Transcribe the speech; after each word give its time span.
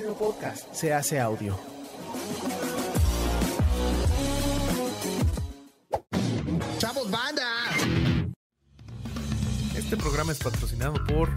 Podcast 0.00 0.72
se 0.72 0.94
hace 0.94 1.20
audio. 1.20 1.58
¡Chavos, 6.78 7.10
banda! 7.10 7.46
Este 9.76 9.98
programa 9.98 10.32
es 10.32 10.38
patrocinado 10.38 10.94
por 11.04 11.28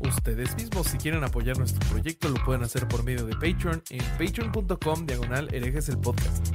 ustedes 0.00 0.54
mismos. 0.56 0.86
Si 0.86 0.96
quieren 0.96 1.22
apoyar 1.22 1.58
nuestro 1.58 1.86
proyecto, 1.90 2.30
lo 2.30 2.42
pueden 2.44 2.62
hacer 2.62 2.88
por 2.88 3.04
medio 3.04 3.26
de 3.26 3.34
Patreon 3.34 3.82
en 3.90 4.04
patreon.com 4.12 5.04
diagonal 5.04 5.48
herejes 5.52 5.90
el 5.90 5.98
podcast. 5.98 6.48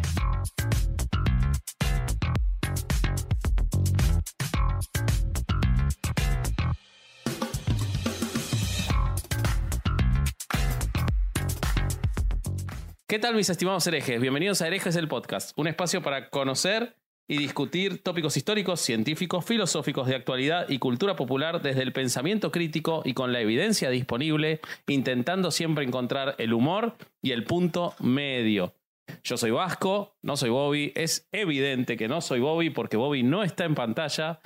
¿Qué 13.17 13.21
tal 13.21 13.33
mis 13.33 13.49
estimados 13.49 13.87
herejes? 13.87 14.21
Bienvenidos 14.21 14.61
a 14.61 14.67
Herejes 14.67 14.95
el 14.95 15.07
Podcast, 15.07 15.57
un 15.57 15.67
espacio 15.67 16.03
para 16.03 16.29
conocer 16.29 16.95
y 17.27 17.39
discutir 17.39 18.03
tópicos 18.03 18.37
históricos, 18.37 18.79
científicos, 18.79 19.43
filosóficos 19.43 20.07
de 20.07 20.13
actualidad 20.13 20.69
y 20.69 20.77
cultura 20.77 21.15
popular 21.15 21.63
desde 21.63 21.81
el 21.81 21.93
pensamiento 21.93 22.51
crítico 22.51 23.01
y 23.03 23.15
con 23.15 23.33
la 23.33 23.39
evidencia 23.39 23.89
disponible, 23.89 24.61
intentando 24.85 25.49
siempre 25.49 25.83
encontrar 25.83 26.35
el 26.37 26.53
humor 26.53 26.95
y 27.23 27.31
el 27.31 27.43
punto 27.43 27.95
medio. 27.99 28.75
Yo 29.23 29.35
soy 29.35 29.49
Vasco, 29.49 30.15
no 30.21 30.37
soy 30.37 30.51
Bobby, 30.51 30.91
es 30.93 31.27
evidente 31.31 31.97
que 31.97 32.07
no 32.07 32.21
soy 32.21 32.39
Bobby 32.39 32.69
porque 32.69 32.97
Bobby 32.97 33.23
no 33.23 33.41
está 33.41 33.65
en 33.65 33.73
pantalla, 33.73 34.41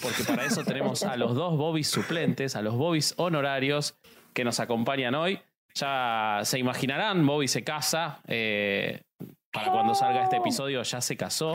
porque 0.00 0.22
para 0.22 0.44
eso 0.44 0.62
tenemos 0.62 1.02
a 1.02 1.16
los 1.16 1.34
dos 1.34 1.56
Bobbies 1.56 1.88
suplentes, 1.88 2.54
a 2.54 2.62
los 2.62 2.76
Bobbies 2.76 3.14
honorarios 3.16 3.96
que 4.34 4.44
nos 4.44 4.60
acompañan 4.60 5.16
hoy. 5.16 5.40
Ya 5.74 6.40
se 6.44 6.58
imaginarán, 6.58 7.26
Bobby 7.26 7.48
se 7.48 7.62
casa. 7.64 8.20
eh, 8.28 9.02
para 9.52 9.70
cuando 9.70 9.94
salga 9.94 10.22
este 10.24 10.36
episodio 10.36 10.82
ya 10.82 11.00
se 11.00 11.16
casó. 11.16 11.54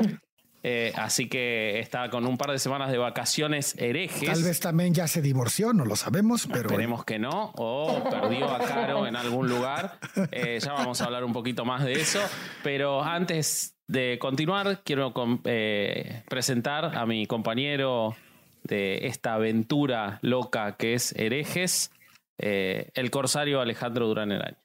eh, 0.64 0.92
así 0.96 1.28
que 1.30 1.80
está 1.80 2.10
con 2.10 2.26
un 2.28 2.38
par 2.38 2.52
de 2.52 2.60
semanas 2.60 2.92
de 2.92 2.98
vacaciones 2.98 3.76
herejes. 3.78 4.30
Tal 4.30 4.44
vez 4.44 4.60
también 4.60 4.94
ya 4.94 5.08
se 5.08 5.22
divorció, 5.22 5.74
no 5.74 5.86
lo 5.86 5.96
sabemos, 5.96 6.48
pero 6.48 6.62
Esperemos 6.70 7.06
que 7.06 7.18
no, 7.20 7.52
o 7.56 8.04
perdió 8.10 8.50
a 8.54 8.60
Caro 8.60 9.08
en 9.08 9.16
algún 9.16 9.48
lugar. 9.50 10.00
Eh, 10.32 10.60
ya 10.62 10.74
vamos 10.74 11.02
a 11.02 11.06
hablar 11.06 11.24
un 11.24 11.34
poquito 11.34 11.66
más 11.66 11.84
de 11.84 11.94
eso. 11.94 12.20
Pero 12.64 13.04
antes 13.04 13.76
de 13.88 14.18
continuar, 14.20 14.82
quiero 14.84 15.14
eh, 15.46 16.24
presentar 16.30 16.98
a 16.98 17.06
mi 17.06 17.26
compañero 17.26 18.16
de 18.64 19.08
esta 19.08 19.36
aventura 19.36 20.20
loca 20.22 20.76
que 20.76 20.94
es 20.94 21.14
Herejes, 21.14 21.92
eh, 22.38 22.92
el 22.94 23.10
corsario 23.12 23.62
Alejandro 23.62 24.08
Durán 24.08 24.32
el 24.32 24.42
año. 24.42 24.58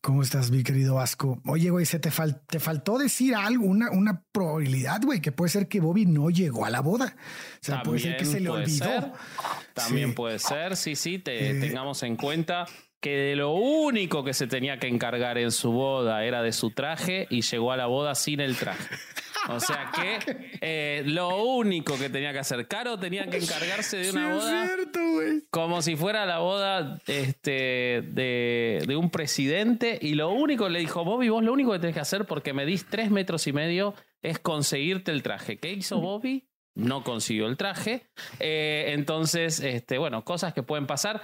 ¿cómo 0.00 0.22
estás, 0.22 0.50
mi 0.50 0.62
querido 0.62 0.94
Vasco? 0.94 1.42
Oye, 1.46 1.68
güey, 1.68 1.84
se 1.84 1.98
te, 1.98 2.10
fal- 2.10 2.40
te 2.46 2.58
faltó 2.58 2.96
decir 2.96 3.34
algo, 3.34 3.66
una, 3.66 3.90
una 3.90 4.24
probabilidad, 4.32 5.02
güey, 5.02 5.20
que 5.20 5.30
puede 5.30 5.50
ser 5.50 5.68
que 5.68 5.78
Bobby 5.80 6.06
no 6.06 6.30
llegó 6.30 6.64
a 6.64 6.70
la 6.70 6.80
boda. 6.80 7.16
O 7.16 7.58
sea, 7.60 7.82
puede 7.82 7.98
ser 7.98 8.16
que 8.16 8.24
se 8.24 8.40
le 8.40 8.48
olvidó. 8.48 8.84
ser. 8.86 9.12
También 9.74 10.08
Sí. 10.10 10.14
puede 10.14 10.38
ser, 10.38 10.76
sí, 10.76 10.96
sí, 10.96 11.18
te- 11.18 11.50
Eh. 11.50 11.60
tengamos 11.60 12.02
en 12.02 12.16
cuenta 12.16 12.64
que 12.98 13.10
de 13.14 13.36
lo 13.36 13.52
único 13.52 14.24
que 14.24 14.32
se 14.32 14.46
tenía 14.46 14.78
que 14.78 14.88
encargar 14.88 15.36
en 15.36 15.50
su 15.50 15.70
boda 15.72 16.24
era 16.24 16.40
de 16.40 16.52
su 16.52 16.70
traje 16.70 17.26
y 17.28 17.42
llegó 17.42 17.70
a 17.70 17.76
la 17.76 17.84
boda 17.84 18.14
sin 18.14 18.40
el 18.40 18.56
traje. 18.56 18.88
O 19.48 19.60
sea 19.60 19.90
que 19.94 20.48
eh, 20.60 21.02
lo 21.06 21.42
único 21.44 21.98
que 21.98 22.08
tenía 22.08 22.32
que 22.32 22.38
hacer, 22.38 22.66
Caro 22.66 22.98
tenía 22.98 23.26
que 23.26 23.36
encargarse 23.38 23.98
de 23.98 24.04
Sí, 24.04 24.10
una 24.10 24.30
es 24.30 24.34
boda 24.36 24.66
cierto, 24.66 25.00
güey. 25.12 25.42
como 25.50 25.82
si 25.82 25.96
fuera 25.96 26.24
la 26.26 26.38
boda 26.38 26.98
este, 27.06 28.02
de, 28.06 28.82
de 28.86 28.96
un 28.96 29.10
presidente 29.10 29.98
y 30.00 30.14
lo 30.14 30.30
único 30.30 30.68
le 30.68 30.78
dijo, 30.80 31.04
Bobby, 31.04 31.28
vos 31.28 31.44
lo 31.44 31.52
único 31.52 31.72
que 31.72 31.78
tenés 31.78 31.94
que 31.94 32.00
hacer 32.00 32.24
porque 32.24 32.52
medís 32.52 32.86
tres 32.88 33.10
metros 33.10 33.46
y 33.46 33.52
medio 33.52 33.94
es 34.22 34.38
conseguirte 34.38 35.10
el 35.12 35.22
traje. 35.22 35.58
¿Qué 35.58 35.72
hizo 35.72 36.00
Bobby? 36.00 36.48
No 36.74 37.04
consiguió 37.04 37.46
el 37.46 37.56
traje. 37.56 38.06
Eh, 38.40 38.86
entonces, 38.88 39.60
este, 39.60 39.98
bueno, 39.98 40.24
cosas 40.24 40.54
que 40.54 40.62
pueden 40.62 40.86
pasar. 40.86 41.20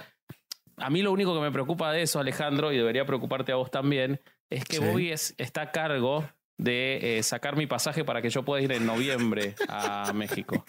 A 0.77 0.89
mí 0.89 1.01
lo 1.01 1.11
único 1.11 1.33
que 1.33 1.41
me 1.41 1.51
preocupa 1.51 1.91
de 1.91 2.03
eso, 2.03 2.19
Alejandro, 2.19 2.71
y 2.71 2.77
debería 2.77 3.05
preocuparte 3.05 3.51
a 3.51 3.55
vos 3.55 3.69
también, 3.71 4.21
es 4.49 4.63
que 4.63 4.77
Sí. 4.77 4.83
Bobby 4.83 5.11
es, 5.11 5.33
está 5.37 5.61
a 5.63 5.71
cargo 5.71 6.23
de 6.61 7.17
eh, 7.17 7.23
sacar 7.23 7.55
mi 7.55 7.65
pasaje 7.65 8.05
para 8.05 8.21
que 8.21 8.29
yo 8.29 8.43
pueda 8.43 8.61
ir 8.61 8.71
en 8.71 8.85
noviembre 8.85 9.55
a 9.67 10.11
México. 10.15 10.63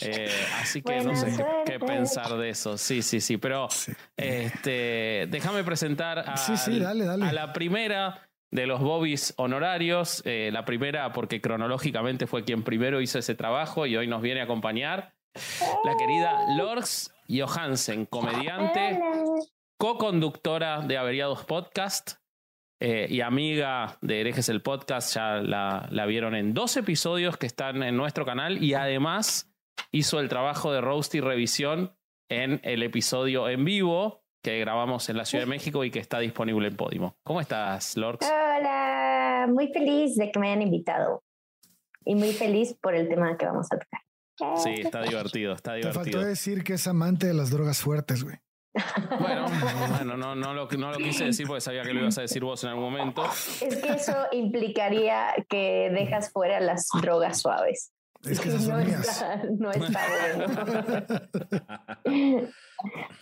Eh, 0.00 0.28
así 0.60 0.82
que 0.82 1.00
no 1.00 1.14
sé 1.14 1.26
qué, 1.26 1.32
suerte. 1.36 1.72
qué 1.72 1.78
pensar 1.78 2.36
de 2.36 2.50
eso. 2.50 2.76
Sí, 2.76 3.02
sí, 3.02 3.20
sí. 3.20 3.36
Pero 3.36 3.68
este, 4.16 5.26
déjame 5.30 5.62
presentar 5.62 6.18
a, 6.18 6.36
Sí, 6.36 6.56
sí, 6.56 6.80
dale, 6.80 7.04
dale. 7.04 7.24
a 7.26 7.32
la 7.32 7.52
primera 7.52 8.28
de 8.50 8.66
los 8.66 8.80
Bobbies 8.80 9.34
honorarios. 9.36 10.22
Eh, 10.24 10.50
la 10.52 10.64
primera 10.64 11.12
porque 11.12 11.40
cronológicamente 11.40 12.26
fue 12.26 12.42
quien 12.42 12.64
primero 12.64 13.00
hizo 13.00 13.20
ese 13.20 13.36
trabajo 13.36 13.86
y 13.86 13.96
hoy 13.96 14.08
nos 14.08 14.22
viene 14.22 14.40
a 14.40 14.44
acompañar. 14.44 15.14
La 15.84 15.96
querida 15.96 16.56
Lorx 16.56 17.12
Johansen, 17.28 18.06
comediante, 18.06 18.98
co-conductora 19.76 20.80
de 20.80 20.98
Averiados 20.98 21.44
Podcast 21.44 22.14
eh, 22.80 23.06
y 23.10 23.20
amiga 23.20 23.98
de 24.00 24.20
Herejes 24.20 24.48
el 24.48 24.62
Podcast. 24.62 25.14
Ya 25.14 25.34
la, 25.36 25.88
la 25.90 26.06
vieron 26.06 26.34
en 26.34 26.54
dos 26.54 26.76
episodios 26.76 27.36
que 27.36 27.46
están 27.46 27.82
en 27.82 27.96
nuestro 27.96 28.24
canal 28.24 28.62
y 28.62 28.74
además 28.74 29.52
hizo 29.92 30.20
el 30.20 30.28
trabajo 30.28 30.72
de 30.72 30.80
roast 30.80 31.14
y 31.14 31.20
revisión 31.20 31.96
en 32.28 32.60
el 32.62 32.82
episodio 32.82 33.48
en 33.48 33.64
vivo 33.64 34.24
que 34.42 34.58
grabamos 34.60 35.08
en 35.08 35.16
la 35.16 35.24
Ciudad 35.24 35.44
de 35.44 35.50
México 35.50 35.82
y 35.84 35.90
que 35.90 35.98
está 35.98 36.20
disponible 36.20 36.68
en 36.68 36.76
Podimo. 36.76 37.16
¿Cómo 37.24 37.40
estás, 37.40 37.96
Lorx? 37.96 38.26
Hola, 38.26 39.46
muy 39.50 39.68
feliz 39.72 40.14
de 40.16 40.30
que 40.30 40.38
me 40.38 40.48
hayan 40.48 40.62
invitado 40.62 41.22
y 42.04 42.14
muy 42.14 42.32
feliz 42.32 42.74
por 42.80 42.94
el 42.94 43.08
tema 43.08 43.36
que 43.36 43.46
vamos 43.46 43.66
a 43.72 43.78
tocar. 43.78 44.58
Sí, 44.62 44.74
está 44.78 45.02
divertido, 45.02 45.52
está 45.54 45.74
Te 45.74 45.82
faltó 45.82 46.00
divertido. 46.04 46.24
decir 46.24 46.62
que 46.62 46.74
es 46.74 46.86
amante 46.86 47.26
de 47.26 47.34
las 47.34 47.50
drogas 47.50 47.80
fuertes, 47.80 48.22
güey. 48.22 48.36
Bueno, 49.18 49.46
bueno 49.88 50.16
no, 50.16 50.34
no, 50.34 50.54
lo, 50.54 50.68
no 50.68 50.90
lo 50.92 50.98
quise 50.98 51.24
decir 51.24 51.46
porque 51.46 51.60
sabía 51.60 51.82
que 51.82 51.92
lo 51.94 52.00
ibas 52.00 52.18
a 52.18 52.22
decir 52.22 52.42
vos 52.44 52.62
en 52.64 52.70
algún 52.70 52.84
momento. 52.84 53.24
Es 53.24 53.76
que 53.82 53.88
eso 53.88 54.14
implicaría 54.32 55.34
que 55.48 55.90
dejas 55.92 56.30
fuera 56.32 56.60
las 56.60 56.88
drogas 57.00 57.40
suaves. 57.40 57.92
Es 58.28 58.40
que 58.40 58.48
esas 58.48 58.64
son 58.64 58.80
no, 58.80 58.84
mías. 58.84 59.08
está, 59.08 59.42
no 59.58 59.70
está 59.70 60.06
bueno. 60.34 62.00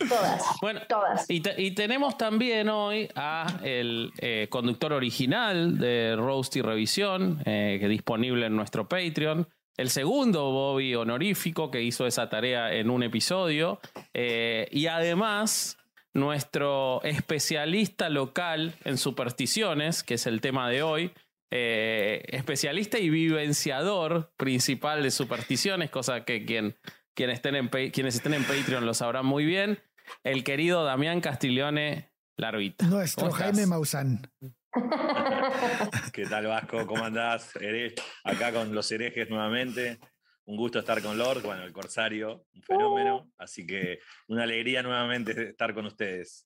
todas, 0.09 0.43
Bueno, 0.61 0.81
todas. 0.87 1.25
Y, 1.29 1.41
te- 1.41 1.61
y 1.61 1.71
tenemos 1.71 2.17
también 2.17 2.69
hoy 2.69 3.09
a 3.15 3.59
el 3.63 4.11
eh, 4.19 4.47
conductor 4.49 4.93
original 4.93 5.77
de 5.77 6.15
Roast 6.17 6.55
y 6.55 6.61
Revisión, 6.61 7.39
eh, 7.45 7.77
que 7.79 7.85
es 7.85 7.89
disponible 7.91 8.45
en 8.47 8.55
nuestro 8.55 8.87
Patreon. 8.87 9.47
El 9.77 9.89
segundo 9.89 10.51
Bobby 10.51 10.95
honorífico 10.95 11.69
que 11.71 11.83
hizo 11.83 12.07
esa 12.07 12.29
tarea 12.29 12.73
en 12.73 12.89
un 12.89 13.03
episodio. 13.03 13.79
Eh, 14.13 14.67
y 14.71 14.87
además, 14.87 15.77
nuestro 16.13 17.01
especialista 17.03 18.09
local 18.09 18.75
en 18.83 18.97
supersticiones, 18.97 20.03
que 20.03 20.15
es 20.15 20.25
el 20.27 20.41
tema 20.41 20.69
de 20.69 20.81
hoy. 20.83 21.11
eh, 21.49 22.25
especialista 22.27 22.99
y 22.99 23.09
vivenciador 23.09 24.33
principal 24.35 25.01
de 25.01 25.11
supersticiones, 25.11 25.89
cosa 25.89 26.25
que 26.25 26.43
quien, 26.43 26.75
quien 27.13 27.29
estén 27.29 27.55
en, 27.55 27.69
quienes 27.69 28.15
estén 28.15 28.33
en 28.33 28.43
Patreon 28.43 28.85
lo 28.85 28.93
sabrán 28.93 29.25
muy 29.25 29.45
bien 29.45 29.79
el 30.23 30.43
querido 30.43 30.83
Damián 30.83 31.21
Castiglione 31.21 32.11
Larvita. 32.37 32.85
Nuestro. 32.87 33.31
Jaime 33.31 33.65
Maussan. 33.65 34.29
¿Qué 36.13 36.25
tal 36.25 36.47
Vasco? 36.47 36.85
¿Cómo 36.85 37.03
andás? 37.05 37.51
Acá 38.23 38.51
con 38.51 38.73
los 38.73 38.91
herejes 38.91 39.29
nuevamente. 39.29 39.99
Un 40.45 40.55
gusto 40.55 40.79
estar 40.79 41.01
con 41.01 41.17
Lord, 41.17 41.41
bueno, 41.43 41.63
el 41.63 41.73
Corsario, 41.73 42.45
un 42.53 42.61
fenómeno. 42.63 43.29
Así 43.37 43.65
que 43.67 43.99
una 44.27 44.43
alegría 44.43 44.81
nuevamente 44.81 45.49
estar 45.49 45.73
con 45.73 45.85
ustedes. 45.85 46.45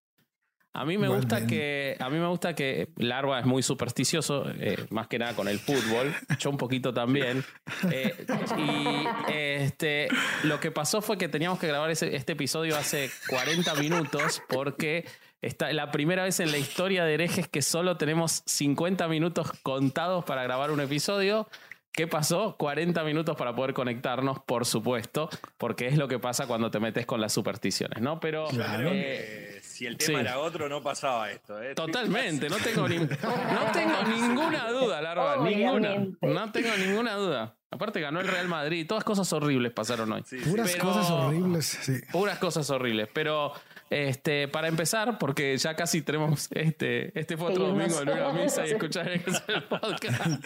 A 0.73 0.85
mí 0.85 0.97
me 0.97 1.09
gusta 1.09 1.45
que 1.45 1.97
a 1.99 2.09
mí 2.09 2.17
me 2.17 2.27
gusta 2.27 2.55
que 2.55 2.93
Larva 2.95 3.41
es 3.41 3.45
muy 3.45 3.61
supersticioso, 3.61 4.49
eh, 4.51 4.77
más 4.89 5.07
que 5.07 5.19
nada 5.19 5.35
con 5.35 5.49
el 5.49 5.59
fútbol. 5.59 6.15
Yo 6.39 6.49
un 6.49 6.57
poquito 6.57 6.93
también. 6.93 7.43
Eh, 7.91 8.13
y 8.57 9.31
este, 9.33 10.07
lo 10.43 10.59
que 10.59 10.71
pasó 10.71 11.01
fue 11.01 11.17
que 11.17 11.27
teníamos 11.27 11.59
que 11.59 11.67
grabar 11.67 11.89
ese- 11.91 12.15
este 12.15 12.33
episodio 12.33 12.77
hace 12.77 13.09
40 13.27 13.73
minutos 13.75 14.41
porque 14.47 15.05
está 15.41 15.71
la 15.73 15.91
primera 15.91 16.23
vez 16.23 16.39
en 16.39 16.51
la 16.51 16.57
historia 16.57 17.03
de 17.05 17.13
herejes 17.13 17.47
que 17.47 17.61
solo 17.61 17.97
tenemos 17.97 18.43
50 18.45 19.07
minutos 19.07 19.51
contados 19.63 20.23
para 20.25 20.43
grabar 20.43 20.71
un 20.71 20.81
episodio. 20.81 21.47
¿Qué 21.93 22.07
pasó? 22.07 22.55
40 22.57 23.03
minutos 23.03 23.35
para 23.35 23.53
poder 23.53 23.73
conectarnos, 23.73 24.39
por 24.39 24.65
supuesto, 24.65 25.29
porque 25.57 25.87
es 25.87 25.97
lo 25.97 26.07
que 26.07 26.19
pasa 26.19 26.47
cuando 26.47 26.71
te 26.71 26.79
metes 26.79 27.05
con 27.05 27.19
las 27.19 27.33
supersticiones, 27.33 28.01
¿no? 28.01 28.17
Pero 28.21 28.47
Creo 28.47 28.91
eh, 28.93 29.55
que 29.55 29.59
si 29.61 29.85
el 29.87 29.97
tema 29.97 30.19
sí. 30.19 30.25
era 30.25 30.39
otro, 30.39 30.69
no 30.69 30.81
pasaba 30.81 31.29
esto. 31.31 31.61
¿eh? 31.61 31.75
Totalmente, 31.75 32.47
no 32.47 32.55
tengo, 32.57 32.87
ni- 32.87 32.95
no 32.99 33.71
tengo 33.73 34.03
ninguna 34.07 34.71
duda, 34.71 35.01
Larva, 35.01 35.35
ninguna. 35.43 35.89
Obviamente. 35.89 36.27
No 36.27 36.51
tengo 36.53 36.69
ninguna 36.77 37.15
duda. 37.15 37.55
Aparte 37.71 37.99
ganó 37.99 38.21
el 38.21 38.27
Real 38.29 38.47
Madrid, 38.47 38.87
todas 38.87 39.03
cosas 39.03 39.31
horribles 39.33 39.73
pasaron 39.73 40.13
hoy. 40.13 40.23
Sí, 40.25 40.39
sí. 40.39 40.49
Puras 40.49 40.71
Pero- 40.71 40.85
cosas 40.85 41.09
horribles. 41.11 41.65
Sí. 41.65 41.93
Puras 42.13 42.39
cosas 42.39 42.69
horribles, 42.69 43.09
pero 43.13 43.51
este, 43.91 44.47
para 44.47 44.69
empezar, 44.69 45.17
porque 45.17 45.57
ya 45.57 45.75
casi 45.75 46.01
tenemos 46.01 46.47
este, 46.51 47.19
este 47.19 47.35
fue 47.35 47.49
otro 47.49 47.67
domingo 47.67 48.01
en 48.01 48.09
una 48.09 48.31
misa 48.31 48.65
y 48.65 48.71
escuchar 48.71 49.09
el 49.09 49.21
podcast. 49.65 50.21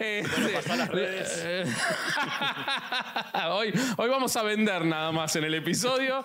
Este, 0.00 0.76
las 0.76 0.88
redes. 0.88 1.44
hoy, 3.50 3.72
hoy 3.96 4.08
vamos 4.08 4.36
a 4.36 4.42
vender 4.42 4.84
nada 4.84 5.12
más 5.12 5.36
en 5.36 5.44
el 5.44 5.54
episodio. 5.54 6.24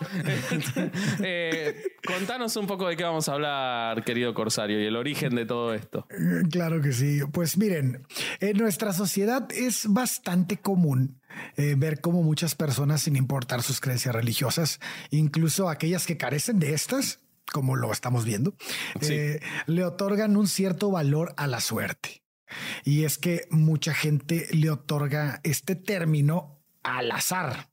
eh, 1.21 1.83
contanos 2.05 2.55
un 2.55 2.65
poco 2.65 2.87
de 2.87 2.97
qué 2.97 3.03
vamos 3.03 3.29
a 3.29 3.33
hablar, 3.33 4.03
querido 4.03 4.33
Corsario, 4.33 4.81
y 4.81 4.85
el 4.85 4.95
origen 4.95 5.35
de 5.35 5.45
todo 5.45 5.75
esto. 5.75 6.07
Claro 6.49 6.81
que 6.81 6.91
sí. 6.91 7.19
Pues 7.31 7.57
miren, 7.57 8.03
en 8.39 8.57
nuestra 8.57 8.93
sociedad 8.93 9.47
es 9.51 9.85
bastante 9.87 10.57
común 10.57 11.19
eh, 11.55 11.75
ver 11.77 12.01
cómo 12.01 12.23
muchas 12.23 12.55
personas, 12.55 13.01
sin 13.01 13.15
importar 13.15 13.63
sus 13.63 13.79
creencias 13.79 14.15
religiosas, 14.15 14.79
incluso 15.11 15.69
aquellas 15.69 16.05
que 16.05 16.17
carecen 16.17 16.59
de 16.59 16.73
estas, 16.73 17.19
como 17.51 17.75
lo 17.75 17.91
estamos 17.91 18.25
viendo, 18.25 18.55
eh, 19.01 19.39
le 19.65 19.83
otorgan 19.83 20.37
un 20.37 20.47
cierto 20.47 20.91
valor 20.91 21.33
a 21.37 21.47
la 21.47 21.61
suerte. 21.61 22.23
Y 22.83 23.03
es 23.03 23.17
que 23.17 23.47
mucha 23.49 23.93
gente 23.93 24.47
le 24.51 24.69
otorga 24.69 25.41
este 25.43 25.75
término 25.75 26.61
al 26.83 27.11
azar. 27.11 27.69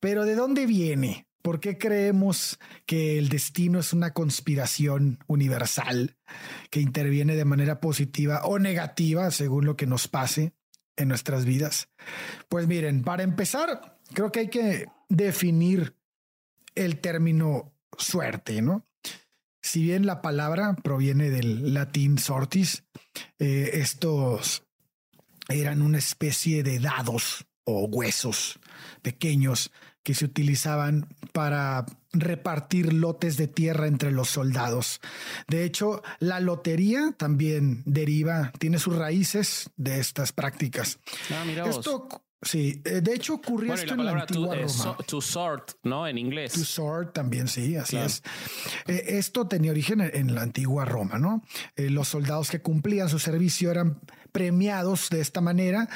Pero 0.00 0.24
¿de 0.24 0.34
dónde 0.34 0.66
viene? 0.66 1.28
¿Por 1.42 1.60
qué 1.60 1.78
creemos 1.78 2.58
que 2.84 3.18
el 3.18 3.28
destino 3.28 3.78
es 3.78 3.92
una 3.92 4.12
conspiración 4.12 5.18
universal 5.28 6.16
que 6.70 6.80
interviene 6.80 7.36
de 7.36 7.44
manera 7.44 7.80
positiva 7.80 8.42
o 8.44 8.58
negativa 8.58 9.30
según 9.30 9.64
lo 9.64 9.76
que 9.76 9.86
nos 9.86 10.08
pase? 10.08 10.52
En 10.98 11.08
nuestras 11.08 11.44
vidas? 11.44 11.88
Pues 12.48 12.66
miren, 12.66 13.02
para 13.02 13.22
empezar, 13.22 13.98
creo 14.12 14.30
que 14.30 14.40
hay 14.40 14.48
que 14.48 14.86
definir 15.08 15.94
el 16.74 17.00
término 17.00 17.72
suerte, 17.96 18.60
¿no? 18.60 18.84
Si 19.62 19.82
bien 19.82 20.06
la 20.06 20.22
palabra 20.22 20.76
proviene 20.76 21.30
del 21.30 21.74
latín 21.74 22.18
sortis, 22.18 22.84
eh, 23.38 23.70
estos 23.74 24.62
eran 25.48 25.82
una 25.82 25.98
especie 25.98 26.62
de 26.62 26.78
dados 26.78 27.46
o 27.64 27.84
huesos 27.86 28.58
pequeños 29.02 29.72
que 30.02 30.14
se 30.14 30.24
utilizaban 30.24 31.06
para 31.32 31.84
repartir 32.12 32.92
lotes 32.92 33.36
de 33.36 33.48
tierra 33.48 33.86
entre 33.86 34.10
los 34.10 34.28
soldados. 34.28 35.00
De 35.46 35.64
hecho, 35.64 36.02
la 36.20 36.40
lotería 36.40 37.14
también 37.16 37.82
deriva, 37.84 38.52
tiene 38.58 38.78
sus 38.78 38.96
raíces 38.96 39.70
de 39.76 39.98
estas 40.00 40.32
prácticas. 40.32 40.98
Ah, 41.30 41.44
mira 41.46 41.68
esto, 41.68 42.08
Sí, 42.40 42.80
eh, 42.84 43.00
de 43.00 43.14
hecho 43.14 43.34
ocurrió 43.34 43.74
esto 43.74 43.94
en 43.94 44.04
la 44.04 44.12
antigua 44.12 44.54
to, 44.54 44.62
Roma. 44.62 44.96
to, 45.06 45.20
sort, 45.20 45.72
¿no? 45.82 46.06
En 46.06 46.18
inglés. 46.18 46.52
To 46.52 46.64
sort 46.64 47.12
también, 47.12 47.48
sí, 47.48 47.74
así 47.74 47.96
es. 47.96 48.22
Eh, 48.86 49.04
esto 49.18 49.48
tenía 49.48 49.72
origen 49.72 50.00
en, 50.00 50.34
la 50.36 50.42
antigua 50.42 50.84
Roma, 50.84 51.18
¿no? 51.18 51.42
Eh, 51.74 51.90
los 51.90 52.06
soldados 52.06 52.48
que 52.48 52.62
cumplían 52.62 53.08
su 53.08 53.18
servicio 53.18 53.72
eran 53.72 54.00
premiados 54.30 55.10
de 55.10 55.20
esta 55.20 55.40
manera 55.40 55.88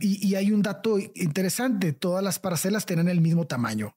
y, 0.00 0.34
hay 0.34 0.50
un 0.50 0.62
dato 0.62 0.98
interesante, 0.98 1.92
todas 1.92 2.24
las 2.24 2.38
parcelas 2.38 2.86
tienen 2.86 3.08
el 3.08 3.20
mismo 3.20 3.46
tamaño. 3.46 3.96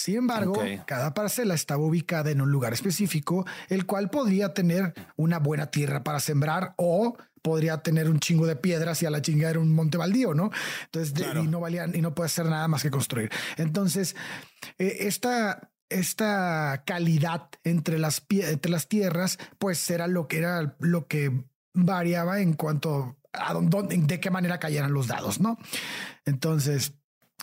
Sin 0.00 0.16
embargo, 0.16 0.54
cada 0.86 1.12
parcela 1.12 1.52
estaba 1.52 1.84
ubicada 1.84 2.30
en 2.30 2.40
un 2.40 2.50
lugar 2.50 2.72
específico, 2.72 3.44
el 3.68 3.84
cual 3.84 4.08
podría 4.08 4.54
tener 4.54 4.94
una 5.16 5.38
buena 5.38 5.70
tierra 5.70 6.02
para 6.02 6.20
sembrar 6.20 6.72
o 6.76 7.18
podría 7.42 7.82
tener 7.82 8.08
un 8.08 8.18
chingo 8.18 8.46
de 8.46 8.56
piedras 8.56 9.02
y 9.02 9.06
a 9.06 9.10
la 9.10 9.20
chingada 9.20 9.50
era 9.50 9.60
un 9.60 9.74
monte 9.74 9.98
baldío, 9.98 10.32
¿no? 10.32 10.50
Entonces, 10.86 11.12
y 11.42 11.48
no 11.48 11.60
valían 11.60 11.94
y 11.94 12.00
no 12.00 12.14
puede 12.14 12.26
hacer 12.28 12.46
nada 12.46 12.66
más 12.66 12.82
que 12.82 12.90
construir. 12.90 13.30
Entonces, 13.58 14.16
eh, 14.78 14.96
esta, 15.00 15.70
esta 15.90 16.82
calidad 16.86 17.50
entre 17.62 17.98
las, 17.98 18.24
entre 18.30 18.70
las 18.70 18.88
tierras, 18.88 19.38
pues 19.58 19.90
era 19.90 20.06
lo 20.06 20.28
que 20.28 20.38
era 20.38 20.76
lo 20.78 21.08
que 21.08 21.44
variaba 21.74 22.40
en 22.40 22.54
cuanto 22.54 23.18
a 23.34 23.52
dónde, 23.52 23.98
de 23.98 24.18
qué 24.18 24.30
manera 24.30 24.58
cayeran 24.58 24.94
los 24.94 25.08
dados, 25.08 25.40
¿no? 25.40 25.58
Entonces, 26.24 26.94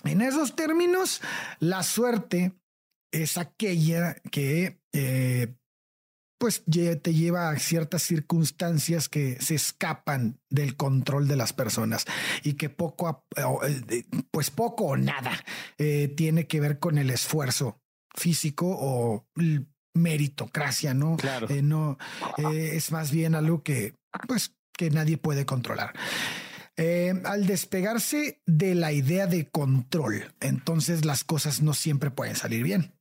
en 0.03 0.21
esos 0.21 0.55
términos, 0.55 1.21
la 1.59 1.83
suerte 1.83 2.53
es 3.11 3.37
aquella 3.37 4.15
que 4.31 4.79
eh, 4.93 5.55
pues 6.39 6.63
te 6.65 7.13
lleva 7.13 7.49
a 7.49 7.57
ciertas 7.57 8.03
circunstancias 8.03 9.09
que 9.09 9.41
se 9.41 9.55
escapan 9.55 10.39
del 10.49 10.75
control 10.75 11.27
de 11.27 11.35
las 11.35 11.51
personas 11.51 12.05
y 12.43 12.53
que 12.53 12.69
poco, 12.69 13.25
eh, 13.35 14.03
pues 14.29 14.51
poco 14.51 14.85
o 14.85 14.97
nada 14.97 15.31
eh, 15.77 16.13
tiene 16.15 16.45
que 16.45 16.59
ver 16.59 16.79
con 16.79 16.99
el 16.99 17.09
esfuerzo 17.09 17.81
físico 18.15 18.67
o 18.67 19.27
meritocracia, 19.95 20.93
¿no? 20.93 21.17
Claro. 21.17 21.47
no 21.63 21.97
es 22.37 22.91
más 22.91 23.11
bien 23.11 23.33
algo 23.33 23.63
que 23.63 23.95
pues 24.27 24.53
que 24.73 24.91
nadie 24.91 25.17
puede 25.17 25.45
controlar. 25.45 25.93
Eh, 26.77 27.21
al 27.25 27.47
despegarse 27.47 28.41
de 28.45 28.75
la 28.75 28.91
idea 28.91 29.25
de 29.25 29.49
control, 29.49 30.35
entonces 30.39 31.05
las 31.05 31.23
cosas 31.23 31.61
no 31.61 31.73
siempre 31.73 32.11
pueden 32.11 32.35
salir 32.35 32.63
bien. 32.63 32.93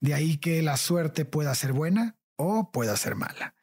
De 0.00 0.14
ahí 0.14 0.38
que 0.38 0.62
la 0.62 0.76
suerte 0.76 1.24
pueda 1.24 1.54
ser 1.56 1.72
buena 1.72 2.16
o 2.36 2.70
pueda 2.70 2.96
ser 2.96 3.16
mala. 3.16 3.54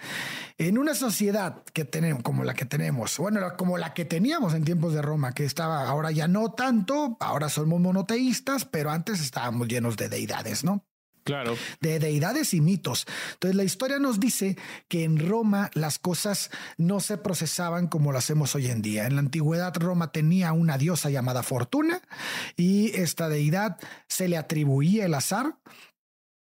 En 0.58 0.78
una 0.78 0.96
sociedad 0.96 1.64
que 1.74 1.86
tenemos, 1.86 2.24
como 2.24 2.44
la 2.44 2.56
que 2.56 2.66
tenemos, 2.66 3.18
bueno, 3.18 3.40
como 3.58 3.78
la 3.78 3.94
que 3.94 4.06
teníamos 4.06 4.54
en 4.54 4.66
tiempos 4.66 4.94
de 4.94 5.02
Roma, 5.02 5.34
que 5.34 5.46
estaba 5.46 5.88
ahora 5.88 6.12
ya 6.12 6.28
no 6.28 6.52
tanto, 6.52 7.16
ahora 7.20 7.48
somos 7.48 7.80
monoteístas, 7.80 8.66
pero 8.66 8.92
antes 8.92 9.22
estábamos 9.22 9.68
llenos 9.68 9.98
de 9.98 10.10
deidades, 10.10 10.64
¿no? 10.64 10.86
Claro. 11.28 11.56
De 11.82 12.00
deidades 12.00 12.54
y 12.54 12.62
mitos. 12.62 13.06
Entonces 13.34 13.56
la 13.56 13.64
historia 13.64 14.00
nos 14.00 14.20
dice 14.20 14.58
que 14.88 15.04
en 15.04 15.20
Roma 15.20 15.70
las 15.74 16.00
cosas 16.00 16.50
no 16.78 17.00
se 17.00 17.18
procesaban 17.18 17.88
como 17.88 18.12
lo 18.12 18.18
hacemos 18.18 18.56
hoy 18.56 18.68
en 18.68 18.82
día. 18.82 19.06
En 19.06 19.16
la 19.16 19.20
antigüedad 19.20 19.76
Roma 19.76 20.12
tenía 20.12 20.54
una 20.54 20.78
diosa 20.78 21.10
llamada 21.10 21.44
Fortuna 21.44 22.02
y 22.56 22.96
esta 22.96 23.28
deidad 23.30 23.78
se 24.08 24.28
le 24.28 24.38
atribuía 24.38 25.06
el 25.06 25.14
azar 25.14 25.58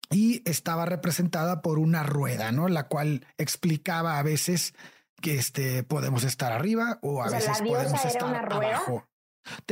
y 0.10 0.42
estaba 0.50 0.86
representada 0.86 1.62
por 1.62 1.80
una 1.80 2.04
rueda, 2.04 2.52
¿no? 2.52 2.68
La 2.68 2.88
cual 2.88 3.26
explicaba 3.38 4.20
a 4.20 4.24
veces 4.24 4.74
que 5.22 5.36
este 5.36 5.84
podemos 5.84 6.24
estar 6.24 6.52
arriba 6.52 7.00
o 7.02 7.24
a 7.24 7.30
veces 7.30 7.62
podemos 7.62 8.04
estar 8.06 8.36
abajo 8.52 9.08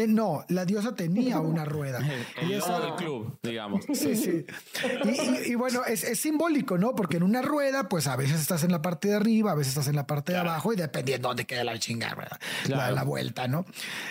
no, 0.08 0.46
la 0.50 0.66
diosa 0.66 0.96
tenía 0.96 1.40
una 1.40 1.66
rueda. 1.66 2.00
El, 2.42 2.52
y 2.52 2.54
del 2.54 2.96
club, 2.98 3.40
digamos. 3.44 3.86
Sí, 3.94 4.16
sí. 4.16 4.46
Y, 5.46 5.56
bueno, 5.56 5.84
es, 5.86 6.02
simbólico, 6.20 6.78
¿no? 6.78 6.96
Porque 6.96 7.18
en 7.18 7.24
una 7.24 7.42
rueda, 7.42 7.90
pues 7.90 8.08
a 8.08 8.16
veces 8.16 8.40
estás 8.40 8.64
en 8.64 8.72
la 8.72 8.82
parte 8.82 9.10
de 9.10 9.16
arriba, 9.16 9.52
a 9.52 9.56
veces 9.56 9.74
estás 9.74 9.88
en 9.88 9.96
la 9.96 10.08
parte 10.08 10.34
de 10.34 10.40
abajo 10.40 10.74
y 10.74 10.76
dependiendo 10.76 11.28
de 11.28 11.30
dónde 11.30 11.46
quede 11.46 11.64
la 11.64 11.78
chingada, 11.80 12.40
la, 12.68 12.92
la 12.92 13.04
vuelta, 13.04 13.48
¿no? 13.48 13.66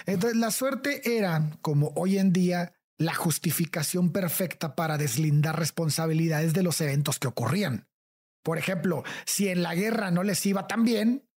Entonces, 0.06 0.38
la 0.38 0.50
suerte 0.50 1.16
era, 1.16 1.50
como 1.62 1.92
hoy 1.96 2.18
en 2.18 2.32
día, 2.32 2.72
la 2.98 3.14
justificación 3.14 4.12
perfecta 4.12 4.74
para 4.74 4.98
deslindar 4.98 5.58
responsabilidades 5.58 6.52
de 6.52 6.62
los 6.62 6.80
eventos 6.80 7.18
que 7.18 7.28
ocurrían. 7.28 7.88
Por 8.42 8.58
ejemplo, 8.58 9.04
si 9.24 9.48
en 9.48 9.62
la 9.62 9.74
guerra 9.74 10.10
no 10.10 10.22
les 10.22 10.44
iba 10.46 10.66
tan 10.66 10.84
bien, 10.84 11.29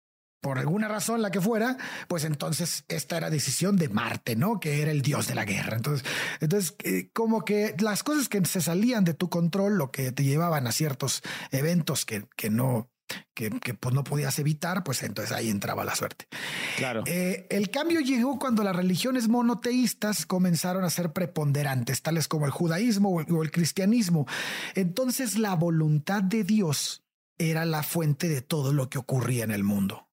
por 0.43 0.59
alguna 0.59 0.89
razón, 0.89 1.21
la 1.21 1.31
que 1.31 1.39
fuera, 1.39 1.77
pues 2.09 2.25
entonces 2.25 2.83
esta 2.89 3.15
era 3.15 3.29
decisión 3.29 3.77
de 3.77 3.87
Marte, 3.87 4.35
¿no? 4.35 4.59
Que 4.59 4.81
era 4.81 4.91
el 4.91 5.01
dios 5.01 5.25
de 5.25 5.35
la 5.35 5.45
guerra. 5.45 5.77
Entonces, 5.77 6.05
entonces 6.41 6.75
eh, 6.83 7.09
como 7.13 7.45
que 7.45 7.73
las 7.79 8.03
cosas 8.03 8.27
que 8.27 8.43
se 8.43 8.59
salían 8.59 9.05
de 9.05 9.13
tu 9.13 9.29
control, 9.29 9.77
lo 9.77 9.89
que 9.89 10.11
te 10.11 10.25
llevaban 10.25 10.67
a 10.67 10.73
ciertos 10.73 11.23
eventos 11.51 12.03
que, 12.03 12.25
que 12.35 12.49
no, 12.49 12.91
que, 13.33 13.51
pues 13.51 13.95
no 13.95 14.03
podías 14.03 14.37
evitar, 14.37 14.83
pues 14.83 15.01
entonces 15.03 15.33
ahí 15.33 15.49
entraba 15.49 15.85
la 15.85 15.95
suerte. 15.95 16.27
Claro. 16.75 17.03
Eh, 17.05 17.47
el 17.49 17.69
cambio 17.69 18.01
llegó 18.01 18.37
cuando 18.37 18.65
las 18.65 18.75
religiones 18.75 19.29
monoteístas 19.29 20.25
comenzaron 20.25 20.83
a 20.83 20.89
ser 20.89 21.13
preponderantes, 21.13 22.01
tales 22.01 22.27
como 22.27 22.45
el 22.45 22.51
judaísmo 22.51 23.11
o 23.11 23.43
el 23.43 23.51
cristianismo. 23.51 24.27
Entonces 24.75 25.37
la 25.37 25.55
voluntad 25.55 26.21
de 26.21 26.43
Dios 26.43 27.01
era 27.37 27.63
la 27.63 27.81
fuente 27.81 28.27
de 28.27 28.41
todo 28.41 28.73
lo 28.73 28.89
que 28.89 28.97
ocurría 28.97 29.45
en 29.45 29.51
el 29.51 29.63
mundo. 29.63 30.09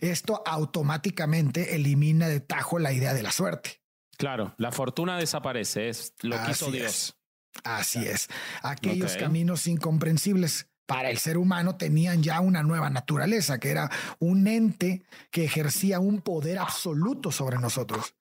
Esto 0.00 0.42
automáticamente 0.46 1.74
elimina 1.74 2.28
de 2.28 2.40
tajo 2.40 2.78
la 2.78 2.92
idea 2.92 3.14
de 3.14 3.22
la 3.22 3.32
suerte. 3.32 3.82
Claro, 4.16 4.54
la 4.58 4.72
fortuna 4.72 5.18
desaparece, 5.18 5.88
es 5.88 6.14
lo 6.22 6.42
que 6.42 6.52
hizo 6.52 6.70
Dios. 6.70 7.16
Así 7.62 8.04
es. 8.04 8.28
Aquellos 8.62 9.16
caminos 9.16 9.66
incomprensibles 9.66 10.68
para 10.86 11.10
el 11.10 11.18
ser 11.18 11.38
humano 11.38 11.76
tenían 11.76 12.22
ya 12.22 12.40
una 12.40 12.62
nueva 12.62 12.90
naturaleza, 12.90 13.58
que 13.58 13.70
era 13.70 13.90
un 14.18 14.46
ente 14.46 15.04
que 15.30 15.44
ejercía 15.44 15.98
un 15.98 16.20
poder 16.20 16.58
absoluto 16.58 17.30
sobre 17.32 17.58
nosotros. 17.58 18.14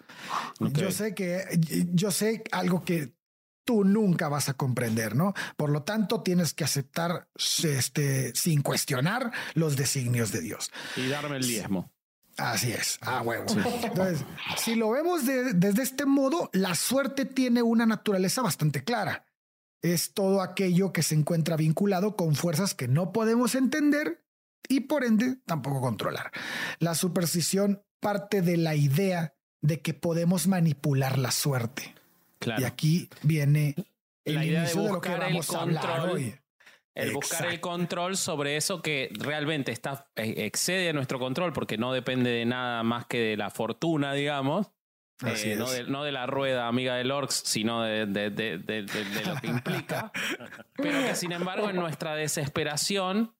Yo 0.59 0.91
sé 0.91 1.13
que 1.13 1.45
yo 1.91 2.11
sé 2.11 2.43
algo 2.51 2.83
que 2.85 3.13
tú 3.65 3.83
nunca 3.83 4.29
vas 4.29 4.49
a 4.49 4.53
comprender, 4.53 5.15
¿no? 5.15 5.33
Por 5.57 5.69
lo 5.69 5.83
tanto, 5.83 6.21
tienes 6.21 6.53
que 6.53 6.63
aceptar 6.63 7.27
este, 7.63 8.35
sin 8.35 8.61
cuestionar 8.61 9.31
los 9.53 9.75
designios 9.75 10.31
de 10.31 10.41
Dios. 10.41 10.71
Y 10.95 11.07
darme 11.07 11.37
el 11.37 11.47
diezmo. 11.47 11.91
Así 12.37 12.71
es, 12.71 12.97
a 13.01 13.21
huevo. 13.21 13.45
Entonces, 13.83 14.25
si 14.57 14.75
lo 14.75 14.89
vemos 14.91 15.25
desde 15.25 15.83
este 15.83 16.05
modo, 16.05 16.49
la 16.53 16.73
suerte 16.73 17.25
tiene 17.25 17.61
una 17.61 17.85
naturaleza 17.85 18.41
bastante 18.41 18.83
clara. 18.83 19.25
es 19.81 20.13
todo 20.13 20.41
aquello 20.41 20.93
que 20.93 21.03
se 21.03 21.13
encuentra 21.13 21.57
vinculado 21.57 22.15
con 22.15 22.35
fuerzas 22.35 22.73
que 22.73 22.87
no 22.87 23.11
podemos 23.11 23.53
entender 23.53 24.25
y 24.67 24.81
por 24.81 25.03
ende 25.03 25.37
tampoco 25.45 25.81
controlar. 25.81 26.31
La 26.79 26.95
superstición 26.95 27.83
parte 27.99 28.41
de 28.41 28.57
la 28.57 28.75
idea 28.75 29.35
de 29.61 29.81
que 29.81 29.93
podemos 29.93 30.47
manipular 30.47 31.17
la 31.17 31.31
suerte. 31.31 31.95
Y 32.57 32.63
aquí 32.63 33.09
viene 33.21 33.75
el 34.25 34.35
la 34.35 34.45
idea 34.45 34.63
de 34.63 34.73
buscar 34.73 35.23
el 35.23 35.45
control. 35.45 36.39
El 36.95 37.11
buscar 37.11 37.47
el 37.47 37.59
control 37.59 38.17
sobre 38.17 38.55
eso 38.55 38.81
que 38.83 39.09
realmente 39.13 39.71
está, 39.71 40.07
eh, 40.15 40.45
excede 40.45 40.93
nuestro 40.93 41.17
control 41.17 41.51
porque 41.51 41.75
no 41.75 41.91
depende 41.91 42.29
de 42.29 42.45
nada 42.45 42.83
más 42.83 43.07
que 43.07 43.19
de 43.19 43.37
la 43.37 43.49
fortuna, 43.49 44.13
digamos. 44.13 44.67
Eh, 45.25 45.55
no, 45.57 45.69
de, 45.69 45.83
no, 45.85 46.03
de, 46.03 46.11
la 46.11 46.27
rueda 46.27 46.67
amiga 46.67 46.95
del 46.95 47.09
Orcs, 47.11 47.43
sino 47.45 47.83
de, 47.83 48.05
lo 48.05 49.35
que 49.41 49.47
implica. 49.47 50.11
pero 50.75 50.99
que 51.01 51.15
sin 51.15 51.31
embargo 51.31 51.69
en 51.69 51.77
nuestra 51.77 52.15
desesperación 52.15 53.33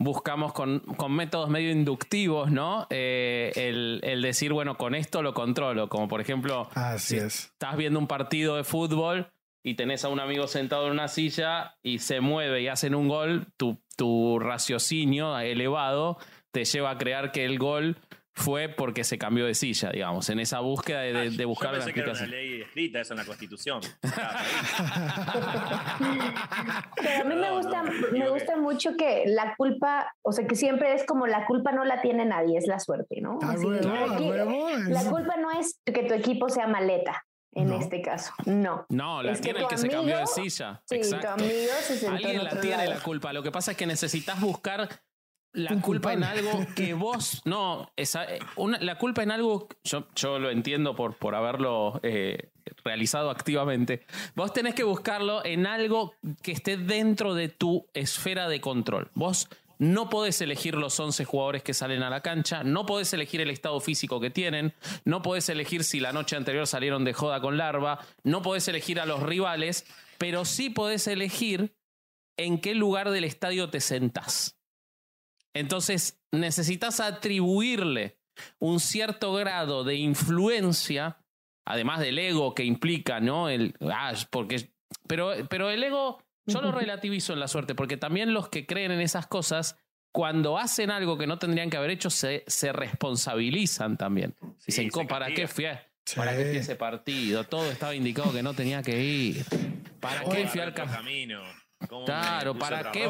buscamos 0.00 0.54
con, 0.54 0.80
con 0.80 1.12
métodos 1.12 1.50
medio 1.50 1.70
inductivos, 1.70 2.50
¿no? 2.50 2.86
Eh, 2.90 3.52
el, 3.54 4.00
el, 4.02 4.22
decir, 4.22 4.52
bueno, 4.52 4.76
con 4.76 4.94
esto 4.94 5.22
lo 5.22 5.34
controlo. 5.34 5.88
Como 5.88 6.08
por 6.08 6.20
ejemplo, 6.22 6.68
Así 6.74 7.16
es. 7.16 7.44
estás 7.52 7.76
viendo 7.76 7.98
un 7.98 8.06
partido 8.06 8.56
de 8.56 8.64
fútbol 8.64 9.30
y 9.62 9.74
tenés 9.74 10.04
a 10.04 10.08
un 10.08 10.18
amigo 10.18 10.48
sentado 10.48 10.86
en 10.86 10.92
una 10.92 11.06
silla 11.06 11.76
y 11.82 11.98
se 11.98 12.20
mueve 12.20 12.62
y 12.62 12.68
hacen 12.68 12.94
un 12.94 13.08
gol, 13.08 13.48
tu, 13.58 13.78
tu 13.96 14.38
raciocinio 14.38 15.38
elevado 15.38 16.16
te 16.50 16.64
lleva 16.64 16.90
a 16.92 16.98
creer 16.98 17.30
que 17.30 17.44
el 17.44 17.58
gol 17.58 17.98
fue 18.40 18.68
porque 18.68 19.04
se 19.04 19.18
cambió 19.18 19.46
de 19.46 19.54
silla, 19.54 19.90
digamos, 19.90 20.28
en 20.30 20.40
esa 20.40 20.60
búsqueda 20.60 21.00
de, 21.00 21.30
de, 21.30 21.44
buscar 21.44 21.70
yo 21.72 21.76
pensé 21.78 21.92
que 21.92 22.00
era 22.00 22.12
una 22.12 22.26
ley 22.26 22.62
escrita, 22.62 23.00
eso 23.00 23.12
en 23.12 23.18
la 23.18 23.24
Constitución. 23.24 23.80
Pero 26.96 27.20
a 27.20 27.24
mí 27.24 27.34
me 27.34 27.50
gusta, 27.52 27.82
me 28.12 28.28
gusta 28.30 28.56
mucho 28.56 28.96
que 28.96 29.24
la 29.26 29.54
culpa, 29.56 30.14
o 30.22 30.32
sea, 30.32 30.46
que 30.46 30.56
siempre 30.56 30.94
es 30.94 31.04
como 31.04 31.26
la 31.26 31.46
culpa 31.46 31.72
no 31.72 31.84
la 31.84 32.00
tiene 32.00 32.24
nadie, 32.24 32.58
es 32.58 32.66
la 32.66 32.80
suerte, 32.80 33.20
¿no? 33.20 33.38
Ah, 33.42 33.54
la 33.56 35.04
culpa 35.04 35.36
no 35.36 35.50
es 35.52 35.78
que 35.84 36.02
tu 36.04 36.14
equipo 36.14 36.48
sea 36.48 36.66
maleta, 36.66 37.24
en 37.52 37.72
este 37.72 38.00
caso. 38.00 38.32
No. 38.46 38.86
No, 38.88 39.22
la 39.22 39.34
tiene 39.34 39.60
el 39.60 39.68
que 39.68 39.76
se 39.76 39.88
cambió 39.88 40.18
de 40.18 40.26
silla. 40.26 40.82
Sí, 40.86 41.00
tu 41.00 41.26
amigo 41.26 41.72
se 41.82 42.08
Alguien 42.08 42.44
la 42.44 42.60
tiene 42.60 42.86
la 42.86 43.00
culpa. 43.00 43.32
Lo 43.32 43.42
que 43.42 43.50
pasa 43.50 43.72
es 43.72 43.76
que 43.76 43.86
necesitas 43.86 44.40
buscar 44.40 44.88
la 45.52 45.80
culpa 45.80 46.12
en 46.12 46.24
algo 46.24 46.66
que 46.74 46.94
vos. 46.94 47.42
No, 47.44 47.90
esa, 47.96 48.24
eh, 48.24 48.40
la 48.80 48.98
culpa 48.98 49.22
en 49.22 49.30
algo. 49.30 49.68
Yo, 49.84 50.08
yo 50.14 50.38
lo 50.38 50.50
entiendo 50.50 50.94
por, 50.94 51.16
por 51.16 51.34
haberlo 51.34 52.00
eh, 52.02 52.50
realizado 52.84 53.30
activamente. 53.30 54.06
Vos 54.34 54.52
tenés 54.52 54.74
que 54.74 54.84
buscarlo 54.84 55.44
en 55.44 55.66
algo 55.66 56.14
que 56.42 56.52
esté 56.52 56.76
dentro 56.76 57.34
de 57.34 57.48
tu 57.48 57.86
esfera 57.94 58.48
de 58.48 58.60
control. 58.60 59.10
Vos 59.14 59.48
no 59.78 60.10
podés 60.10 60.40
elegir 60.42 60.74
los 60.74 61.00
11 61.00 61.24
jugadores 61.24 61.62
que 61.62 61.72
salen 61.72 62.02
a 62.02 62.10
la 62.10 62.20
cancha, 62.20 62.62
no 62.62 62.84
podés 62.84 63.14
elegir 63.14 63.40
el 63.40 63.48
estado 63.48 63.80
físico 63.80 64.20
que 64.20 64.28
tienen, 64.28 64.74
no 65.06 65.22
podés 65.22 65.48
elegir 65.48 65.84
si 65.84 66.00
la 66.00 66.12
noche 66.12 66.36
anterior 66.36 66.66
salieron 66.66 67.02
de 67.02 67.14
joda 67.14 67.40
con 67.40 67.56
larva, 67.56 67.98
no 68.22 68.42
podés 68.42 68.68
elegir 68.68 69.00
a 69.00 69.06
los 69.06 69.22
rivales, 69.22 69.86
pero 70.18 70.44
sí 70.44 70.68
podés 70.68 71.06
elegir 71.06 71.74
en 72.36 72.60
qué 72.60 72.74
lugar 72.74 73.10
del 73.10 73.24
estadio 73.24 73.70
te 73.70 73.80
sentás. 73.80 74.59
Entonces 75.54 76.20
necesitas 76.32 77.00
atribuirle 77.00 78.18
un 78.58 78.80
cierto 78.80 79.32
grado 79.34 79.84
de 79.84 79.96
influencia, 79.96 81.18
además 81.64 82.00
del 82.00 82.18
ego 82.18 82.54
que 82.54 82.64
implica, 82.64 83.20
¿no? 83.20 83.48
El, 83.48 83.74
ah, 83.80 84.12
porque, 84.30 84.70
pero, 85.06 85.32
pero 85.48 85.70
el 85.70 85.82
ego 85.82 86.22
yo 86.46 86.60
lo 86.60 86.72
relativizo 86.72 87.32
en 87.32 87.40
la 87.40 87.48
suerte, 87.48 87.74
porque 87.74 87.96
también 87.96 88.32
los 88.34 88.48
que 88.48 88.66
creen 88.66 88.90
en 88.92 89.00
esas 89.00 89.26
cosas, 89.26 89.76
cuando 90.12 90.58
hacen 90.58 90.90
algo 90.90 91.16
que 91.16 91.26
no 91.26 91.38
tendrían 91.38 91.70
que 91.70 91.76
haber 91.76 91.90
hecho, 91.90 92.10
se, 92.10 92.44
se 92.46 92.72
responsabilizan 92.72 93.96
también. 93.96 94.34
Dicen, 94.66 94.90
¿para 95.08 95.32
qué 95.32 95.46
fui 95.46 95.66
¿Para 96.16 96.36
qué 96.36 96.46
fui 96.46 96.56
ese 96.56 96.76
partido? 96.76 97.44
Todo 97.44 97.70
estaba 97.70 97.94
indicado 97.94 98.32
que 98.32 98.42
no 98.42 98.54
tenía 98.54 98.82
que 98.82 99.00
ir. 99.00 99.44
¿Para 100.00 100.24
qué 100.24 100.48
fui 100.48 100.60
al 100.60 100.74
camino? 100.74 101.42
Claro, 102.04 102.58
¿para 102.58 102.90
qué 102.90 103.08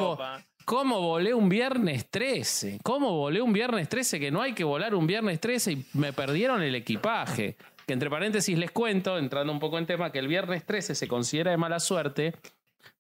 ¿Cómo 0.65 1.01
volé 1.01 1.35
un 1.35 1.49
viernes 1.49 2.09
13? 2.11 2.81
¿Cómo 2.83 3.17
volé 3.17 3.43
un 3.43 3.53
viernes 3.53 3.89
13? 3.89 4.21
Que 4.21 4.31
no 4.31 4.43
hay 4.43 4.53
que 4.53 4.65
volar 4.65 4.95
un 4.95 5.07
viernes 5.07 5.41
13 5.41 5.73
y 5.73 5.87
me 5.95 6.13
perdieron 6.13 6.63
el 6.63 6.75
equipaje. 6.75 7.57
Que 7.87 7.93
entre 7.93 8.11
paréntesis 8.11 8.57
les 8.57 8.71
cuento, 8.71 9.19
entrando 9.19 9.53
un 9.53 9.59
poco 9.59 9.79
en 9.79 9.87
tema, 9.87 10.13
que 10.13 10.19
el 10.19 10.29
viernes 10.29 10.65
13 10.65 10.95
se 10.95 11.09
considera 11.09 11.51
de 11.51 11.57
mala 11.57 11.81
suerte 11.81 12.35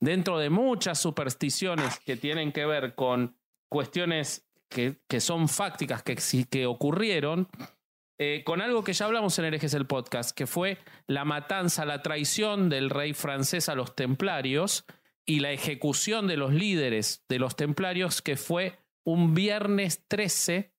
dentro 0.00 0.38
de 0.38 0.50
muchas 0.50 0.98
supersticiones 0.98 2.00
que 2.00 2.16
tienen 2.16 2.52
que 2.52 2.66
ver 2.66 2.94
con 2.94 3.36
cuestiones 3.68 4.46
que, 4.68 4.96
que 5.08 5.20
son 5.20 5.48
fácticas, 5.48 6.02
que, 6.02 6.16
que 6.48 6.66
ocurrieron, 6.66 7.48
eh, 8.18 8.42
con 8.44 8.60
algo 8.60 8.84
que 8.84 8.92
ya 8.92 9.06
hablamos 9.06 9.38
en 9.38 9.46
Herejes 9.46 9.74
el 9.74 9.86
podcast, 9.86 10.36
que 10.36 10.46
fue 10.46 10.78
la 11.06 11.24
matanza, 11.24 11.84
la 11.84 12.02
traición 12.02 12.68
del 12.68 12.90
rey 12.90 13.14
francés 13.14 13.68
a 13.68 13.74
los 13.74 13.94
templarios 13.94 14.84
y 15.30 15.38
la 15.38 15.52
ejecución 15.52 16.26
de 16.26 16.36
los 16.36 16.52
líderes 16.52 17.24
de 17.28 17.38
los 17.38 17.54
templarios, 17.54 18.20
que 18.20 18.34
fue 18.34 18.80
un 19.06 19.32
viernes 19.32 20.04
13 20.08 20.74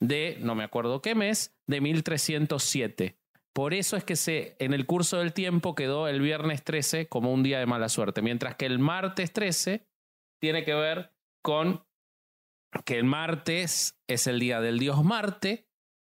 de, 0.00 0.38
no 0.40 0.54
me 0.54 0.64
acuerdo 0.64 1.02
qué 1.02 1.14
mes, 1.14 1.54
de 1.66 1.82
1307. 1.82 3.18
Por 3.52 3.74
eso 3.74 3.98
es 3.98 4.04
que 4.04 4.16
se, 4.16 4.56
en 4.58 4.72
el 4.72 4.86
curso 4.86 5.18
del 5.18 5.34
tiempo 5.34 5.74
quedó 5.74 6.08
el 6.08 6.22
viernes 6.22 6.64
13 6.64 7.08
como 7.08 7.30
un 7.30 7.42
día 7.42 7.58
de 7.58 7.66
mala 7.66 7.90
suerte, 7.90 8.22
mientras 8.22 8.56
que 8.56 8.64
el 8.64 8.78
martes 8.78 9.34
13 9.34 9.86
tiene 10.40 10.64
que 10.64 10.72
ver 10.72 11.12
con 11.42 11.84
que 12.86 12.96
el 12.96 13.04
martes 13.04 14.00
es 14.08 14.26
el 14.26 14.40
día 14.40 14.62
del 14.62 14.78
dios 14.78 15.04
Marte, 15.04 15.68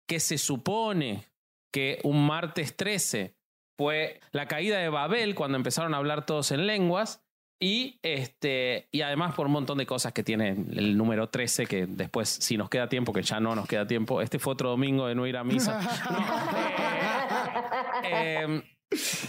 que 0.10 0.20
se 0.20 0.38
supone 0.38 1.24
que 1.72 2.01
un 2.03 2.27
martes 2.27 2.75
13 2.75 3.38
fue 3.77 4.20
la 4.34 4.50
caída 4.50 4.77
de 4.79 4.89
Babel 4.89 5.36
cuando 5.36 5.56
empezaron 5.56 5.94
a 5.94 5.98
hablar 5.98 6.25
todos 6.25 6.51
en 6.51 6.67
lenguas 6.67 7.24
y, 7.60 8.00
este, 8.04 8.88
y 8.92 9.02
además 9.02 9.34
por 9.34 9.48
un 9.48 9.54
montón 9.54 9.80
de 9.80 9.86
cosas 9.86 10.14
que 10.14 10.24
tiene 10.24 10.50
el 10.50 10.96
número 10.98 11.30
13, 11.30 11.66
que 11.66 11.88
después, 11.88 12.30
si 12.30 12.56
nos 12.56 12.70
queda 12.70 12.88
tiempo, 12.88 13.14
que 13.14 13.24
ya 13.24 13.40
no 13.40 13.56
nos 13.56 13.68
queda 13.68 13.88
tiempo, 13.88 14.22
este 14.22 14.38
fue 14.38 14.54
otro 14.54 14.70
domingo 14.70 15.08
de 15.08 15.16
no 15.16 15.26
ir 15.26 15.38
a 15.38 15.44
misa. 15.44 15.80
Em, 18.04 18.62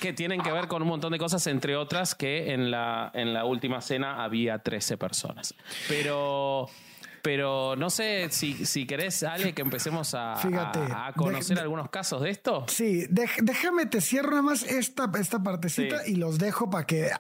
que 0.00 0.12
tienen 0.12 0.40
que 0.40 0.52
ver 0.52 0.68
con 0.68 0.82
un 0.82 0.88
montón 0.88 1.10
de 1.10 1.18
cosas, 1.18 1.46
entre 1.46 1.74
otras 1.76 2.14
que 2.14 2.52
en 2.52 2.70
la, 2.70 3.10
en 3.14 3.32
la 3.32 3.44
última 3.44 3.80
cena 3.80 4.22
había 4.22 4.58
13 4.58 4.98
personas. 4.98 5.54
Pero 5.88 6.68
pero 7.22 7.76
no 7.76 7.90
sé 7.90 8.28
si, 8.30 8.66
si 8.66 8.86
querés, 8.86 9.22
Ale, 9.22 9.52
que 9.52 9.62
empecemos 9.62 10.14
a, 10.14 10.34
a, 10.34 11.12
conocer 11.14 11.58
algunos 11.58 11.90
casos 11.90 12.22
de 12.22 12.30
esto. 12.30 12.64
Sí, 12.68 13.06
déjame, 13.10 13.86
te 13.86 14.00
cierro 14.00 14.30
nada 14.30 14.42
más 14.42 14.62
esta, 14.62 15.10
esta 15.18 15.42
partecita 15.42 16.06
y 16.06 16.16
los 16.16 16.38
dejo 16.38 16.70
para 16.70 16.86
que 16.86 17.10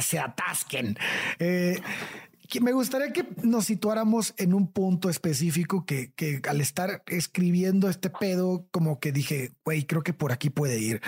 se 0.00 0.18
atasquen. 0.18 0.96
Eh, 1.38 1.80
me 2.60 2.72
gustaría 2.72 3.12
que 3.12 3.26
nos 3.42 3.64
situáramos 3.66 4.34
en 4.36 4.52
un 4.54 4.70
punto 4.70 5.08
específico 5.08 5.86
que, 5.86 6.12
que 6.12 6.42
al 6.48 6.60
estar 6.60 7.02
escribiendo 7.06 7.88
este 7.88 8.10
pedo, 8.10 8.66
como 8.70 9.00
que 9.00 9.12
dije, 9.12 9.52
güey, 9.64 9.84
creo 9.84 10.02
que 10.02 10.12
por 10.12 10.32
aquí 10.32 10.50
puede 10.50 10.78
ir. 10.78 11.00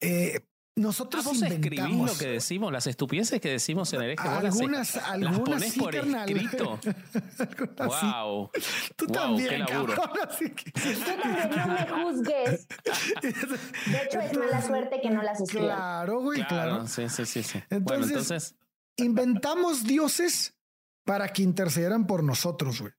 Eh, 0.00 0.40
nosotros 0.78 1.24
¿Vos 1.24 1.38
inventamos 1.38 2.12
lo 2.12 2.18
que 2.18 2.26
decimos, 2.32 2.70
las 2.70 2.86
estupideces 2.86 3.40
que 3.40 3.48
decimos 3.48 3.90
en 3.94 4.02
hereje. 4.02 4.28
Algunas, 4.28 4.96
algunas 4.96 5.62
sí, 5.64 5.80
por 5.80 5.94
escrito. 5.94 6.78
wow. 7.78 8.50
Tú 8.94 9.06
también, 9.06 9.64
cabrón. 9.64 9.96
Tú 9.96 11.00
también 11.06 11.50
no 11.56 11.66
me 11.66 11.86
juzgues. 11.88 12.68
De 13.86 14.02
hecho, 14.04 14.20
es 14.20 14.36
mala 14.36 14.60
suerte 14.66 15.00
que 15.00 15.08
no 15.08 15.22
las 15.22 15.40
escriban. 15.40 15.76
Claro, 15.76 16.20
güey, 16.20 16.46
claro. 16.46 16.86
Sí, 16.86 17.08
sí, 17.08 17.24
sí, 17.24 17.42
sí. 17.42 17.58
Entonces, 17.70 17.82
bueno, 17.84 18.06
entonces, 18.06 18.54
inventamos 18.98 19.84
dioses 19.84 20.54
para 21.04 21.28
que 21.28 21.42
intercedieran 21.42 22.06
por 22.06 22.22
nosotros, 22.22 22.82
güey. 22.82 22.92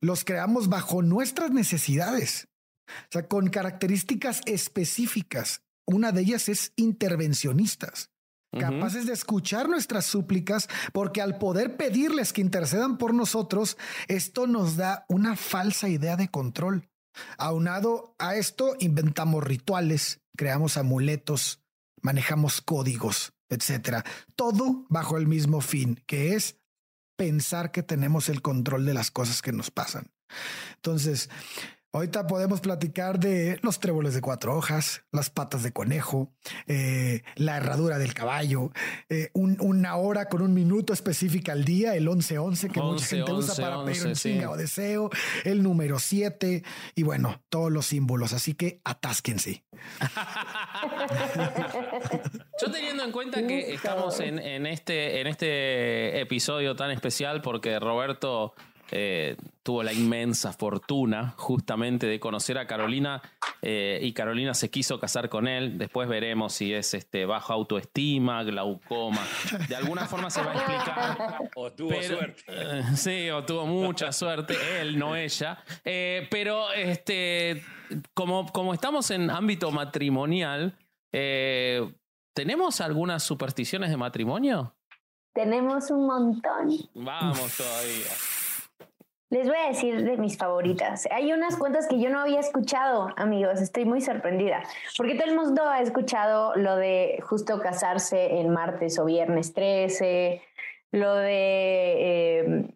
Los 0.00 0.24
creamos 0.24 0.68
bajo 0.68 1.02
nuestras 1.02 1.50
necesidades. 1.50 2.48
O 2.86 3.08
sea, 3.10 3.26
con 3.26 3.48
características 3.48 4.40
específicas 4.46 5.64
una 5.88 6.12
de 6.12 6.20
ellas 6.20 6.48
es 6.48 6.72
intervencionistas, 6.76 8.10
capaces 8.58 9.06
de 9.06 9.14
escuchar 9.14 9.68
nuestras 9.68 10.04
súplicas, 10.04 10.68
porque 10.92 11.22
al 11.22 11.38
poder 11.38 11.76
pedirles 11.76 12.32
que 12.32 12.42
intercedan 12.42 12.98
por 12.98 13.14
nosotros, 13.14 13.78
esto 14.06 14.46
nos 14.46 14.76
da 14.76 15.06
una 15.08 15.34
falsa 15.34 15.88
idea 15.88 16.16
de 16.16 16.28
control. 16.28 16.88
Aunado 17.38 18.14
a 18.18 18.36
esto, 18.36 18.76
inventamos 18.78 19.42
rituales, 19.42 20.20
creamos 20.36 20.76
amuletos, 20.76 21.62
manejamos 22.02 22.60
códigos, 22.60 23.32
etcétera. 23.48 24.04
Todo 24.36 24.84
bajo 24.90 25.16
el 25.16 25.26
mismo 25.26 25.62
fin, 25.62 26.02
que 26.06 26.34
es 26.34 26.58
pensar 27.16 27.72
que 27.72 27.82
tenemos 27.82 28.28
el 28.28 28.42
control 28.42 28.84
de 28.84 28.94
las 28.94 29.10
cosas 29.10 29.40
que 29.40 29.52
nos 29.52 29.70
pasan. 29.70 30.10
Entonces, 30.76 31.30
Ahorita 31.98 32.28
podemos 32.28 32.60
platicar 32.60 33.18
de 33.18 33.58
los 33.62 33.80
tréboles 33.80 34.14
de 34.14 34.20
cuatro 34.20 34.56
hojas, 34.56 35.02
las 35.10 35.30
patas 35.30 35.64
de 35.64 35.72
conejo, 35.72 36.32
eh, 36.68 37.24
la 37.34 37.56
herradura 37.56 37.98
del 37.98 38.14
caballo, 38.14 38.70
eh, 39.08 39.32
una 39.34 39.96
hora 39.96 40.28
con 40.28 40.42
un 40.42 40.54
minuto 40.54 40.92
específica 40.92 41.50
al 41.50 41.64
día, 41.64 41.96
el 41.96 42.06
11-11 42.06 42.70
que 42.70 42.80
mucha 42.80 43.04
gente 43.04 43.32
usa 43.32 43.56
para 43.56 43.84
pedir 43.84 44.06
un 44.06 44.12
chinga 44.12 44.48
o 44.48 44.56
deseo, 44.56 45.10
el 45.42 45.64
número 45.64 45.98
7 45.98 46.62
y 46.94 47.02
bueno, 47.02 47.42
todos 47.48 47.72
los 47.72 47.86
símbolos. 47.86 48.32
Así 48.32 48.54
que 48.54 48.80
atásquense. 48.84 49.64
Yo 52.62 52.70
teniendo 52.70 53.02
en 53.02 53.10
cuenta 53.10 53.44
que 53.44 53.74
estamos 53.74 54.20
en, 54.20 54.38
en, 54.38 54.66
este, 54.66 55.20
en 55.20 55.26
este 55.26 56.20
episodio 56.20 56.76
tan 56.76 56.92
especial 56.92 57.42
porque 57.42 57.80
Roberto 57.80 58.54
eh, 58.90 59.36
tuvo 59.62 59.82
la 59.82 59.92
inmensa 59.92 60.52
fortuna 60.52 61.34
justamente 61.36 62.06
de 62.06 62.18
conocer 62.18 62.56
a 62.58 62.66
Carolina 62.66 63.20
eh, 63.60 64.00
y 64.02 64.12
Carolina 64.12 64.54
se 64.54 64.70
quiso 64.70 64.98
casar 64.98 65.28
con 65.28 65.46
él. 65.46 65.78
Después 65.78 66.08
veremos 66.08 66.54
si 66.54 66.72
es 66.72 66.94
este 66.94 67.26
bajo 67.26 67.52
autoestima, 67.52 68.42
glaucoma. 68.44 69.20
De 69.68 69.76
alguna 69.76 70.06
forma 70.06 70.30
se 70.30 70.42
va 70.42 70.52
a 70.52 70.54
explicar. 70.54 71.38
O 71.54 71.72
tuvo 71.72 72.02
suerte. 72.02 72.42
Eh, 72.48 72.82
sí, 72.96 73.30
o 73.30 73.44
tuvo 73.44 73.66
mucha 73.66 74.12
suerte, 74.12 74.54
él, 74.80 74.98
no 74.98 75.16
ella. 75.16 75.62
pero 75.82 76.72
este, 76.72 77.62
como, 78.14 78.46
como 78.52 78.72
estamos 78.72 79.10
en 79.10 79.30
ámbito 79.30 79.70
matrimonial, 79.70 80.76
¿tenemos 82.32 82.80
algunas 82.80 83.22
supersticiones 83.22 83.90
de 83.90 83.96
matrimonio? 83.96 84.74
Tenemos 85.34 85.90
un 85.90 86.06
montón. 86.06 86.70
Vamos 86.94 87.56
todavía. 87.56 88.37
Les 89.30 89.46
voy 89.46 89.56
a 89.58 89.68
decir 89.68 90.04
de 90.04 90.16
mis 90.16 90.38
favoritas. 90.38 91.06
Hay 91.10 91.34
unas 91.34 91.56
cuentas 91.56 91.86
que 91.86 92.00
yo 92.00 92.08
no 92.08 92.20
había 92.20 92.40
escuchado, 92.40 93.10
amigos. 93.16 93.60
Estoy 93.60 93.84
muy 93.84 94.00
sorprendida. 94.00 94.62
Porque 94.96 95.16
todo 95.16 95.28
el 95.28 95.36
mundo 95.36 95.68
ha 95.68 95.82
escuchado 95.82 96.56
lo 96.56 96.76
de 96.76 97.22
justo 97.28 97.60
casarse 97.60 98.40
en 98.40 98.50
martes 98.50 98.98
o 98.98 99.04
viernes 99.04 99.52
13, 99.52 100.40
lo 100.92 101.14
de, 101.14 102.38
em, 102.38 102.68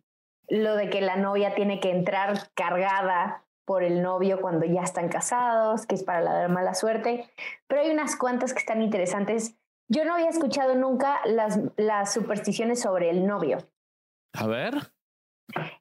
lo 0.48 0.76
de 0.76 0.90
que 0.90 1.00
la 1.00 1.16
novia 1.16 1.54
tiene 1.54 1.80
que 1.80 1.90
entrar 1.90 2.50
cargada 2.52 3.44
por 3.64 3.82
el 3.82 4.02
novio 4.02 4.42
cuando 4.42 4.66
ya 4.66 4.82
están 4.82 5.08
casados, 5.08 5.86
que 5.86 5.94
es 5.94 6.04
para 6.04 6.20
la 6.20 6.34
dar 6.34 6.50
mala 6.50 6.74
suerte. 6.74 7.30
Pero 7.66 7.80
hay 7.80 7.90
unas 7.90 8.14
cuantas 8.16 8.52
que 8.52 8.58
están 8.58 8.82
interesantes. 8.82 9.56
Yo 9.88 10.04
no 10.04 10.14
había 10.14 10.28
escuchado 10.28 10.74
nunca 10.74 11.20
las, 11.24 11.58
las 11.76 12.12
supersticiones 12.12 12.82
sobre 12.82 13.08
el 13.08 13.26
novio. 13.26 13.56
A 14.34 14.46
ver. 14.46 14.91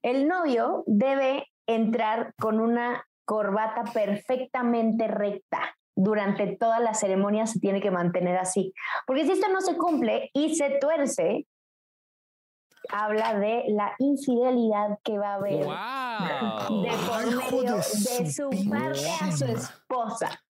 El 0.01 0.27
novio 0.27 0.83
debe 0.87 1.47
entrar 1.67 2.33
con 2.39 2.59
una 2.59 3.05
corbata 3.25 3.83
perfectamente 3.93 5.07
recta. 5.07 5.75
Durante 5.95 6.55
toda 6.55 6.79
la 6.79 6.93
ceremonia 6.93 7.45
se 7.45 7.59
tiene 7.59 7.81
que 7.81 7.91
mantener 7.91 8.37
así. 8.37 8.73
Porque 9.05 9.25
si 9.25 9.33
esto 9.33 9.47
no 9.49 9.61
se 9.61 9.77
cumple 9.77 10.29
y 10.33 10.55
se 10.55 10.77
tuerce, 10.79 11.45
habla 12.89 13.37
de 13.39 13.65
la 13.69 13.93
infidelidad 13.99 14.97
que 15.03 15.17
va 15.17 15.33
a 15.33 15.35
haber 15.35 15.59
de 15.59 16.91
por 17.07 17.25
medio 17.25 17.75
de 17.75 18.31
su 18.31 18.49
parte 18.69 19.09
a 19.21 19.31
su 19.31 19.45
esposa. 19.45 20.41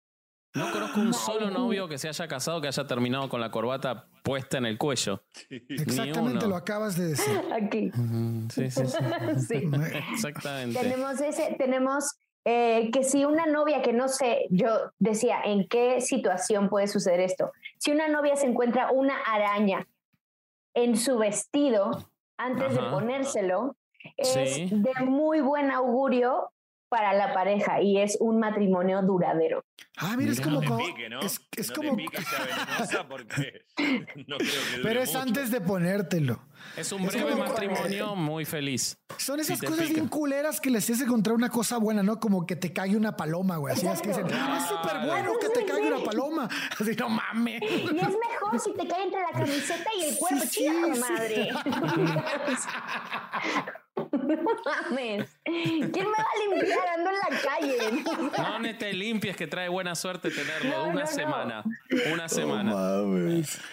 No 0.54 0.70
conozco 0.72 1.00
un 1.00 1.14
solo 1.14 1.50
novio 1.50 1.88
que 1.88 1.98
se 1.98 2.10
haya 2.10 2.28
casado 2.28 2.60
que 2.60 2.68
haya 2.68 2.86
terminado 2.86 3.30
con 3.30 3.40
la 3.40 3.50
corbata 3.52 4.08
puesta 4.22 4.58
en 4.58 4.66
el 4.66 4.78
cuello. 4.78 5.24
Exactamente 5.50 6.46
lo 6.48 6.56
acabas 6.58 6.98
de 6.98 7.08
decir. 7.10 7.42
Aquí. 7.54 7.92
Sí, 8.50 8.70
sí, 8.70 8.82
sí. 9.48 9.70
Exactamente. 10.14 10.80
Tenemos 10.80 11.22
ese, 11.22 11.56
tenemos 11.58 12.18
eh, 12.44 12.90
que 12.92 13.04
si 13.04 13.24
una 13.24 13.46
novia 13.46 13.82
que 13.82 13.94
no 13.94 14.10
sé, 14.10 14.48
yo 14.50 14.92
decía, 15.00 15.42
¿en 15.46 15.68
qué 15.68 16.02
situación 16.02 16.70
puede 16.70 16.88
suceder 16.88 17.22
esto? 17.22 17.52
Si 17.78 17.92
una 17.92 18.10
novia 18.10 18.36
se 18.36 18.48
encuentra 18.48 18.92
una 18.92 19.16
araña 19.22 19.88
en 20.74 20.98
su 20.98 21.18
vestido 21.18 22.10
antes 22.38 22.74
de 22.74 22.82
ponérselo, 22.90 23.78
es 24.18 24.70
de 24.70 24.94
muy 25.06 25.40
buen 25.40 25.72
augurio 25.72 26.52
para 26.92 27.14
la 27.14 27.34
pareja 27.34 27.82
y 27.82 28.00
es 28.00 28.18
un 28.20 28.38
matrimonio 28.38 29.02
duradero. 29.02 29.64
Ah, 29.96 30.16
mira, 30.18 30.34
es 30.34 30.42
como, 30.42 30.62
es, 31.22 31.40
es 31.56 31.72
como 31.72 31.96
porque 33.08 33.64
no 34.28 34.38
creo 34.38 34.52
que 34.76 34.82
Pero 34.84 35.02
es 35.02 35.16
antes 35.16 35.52
de 35.52 35.62
ponértelo. 35.62 36.42
Es 36.76 36.92
un 36.92 37.08
breve 37.08 37.34
matrimonio 37.36 38.18
muy 38.18 38.44
feliz. 38.44 38.98
Son 39.18 39.40
esas 39.40 39.62
cosas 39.62 39.90
bien 39.90 40.10
culeras 40.10 40.60
que 40.60 40.70
les 40.70 40.90
hace 40.90 41.06
encontrar 41.06 41.34
una 41.34 41.50
cosa 41.50 41.78
buena, 41.78 42.04
¿no? 42.04 42.20
Como 42.20 42.46
que 42.46 42.58
te 42.58 42.74
caiga 42.74 42.98
una 42.98 43.16
paloma, 43.16 43.56
güey. 43.56 43.74
Así 43.74 43.88
es 43.88 44.02
que 44.02 44.10
dicen, 44.10 44.28
ah, 44.34 44.58
es 44.60 44.68
súper 44.68 45.08
bueno 45.08 45.32
que 45.40 45.48
te 45.48 45.64
caiga 45.66 45.96
una 45.96 46.04
paloma. 46.04 46.50
Así, 46.78 46.94
no 46.96 47.08
mames. 47.08 47.62
Y 47.62 47.86
es 47.86 47.94
mejor 47.94 48.60
si 48.60 48.74
te 48.74 48.86
cae 48.86 49.06
entre 49.06 49.22
la 49.22 49.32
camiseta 49.32 49.90
y 49.98 50.04
el 50.10 50.18
cuerpo. 50.18 50.44
Sí, 50.46 50.68
madre. 51.00 51.52
No 53.96 54.52
mames. 54.66 55.40
¿Quién 55.44 55.92
me 55.94 56.12
va 56.12 56.26
a 56.26 56.56
limpiar? 56.56 56.88
Ando 56.98 57.10
en 57.10 57.18
la 57.18 57.42
calle. 57.42 58.04
No, 58.38 58.60
no 58.60 58.78
te 58.78 58.94
limpies, 58.94 59.36
que 59.36 59.48
trae 59.48 59.70
buena 59.70 59.96
suerte 59.96 60.30
tenerlo. 60.30 60.86
una 60.86 61.06
semana. 61.06 61.64
Una 62.12 62.30
semana. 62.30 62.72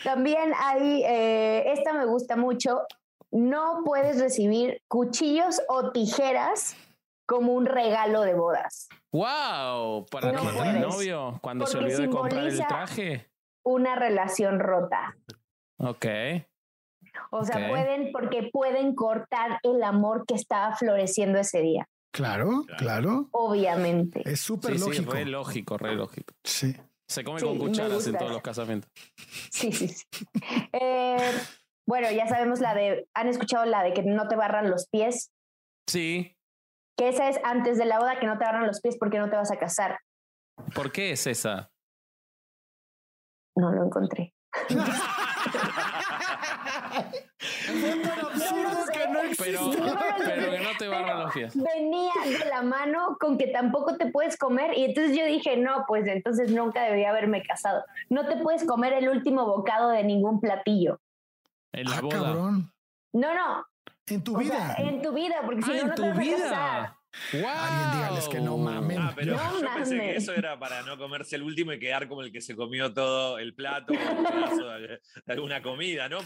También 0.05 0.53
hay, 0.57 1.03
eh, 1.05 1.73
esta 1.73 1.93
me 1.93 2.07
gusta 2.07 2.37
mucho. 2.37 2.83
No 3.31 3.83
puedes 3.85 4.21
recibir 4.21 4.83
cuchillos 4.89 5.61
o 5.69 5.93
tijeras 5.93 6.77
como 7.27 7.53
un 7.53 7.67
regalo 7.67 8.23
de 8.23 8.35
bodas. 8.35 8.89
¡Wow! 9.13 10.07
Para 10.11 10.33
no, 10.33 10.45
matar 10.45 10.69
al 10.69 10.81
novio 10.81 11.39
cuando 11.43 11.67
se 11.67 11.79
olvidó 11.79 12.01
de 12.01 12.11
comprar 12.11 12.47
el 12.47 12.59
traje. 12.67 13.31
Una 13.65 13.97
relación 13.97 14.61
rota. 14.61 15.15
Ok. 15.77 16.07
O 17.31 17.45
sea, 17.45 17.69
pueden, 17.69 18.11
porque 18.12 18.49
pueden 18.53 18.95
cortar 18.95 19.59
el 19.62 19.83
amor 19.83 20.25
que 20.27 20.35
estaba 20.35 20.75
floreciendo 20.77 21.38
ese 21.38 21.61
día. 21.61 21.87
Claro, 22.12 22.64
claro. 22.79 23.29
Obviamente. 23.33 24.23
Es 24.25 24.41
súper 24.41 24.79
lógico. 24.79 25.12
Sí, 25.12 25.19
re 25.19 25.25
lógico, 25.27 25.77
re 25.77 25.95
lógico. 25.95 26.35
Sí. 26.43 26.75
Se 27.07 27.25
come 27.25 27.41
con 27.41 27.59
cucharas 27.59 28.07
en 28.07 28.19
todos 28.19 28.33
los 28.33 28.43
casamientos. 28.43 28.91
Sí, 29.51 29.73
sí, 29.73 29.88
sí. 29.88 30.05
Eh, 30.73 31.33
bueno, 31.87 32.11
ya 32.11 32.27
sabemos 32.29 32.61
la 32.61 32.75
de, 32.75 33.09
¿han 33.14 33.29
escuchado 33.29 33.64
la 33.64 33.83
de 33.83 33.95
que 33.95 34.03
no 34.03 34.29
te 34.29 34.37
barran 34.37 34.71
los 34.71 34.88
pies? 34.88 35.31
Sí. 35.87 36.37
Que 36.99 37.09
esa 37.09 37.31
es 37.31 37.41
antes 37.45 37.79
de 37.79 37.87
la 37.87 37.99
boda, 37.99 38.19
que 38.21 38.27
no 38.27 38.37
te 38.37 38.45
barran 38.45 38.67
los 38.67 38.81
pies 38.83 38.97
porque 38.99 39.19
no 39.19 39.31
te 39.31 39.37
vas 39.37 39.51
a 39.51 39.59
casar. 39.59 39.99
¿Por 40.75 40.93
qué 40.93 41.12
es 41.12 41.27
esa? 41.27 41.71
No 43.57 43.73
lo 43.73 43.85
encontré. 43.85 44.35
Pero, 49.39 49.71
pero 50.19 50.51
que 50.51 50.59
no 50.61 50.71
te 50.79 50.89
barran 50.89 51.21
los 51.21 51.33
pies. 51.33 51.55
Venía 51.57 52.13
de 52.25 52.49
la 52.49 52.63
mano 52.63 53.17
con 53.21 53.39
que 53.39 53.49
tampoco 53.49 53.97
te 53.97 54.11
puedes 54.11 54.37
comer 54.37 54.77
y 54.77 54.85
entonces 54.85 55.17
yo 55.17 55.25
dije, 55.25 55.57
no, 55.57 55.85
pues 55.87 56.07
entonces 56.07 56.51
nunca 56.51 56.83
debería 56.83 57.11
haberme 57.11 57.43
casado. 57.43 57.85
No 58.09 58.27
te 58.27 58.37
puedes 58.37 58.65
comer 58.65 58.93
el 58.93 59.09
último 59.09 59.47
bocado 59.47 59.91
de 59.91 60.05
ningún 60.05 60.41
platillo. 60.41 61.01
En 61.73 61.89
la 61.89 61.99
ah, 61.99 62.01
boda. 62.01 62.35
No, 63.13 63.35
no. 63.35 63.67
En 64.07 64.25
tu 64.25 64.37
vida. 64.37 64.75
en 64.79 65.03
tu 65.03 65.13
vida, 65.13 65.37
porque 65.45 65.63
si 65.63 65.73
ah, 65.73 65.83
no, 65.83 65.89
no 65.89 65.95
te 65.95 66.03
vas 66.03 66.19
a 66.19 66.43
casar. 66.43 66.98
Wow. 67.33 67.42
Alguien 67.47 67.90
dígales 67.92 68.29
que 68.29 68.40
no 68.40 68.57
mamen. 68.57 68.99
Ah, 68.99 69.12
pero 69.14 69.35
yo 69.35 69.75
pensé 69.75 69.97
que 69.97 70.16
eso 70.16 70.33
era 70.33 70.59
para 70.59 70.83
no 70.83 70.97
comerse 70.97 71.37
el 71.37 71.42
último 71.42 71.73
y 71.73 71.79
quedar 71.79 72.09
como 72.09 72.23
el 72.23 72.31
que 72.31 72.40
se 72.40 72.55
comió 72.55 72.92
todo 72.92 73.38
el 73.38 73.55
plato 73.55 73.92
o 73.92 74.18
un 74.18 74.25
pedazo 74.25 74.68
de, 74.79 75.01
alguna 75.27 75.62
comida, 75.62 76.09
¿no? 76.09 76.21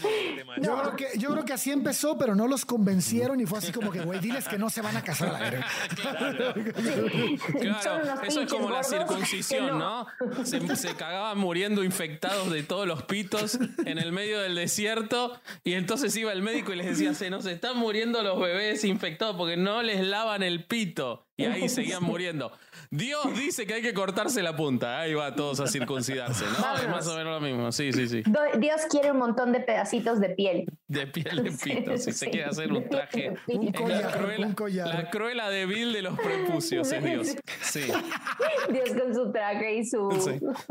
yo, 0.61 0.81
creo 0.81 0.95
que, 0.95 1.17
yo 1.17 1.31
creo 1.31 1.45
que 1.45 1.53
así 1.53 1.71
empezó, 1.71 2.17
pero 2.17 2.35
no 2.35 2.47
los 2.47 2.65
convencieron 2.65 3.39
y 3.39 3.45
fue 3.45 3.59
así 3.59 3.71
como 3.71 3.91
que, 3.91 4.01
güey, 4.01 4.19
diles 4.19 4.47
que 4.47 4.57
no 4.57 4.69
se 4.69 4.81
van 4.81 4.95
a 4.97 5.03
casar 5.03 5.29
a 5.29 5.31
la 5.33 5.39
verga. 5.39 5.67
Claro, 5.95 6.53
claro. 6.53 8.21
eso 8.23 8.41
es 8.41 8.51
como 8.51 8.69
la 8.69 8.83
circuncisión, 8.83 9.79
¿no? 9.79 10.05
Se, 10.43 10.75
se, 10.75 10.95
cagaban 10.95 11.37
muriendo 11.37 11.83
infectados 11.83 12.51
de 12.51 12.63
todos 12.63 12.87
los 12.87 13.03
pitos 13.03 13.57
en 13.85 13.97
el 13.97 14.11
medio 14.11 14.39
del 14.39 14.55
desierto 14.55 15.39
y 15.63 15.73
entonces 15.73 16.15
iba 16.15 16.31
el 16.31 16.41
médico 16.41 16.73
y 16.73 16.75
les 16.75 16.85
decía, 16.85 17.13
se 17.13 17.29
nos 17.29 17.45
están 17.45 17.77
muriendo 17.77 18.21
los 18.21 18.39
bebés 18.39 18.83
infectados 18.83 19.35
porque 19.35 19.57
no 19.57 19.81
les 19.81 20.01
lavan 20.01 20.43
el 20.43 20.63
pito 20.65 20.72
y 20.75 21.45
ahí 21.45 21.69
seguían 21.69 22.03
muriendo. 22.03 22.51
Dios 22.89 23.37
dice 23.37 23.65
que 23.65 23.75
hay 23.75 23.81
que 23.81 23.93
cortarse 23.93 24.41
la 24.41 24.55
punta. 24.55 24.99
Ahí 24.99 25.13
va 25.13 25.35
todos 25.35 25.59
a 25.59 25.67
circuncidarse, 25.67 26.45
¿no? 26.45 26.75
Es 26.75 26.87
más 26.87 27.07
o 27.07 27.15
menos 27.15 27.41
lo 27.41 27.47
mismo. 27.47 27.71
Sí, 27.71 27.91
sí, 27.93 28.07
sí. 28.07 28.23
Dios 28.59 28.81
quiere 28.89 29.11
un 29.11 29.17
montón 29.17 29.51
de 29.51 29.59
pedacitos 29.59 30.19
de 30.19 30.29
piel. 30.29 30.65
De 30.87 31.07
piel 31.07 31.43
de 31.43 31.51
pito. 31.51 31.97
Si 31.97 32.11
se 32.11 32.29
quiere 32.29 32.45
hacer 32.45 32.71
un 32.71 32.87
traje. 32.87 33.33
Un 33.47 33.71
collar, 33.71 34.03
la, 34.03 34.11
cruela, 34.11 34.47
un 34.47 34.53
collar. 34.53 34.87
la 34.87 35.09
cruela 35.09 35.49
débil 35.49 35.93
de 35.93 36.01
los 36.01 36.19
prepucios 36.19 36.91
es 36.91 37.03
Dios. 37.03 37.35
Sí. 37.61 37.81
Dios 38.71 38.89
con 38.99 39.13
su 39.13 39.31
traje 39.31 39.75
y 39.77 39.85
su. 39.85 40.09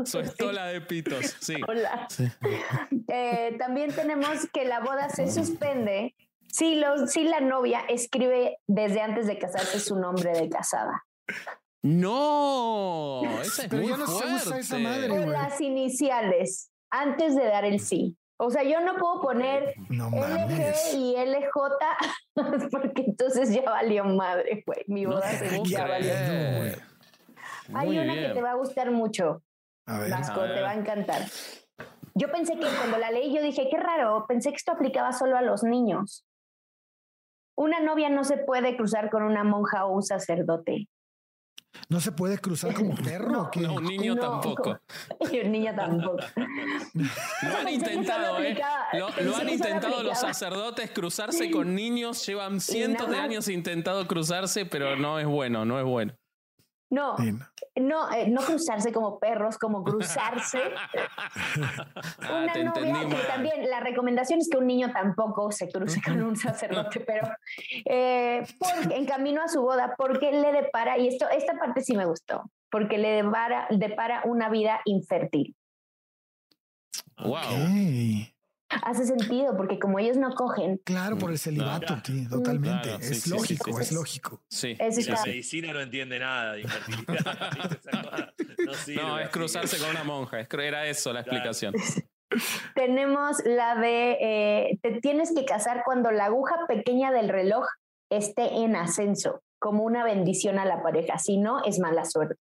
Su 0.05 0.19
estola 0.19 0.67
de 0.67 0.81
pitos. 0.81 1.35
Sí. 1.39 1.55
Hola. 1.67 2.07
Eh, 3.07 3.55
también 3.57 3.93
tenemos 3.93 4.47
que 4.53 4.65
la 4.65 4.79
boda 4.79 5.09
se 5.09 5.31
suspende 5.31 6.15
si, 6.53 6.75
los, 6.75 7.11
si 7.11 7.23
la 7.23 7.39
novia 7.41 7.81
escribe 7.89 8.57
desde 8.67 9.01
antes 9.01 9.25
de 9.27 9.39
casarse 9.39 9.79
su 9.79 9.95
nombre 9.99 10.31
de 10.33 10.49
casada. 10.49 11.03
No, 11.81 13.21
esa 13.41 13.63
es 13.63 13.69
Pero 13.69 13.81
muy 13.81 13.91
ya 13.91 13.97
no 13.97 14.07
se 14.07 14.13
usa 14.13 14.39
fuerte. 14.39 14.59
esa 14.61 14.77
madre. 14.77 15.25
Las 15.27 15.59
iniciales, 15.61 16.71
antes 16.91 17.35
de 17.35 17.45
dar 17.45 17.65
el 17.65 17.79
sí. 17.79 18.17
O 18.37 18.49
sea, 18.49 18.63
yo 18.63 18.81
no 18.81 18.95
puedo 18.97 19.21
poner 19.21 19.73
No 19.89 20.09
LG 20.09 20.95
y 20.95 21.15
LJ 21.15 21.51
porque 22.71 23.03
entonces 23.07 23.53
ya 23.53 23.63
valió 23.69 24.03
madre, 24.05 24.63
güey. 24.65 24.83
Mi 24.87 25.03
No 25.03 25.11
boda 25.11 25.29
se 25.31 25.63
ya 25.65 25.85
valió. 25.87 26.09
creer. 26.11 26.81
Hay 27.73 27.97
una 27.97 28.13
que 28.15 28.29
te 28.33 28.41
va 28.41 28.51
a 28.51 28.55
gustar 28.55 28.91
mucho, 28.91 29.41
A 29.87 29.99
ver. 29.99 30.11
Vasco, 30.11 30.41
A 30.41 30.43
ver. 30.45 30.55
te 30.55 30.61
va 30.61 30.71
a 30.71 30.75
encantar. 30.75 31.21
Yo 32.15 32.31
pensé 32.31 32.53
que 32.55 32.65
cuando 32.77 32.97
la 32.97 33.11
leí, 33.11 33.33
yo 33.33 33.41
dije, 33.41 33.67
qué 33.71 33.77
raro, 33.77 34.25
pensé 34.27 34.49
que 34.51 34.57
esto 34.57 34.71
aplicaba 34.73 35.13
solo 35.13 35.37
a 35.37 35.41
los 35.41 35.63
niños. 35.63 36.25
Una 37.55 37.79
novia 37.79 38.09
no 38.09 38.23
se 38.23 38.37
puede 38.37 38.75
cruzar 38.75 39.09
con 39.09 39.23
una 39.23 39.43
monja 39.43 39.85
o 39.85 39.93
un 39.93 40.03
sacerdote. 40.03 40.87
¿No 41.89 41.99
se 41.99 42.11
puede 42.11 42.37
cruzar 42.37 42.73
como 42.73 42.95
perro? 43.03 43.49
No, 43.55 43.75
un 43.75 43.83
niño 43.83 44.15
No, 44.15 44.21
tampoco. 44.21 44.79
Y 45.31 45.39
un 45.39 45.51
niño 45.51 45.73
tampoco. 45.75 46.17
Lo 46.95 47.57
han 47.57 47.69
intentado, 47.69 48.39
¿eh? 48.39 48.59
Lo, 48.93 49.09
lo 49.21 49.35
han 49.35 49.49
intentado 49.49 50.03
los 50.03 50.19
sacerdotes 50.19 50.91
cruzarse 50.91 51.49
con 51.51 51.73
niños. 51.75 52.25
Llevan 52.25 52.59
cientos 52.59 53.09
de 53.09 53.17
años 53.17 53.47
intentado 53.47 54.07
cruzarse, 54.07 54.65
pero 54.65 54.95
no 54.95 55.19
es 55.19 55.25
bueno, 55.25 55.65
no 55.65 55.79
es 55.79 55.85
bueno. 55.85 56.13
No, 56.93 57.17
no. 57.17 57.39
no, 57.75 58.11
eh, 58.13 58.27
no 58.29 58.41
cruzarse 58.41 58.93
como 58.93 59.17
perros, 59.17 59.57
como 59.57 59.83
cruzarse. 59.83 60.61
Ah, 62.21 62.43
una 62.43 62.63
novia 62.63 63.01
entendí 63.01 63.15
que 63.15 63.23
también 63.23 63.69
la 63.69 63.79
recomendación 63.79 64.39
es 64.39 64.49
que 64.49 64.57
un 64.57 64.67
niño 64.67 64.91
tampoco 64.91 65.51
se 65.51 65.69
cruce 65.69 66.01
con 66.01 66.21
un 66.21 66.35
sacerdote, 66.35 66.99
pero 67.01 67.27
eh, 67.85 68.43
porque, 68.57 68.95
en 68.95 69.05
camino 69.05 69.41
a 69.41 69.47
su 69.47 69.61
boda, 69.61 69.93
porque 69.97 70.31
le 70.31 70.51
depara, 70.51 70.97
y 70.97 71.07
esto, 71.07 71.27
esta 71.29 71.53
parte 71.57 71.81
sí 71.81 71.95
me 71.95 72.05
gustó, 72.05 72.43
porque 72.69 72.97
le 72.97 73.23
depara, 73.23 73.67
depara 73.71 74.21
una 74.25 74.49
vida 74.49 74.81
infértil. 74.85 75.55
Wow. 77.17 77.35
Ok. 77.35 78.32
Hace 78.81 79.05
sentido, 79.05 79.55
porque 79.55 79.77
como 79.79 79.99
ellos 79.99 80.17
no 80.17 80.33
cogen, 80.33 80.79
Claro, 80.83 81.17
por 81.17 81.31
el 81.31 81.37
celibato, 81.37 81.85
Claro. 81.87 82.01
sí, 82.05 82.27
totalmente. 82.27 82.81
Claro, 82.89 83.03
sí, 83.03 83.11
es 83.13 83.21
sí, 83.23 83.29
lógico, 83.29 83.65
sí, 83.65 83.73
sí. 83.73 83.81
es 83.81 83.91
lógico. 83.91 84.43
Sí. 84.49 84.77
Y 84.79 85.03
la 85.09 85.21
medicina 85.25 85.73
no 85.73 85.79
entiende 85.81 86.19
nada 86.19 86.53
de 86.53 86.61
infertilidad. 86.61 88.33
no, 88.65 88.73
sirve, 88.73 89.01
No, 89.03 89.19
es 89.19 89.29
cruzarse 89.29 89.77
con 89.77 89.89
una 89.91 90.03
monja. 90.03 90.39
es- 90.39 90.47
Era 90.51 90.87
eso 90.87 91.13
la 91.13 91.23
Claro. 91.23 91.37
explicación. 91.49 91.73
Tenemos 92.75 93.37
la 93.45 93.75
de 93.75 94.17
eh, 94.19 94.79
te 94.81 94.99
tienes 95.01 95.33
que 95.35 95.45
casar 95.45 95.83
cuando 95.85 96.09
la 96.11 96.25
aguja 96.25 96.55
pequeña 96.67 97.11
del 97.11 97.29
reloj 97.29 97.65
esté 98.09 98.55
en 98.63 98.75
ascenso, 98.75 99.41
como 99.59 99.83
una 99.83 100.03
bendición 100.03 100.57
a 100.57 100.65
la 100.65 100.81
pareja. 100.81 101.19
Si 101.19 101.37
no, 101.37 101.63
es 101.63 101.79
mala 101.79 102.05
suerte. 102.05 102.39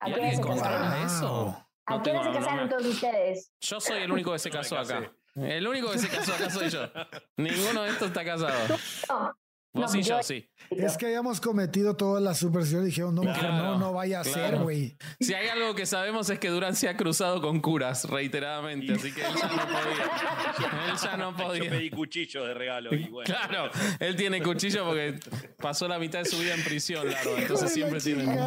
¿A 0.00 0.08
¿Y 0.10 0.14
qué 0.14 0.36
se 0.36 0.42
casaron? 0.42 0.92
eso? 1.04 1.67
¿A 1.88 1.96
No 1.96 2.02
tengo- 2.02 2.22
se 2.22 2.28
no 2.30 2.34
casaron 2.38 2.64
me- 2.64 2.70
todos 2.70 2.86
ustedes? 2.86 3.50
Yo 3.60 3.80
soy 3.80 4.02
el 4.02 4.12
único 4.12 4.32
que 4.32 4.38
se 4.38 4.50
No 4.50 4.56
casó 4.56 4.78
acá. 4.78 5.12
El 5.36 5.66
único 5.68 5.90
que 5.92 5.98
se 5.98 6.08
casó 6.08 6.34
acá 6.34 6.50
soy 6.50 6.68
yo. 6.68 6.82
Ninguno 7.36 7.82
de 7.82 7.90
estos 7.90 8.08
está 8.08 8.24
casado. 8.24 8.76
No, 9.08 9.34
Vos 9.74 9.92
No, 9.92 10.00
y 10.00 10.02
yo, 10.02 10.16
yo- 10.16 10.22
sí. 10.22 10.50
Es 10.70 10.96
que 10.96 11.04
habíamos 11.06 11.40
cometido 11.42 11.94
todas 11.94 12.22
las 12.22 12.38
supersticiones 12.38 12.86
y 12.88 12.90
dijeron, 12.90 13.14
no, 13.14 13.22
mejor 13.22 13.38
Claro, 13.38 13.56
no, 13.64 13.78
no 13.78 13.92
vaya 13.92 14.20
a 14.20 14.24
ser, 14.24 14.56
güey. 14.56 14.96
Si 15.20 15.34
hay 15.34 15.46
algo 15.48 15.74
que 15.74 15.84
sabemos 15.84 16.30
es 16.30 16.38
que 16.38 16.48
Durán 16.48 16.74
se 16.74 16.88
ha 16.88 16.96
cruzado 16.96 17.40
con 17.42 17.60
curas 17.60 18.04
reiteradamente, 18.08 18.94
así 18.94 19.12
que 19.12 19.20
él 19.20 19.34
ya 19.36 19.46
no 19.48 19.56
podía. 19.66 20.86
Él 20.90 20.96
ya 21.00 21.16
no 21.18 21.30
Yo 21.30 21.44
podía. 21.44 21.70
pedí 21.70 21.90
cuchillo 21.90 22.44
de 22.46 22.54
regalo. 22.54 22.94
Y 22.94 23.08
bueno, 23.10 23.26
Claro, 23.26 23.70
él 24.00 24.16
tiene 24.16 24.42
cuchillo 24.42 24.84
porque 24.86 25.20
pasó 25.58 25.86
la 25.86 25.98
mitad 25.98 26.20
de 26.20 26.24
su 26.24 26.38
vida 26.38 26.54
en 26.54 26.64
prisión, 26.64 27.06
largo. 27.08 27.36
Entonces 27.36 27.70
siempre 27.72 28.00
tiene. 28.00 28.24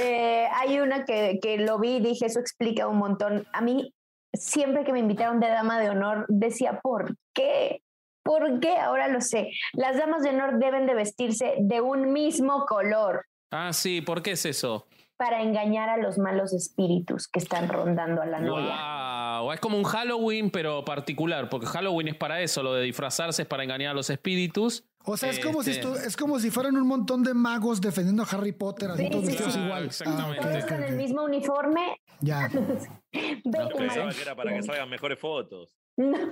Eh, 0.00 0.46
hay 0.52 0.80
una 0.80 1.04
que, 1.04 1.38
que 1.40 1.58
lo 1.58 1.78
vi 1.78 1.96
y 1.96 2.00
dije, 2.00 2.26
eso 2.26 2.40
explica 2.40 2.88
un 2.88 2.98
montón. 2.98 3.46
A 3.52 3.60
mí, 3.60 3.94
siempre 4.32 4.84
que 4.84 4.92
me 4.92 4.98
invitaron 4.98 5.40
de 5.40 5.48
dama 5.48 5.78
de 5.78 5.90
honor, 5.90 6.26
decía, 6.28 6.80
¿por 6.82 7.16
qué? 7.32 7.80
¿Por 8.24 8.60
qué? 8.60 8.76
Ahora 8.76 9.08
lo 9.08 9.20
sé. 9.20 9.50
Las 9.72 9.96
damas 9.96 10.22
de 10.22 10.30
honor 10.30 10.58
deben 10.58 10.86
de 10.86 10.94
vestirse 10.94 11.54
de 11.58 11.80
un 11.80 12.12
mismo 12.12 12.64
color 12.66 13.24
Ah, 13.56 13.72
sí, 13.72 14.00
¿por 14.00 14.20
qué 14.20 14.32
es 14.32 14.46
eso? 14.46 14.84
para 15.16 15.42
engañar 15.42 15.88
a 15.88 15.96
los 15.96 16.18
malos 16.18 16.52
espíritus 16.52 17.28
que 17.28 17.38
están 17.38 17.68
rondando 17.68 18.20
a 18.20 18.26
la 18.26 18.40
novia. 18.40 19.38
Wow, 19.40 19.52
es 19.52 19.60
como 19.60 19.78
un 19.78 19.84
Halloween, 19.84 20.50
pero 20.50 20.84
particular, 20.84 21.48
porque 21.48 21.66
Halloween 21.66 22.08
es 22.08 22.16
para 22.16 22.40
eso, 22.40 22.64
lo 22.64 22.74
de 22.74 22.82
disfrazarse 22.82 23.42
es 23.42 23.48
para 23.48 23.62
engañar 23.62 23.92
a 23.92 23.94
los 23.94 24.10
espíritus. 24.10 24.84
O 25.06 25.16
sea, 25.18 25.30
es 25.30 25.38
como, 25.40 25.62
si 25.62 25.72
estu- 25.72 25.96
es 25.96 26.16
como 26.16 26.38
si 26.40 26.50
fueran 26.50 26.76
un 26.76 26.86
montón 26.86 27.22
de 27.22 27.34
magos 27.34 27.80
defendiendo 27.80 28.22
a 28.22 28.26
Harry 28.26 28.52
Potter, 28.52 28.90
así 28.90 29.04
Sí, 29.04 29.10
todos 29.10 29.24
sí, 29.24 29.30
vestidos 29.32 29.52
sí. 29.54 29.60
igual. 29.60 29.84
Exactamente. 29.84 30.40
Ah, 30.42 30.50
Todos 30.50 30.64
con 30.64 30.82
el 30.82 30.96
mismo 30.96 31.22
uniforme. 31.24 31.96
Ya. 32.20 32.48
Qué 33.12 33.42
pensaba 33.76 34.10
que 34.12 34.22
era 34.22 34.34
para 34.34 34.54
que 34.54 34.62
salgan 34.62 34.88
mejores 34.88 35.18
fotos. 35.18 35.74
No. 35.96 36.16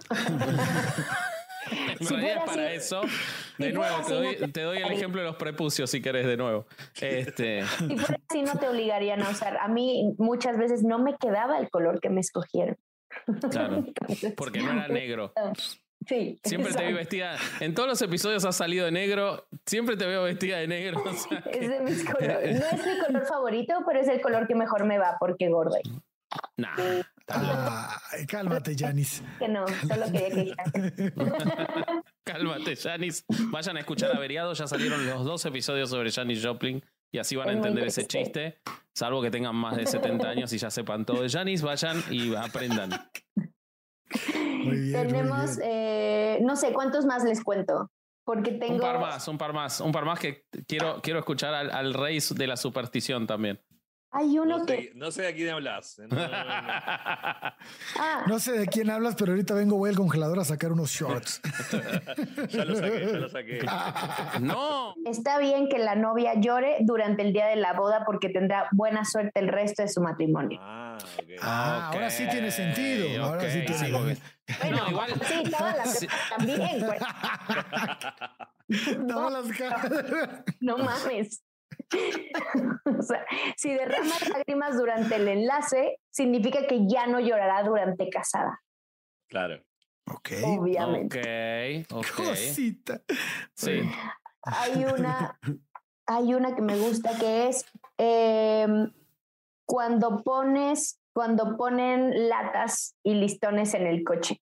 Si 1.99 2.05
fuera 2.07 2.27
es 2.29 2.41
para 2.45 2.67
así- 2.67 2.75
eso. 2.77 3.01
De 3.57 3.73
nuevo, 3.73 3.97
te 4.05 4.11
no 4.13 4.17
doy, 4.17 4.37
te- 4.37 4.49
te 4.49 4.63
doy 4.63 4.79
el 4.79 4.91
ejemplo 4.93 5.21
de 5.21 5.29
los 5.29 5.37
prepucios 5.37 5.89
si 5.91 6.03
querés 6.03 6.27
de 6.27 6.37
nuevo. 6.37 6.67
Este, 7.01 7.65
Si 7.65 7.97
fuera 7.99 8.21
así, 8.29 8.43
no 8.43 8.59
te 8.59 8.69
obligarían 8.69 9.23
a 9.23 9.31
usar. 9.31 9.57
A 9.59 9.69
mí 9.69 10.13
muchas 10.19 10.59
veces 10.59 10.83
no 10.83 10.99
me 10.99 11.17
quedaba 11.17 11.59
el 11.59 11.71
color 11.71 12.01
que 12.01 12.11
me 12.11 12.21
escogieron. 12.21 12.77
claro, 13.51 13.85
porque 14.37 14.61
no 14.61 14.73
era 14.73 14.89
negro. 14.89 15.33
Sí. 16.07 16.39
Siempre 16.45 16.73
te 16.73 16.87
vi 16.87 16.93
vestida. 16.93 17.37
En 17.61 17.75
todos 17.75 17.89
los 17.89 18.03
episodios 18.03 18.45
has 18.45 18.57
salido 18.57 18.85
de 18.85 18.93
negro. 18.93 19.47
Siempre 19.67 19.97
te 19.97 20.07
veo 20.07 20.25
vestida 20.25 20.59
de 20.59 20.69
negro. 20.69 21.03
o 21.05 21.13
sea 21.13 21.39
Es 21.53 21.69
de 21.69 21.81
mis 21.81 22.05
colores. 22.11 22.61
No 22.61 22.67
es 22.67 22.87
mi 22.87 22.99
color 23.07 23.27
favorito, 23.27 23.75
pero 23.87 24.01
es 24.01 24.09
el 24.09 24.21
color 24.21 24.47
que 24.47 24.55
mejor 24.55 24.85
me 24.85 24.99
va 24.99 25.17
porque 25.19 25.49
gordo. 25.49 25.77
Nah. 26.57 26.75
Ay, 28.11 28.27
cálmate, 28.27 28.75
Janis. 28.77 29.23
Que 29.39 29.49
no, 29.49 29.67
solo 29.69 30.07
quería 30.11 30.29
que 30.31 30.35
dijera. 30.37 30.65
Cálmate, 32.25 32.77
Janis. 32.77 33.25
Vayan 33.51 33.77
a 33.77 33.81
escuchar 33.81 34.15
Averiado. 34.17 34.53
Ya 34.55 34.67
salieron 34.67 35.07
los 35.07 35.25
dos 35.25 35.45
episodios 35.45 35.91
sobre 35.91 36.11
Janis 36.11 36.45
Joplin. 36.45 36.83
Y 37.15 37.19
así 37.19 37.37
van 37.37 37.49
a 37.49 37.53
Es 37.53 37.57
entender 37.59 37.87
ese 37.87 38.07
chiste. 38.07 38.59
Salvo 38.95 39.21
que 39.21 39.31
tengan 39.31 39.55
más 39.55 39.77
de 39.77 39.87
70 39.87 40.29
años 40.29 40.53
y 40.55 40.59
ya 40.59 40.71
sepan 40.71 41.05
todo 41.05 41.23
de 41.23 41.29
Janis. 41.29 41.61
Vayan 41.61 42.03
y 42.11 42.35
aprendan. 42.35 42.91
Muy 44.65 44.77
bien. 44.81 44.93
muy 44.93 45.07
Tenemos, 45.09 45.57
bien. 45.57 45.69
eh, 45.71 46.39
no 46.43 46.57
sé 46.57 46.73
cuántos 46.73 47.05
más 47.07 47.25
les 47.25 47.43
cuento. 47.43 47.91
Porque 48.25 48.53
tengo. 48.53 48.75
Un 48.75 48.81
par 48.81 49.01
más, 49.01 49.27
un 49.27 49.37
par 49.39 49.53
más. 49.53 49.81
Un 49.81 49.91
par 49.93 50.05
más 50.05 50.19
que 50.21 50.45
quiero, 50.69 51.01
quiero 51.03 51.19
escuchar 51.19 51.55
al, 51.55 51.71
al 51.71 51.93
rey 51.93 52.19
de 52.35 52.47
la 52.47 52.57
superstición 52.57 53.27
también. 53.27 53.61
Hay 54.15 54.39
uno 54.39 54.59
No 54.59 54.67
que. 54.67 54.75
sé, 54.77 54.93
no 54.95 55.11
sé 55.11 55.23
de 55.23 55.35
quién 55.35 55.49
hablas. 55.55 55.99
No, 55.99 56.07
no, 56.09 56.29
no. 56.29 56.29
Ah, 57.99 58.25
No 58.27 58.39
sé 58.39 58.53
de 58.53 58.67
quién 58.67 58.91
hablas, 58.91 59.15
pero 59.17 59.33
ahorita 59.33 59.55
vengo 59.55 59.77
voy 59.77 59.89
al 59.91 59.97
congelador 59.97 60.39
a 60.41 60.45
sacar 60.45 60.73
unos 60.73 60.91
shorts. 60.91 61.41
Ya 62.51 62.65
lo 62.65 62.77
saqué, 62.77 63.07
ya 63.11 63.19
lo 63.19 63.29
saqué. 63.29 63.61
no. 64.41 64.95
está 65.07 65.39
bien 65.39 65.69
que 65.69 65.79
la 65.79 65.95
novia 65.95 66.35
llore 66.39 66.79
durante 66.81 67.23
el 67.23 67.33
día 67.33 67.47
de 67.47 67.57
la 67.57 67.73
boda 67.73 68.03
porque 68.05 68.29
tendrá 68.29 68.69
buena 68.73 69.05
suerte 69.05 69.41
el 69.41 69.49
resto 69.49 69.83
de 69.83 69.89
su 69.89 70.01
matrimonio. 70.03 70.59
Ah, 70.63 70.99
ok. 71.19 71.31
Ah, 71.41 71.91
ahora 71.93 72.11
sí 72.11 72.27
tiene 72.31 72.51
sentido. 72.51 73.25
Ahora 73.25 73.51
sí 73.51 73.61
tiene 73.67 73.79
sí, 73.87 73.93
porque- 73.93 74.19
Bueno, 74.61 74.77
No, 74.85 74.91
igual- 74.91 75.11
sí, 75.27 75.43
todas 75.51 75.77
las 75.79 75.99
Sí. 75.99 76.07
también. 76.37 76.85
pues. 76.87 77.01
No, 78.99 79.31
las 79.31 79.47
caras. 79.57 79.91
No 80.61 80.77
mames. 80.79 81.43
o 82.99 83.03
sea, 83.03 83.25
si 83.57 83.73
derrama 83.73 84.15
lágrimas 84.33 84.77
durante 84.77 85.17
el 85.17 85.29
enlace, 85.29 85.99
significa 86.11 86.67
que 86.67 86.87
ya 86.87 87.07
no 87.07 87.21
llorará 87.21 87.63
durante 87.63 88.09
casada, 88.09 88.61
Claro. 89.29 89.63
Ok. 90.11 90.31
obviamente. 90.45 91.87
Ok, 91.91 91.99
ok. 91.99 92.07
Cosita. 92.17 93.01
Sí. 93.55 93.83
Hay 94.43 94.85
una, 94.99 95.39
hay 96.07 96.35
una 96.35 96.55
que 96.55 96.63
me 96.63 96.77
gusta 96.77 97.17
que 97.19 97.49
es 97.49 97.65
em, 97.99 98.93
cuando 99.65 100.23
pones, 100.23 101.01
cuando 101.15 101.57
ponen 101.57 102.29
latas 102.29 102.97
y 103.03 103.15
listones 103.15 103.75
en 103.75 103.87
el 103.87 104.03
coche. 104.05 104.41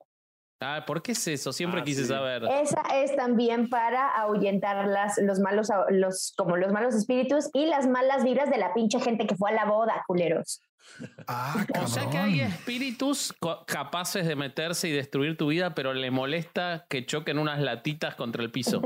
Ah, 0.63 0.85
¿por 0.87 1.03
qué 1.03 1.13
es 1.13 1.27
eso? 1.27 1.53
Siempre 1.53 1.81
Ah, 1.81 1.85
quise 1.85 2.03
sí. 2.03 2.09
saber. 2.09 2.45
Esa 2.45 2.83
es 3.03 3.17
también 3.17 3.69
para 3.71 4.09
ahuyentar 4.09 4.87
las, 4.87 5.17
los 5.19 5.41
malos, 5.41 5.69
los, 5.89 6.35
como 6.37 6.57
los 6.57 6.71
malos 6.73 6.95
espíritus 6.95 7.49
y 7.55 7.65
las 7.67 7.87
malas 7.87 8.25
vibras 8.25 8.51
de 8.51 8.59
la 8.59 8.75
pinche 8.75 9.01
gente 9.01 9.27
que 9.27 9.37
fue 9.37 9.51
a 9.51 9.55
la 9.55 9.65
boda, 9.65 10.03
culeros. 10.07 10.61
Ah, 11.27 11.65
O 11.83 11.87
sea 11.87 12.09
que 12.11 12.19
hay 12.19 12.41
espíritus 12.41 13.35
capaces 13.67 14.27
de 14.27 14.35
meterse 14.37 14.89
y 14.89 14.93
destruir 14.93 15.37
tu 15.37 15.47
vida, 15.49 15.75
pero 15.75 15.95
le 15.95 16.11
molesta 16.11 16.85
que 16.89 17.07
choquen 17.07 17.39
unas 17.39 17.61
latitas 17.61 18.15
contra 18.15 18.43
el 18.43 18.51
piso. 18.51 18.83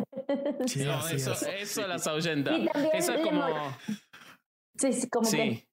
Sí, 0.66 0.84
No, 0.84 1.06
eso, 1.08 1.32
es. 1.32 1.42
eso 1.42 1.86
las 1.86 2.06
ahuyenta. 2.06 2.52
Eso 2.92 3.14
es 3.14 3.20
como. 3.20 3.44
Sí, 4.76 4.92
sí, 4.92 5.08
como 5.08 5.28
que 5.30 5.36
Sí. 5.36 5.68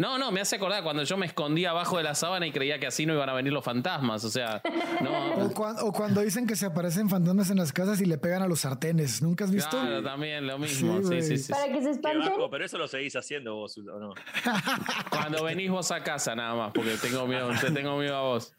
No, 0.00 0.16
no, 0.18 0.32
me 0.32 0.40
hace 0.40 0.56
acordar 0.56 0.82
cuando 0.82 1.02
yo 1.02 1.16
me 1.18 1.26
escondía 1.26 1.70
abajo 1.70 1.98
de 1.98 2.02
la 2.04 2.14
sábana 2.14 2.46
y 2.46 2.52
creía 2.52 2.78
que 2.80 2.86
así 2.86 3.04
no 3.04 3.12
iban 3.12 3.28
a 3.28 3.34
venir 3.34 3.52
los 3.52 3.62
fantasmas. 3.64 4.24
O 4.24 4.30
sea, 4.30 4.62
no. 5.02 5.44
O, 5.44 5.50
cuan- 5.52 5.76
o 5.80 5.92
cuando 5.92 6.22
dicen 6.22 6.46
que 6.46 6.56
se 6.56 6.64
aparecen 6.66 7.08
fantasmas 7.10 7.50
en 7.50 7.58
las 7.58 7.72
casas 7.72 8.00
y 8.00 8.06
le 8.06 8.16
pegan 8.16 8.40
a 8.42 8.48
los 8.48 8.60
sartenes. 8.60 9.20
¿Nunca 9.20 9.44
has 9.44 9.50
visto? 9.50 9.70
Claro, 9.78 10.02
también 10.02 10.46
lo 10.46 10.58
mismo. 10.58 11.02
Sí, 11.02 11.20
Sí, 11.20 11.22
sí, 11.22 11.38
sí. 11.44 11.52
Para 11.52 11.66
que 11.68 11.80
se 11.80 11.84
Qué 11.84 11.90
espanten. 11.90 12.30
bajo, 12.30 12.48
pero 12.50 12.64
eso 12.64 12.78
lo 12.78 12.88
seguís 12.88 13.14
haciendo 13.14 13.56
vos, 13.56 13.76
¿o 13.76 13.82
no? 13.82 14.14
Cuando 15.10 15.44
venís 15.44 15.70
vos 15.70 15.90
a 15.90 16.02
casa 16.02 16.34
nada 16.34 16.54
más, 16.54 16.72
porque 16.72 16.94
tengo 17.00 17.26
miedo, 17.26 17.50
te 17.60 17.70
tengo 17.70 17.98
miedo 17.98 18.16
a 18.16 18.22
vos. 18.22 18.54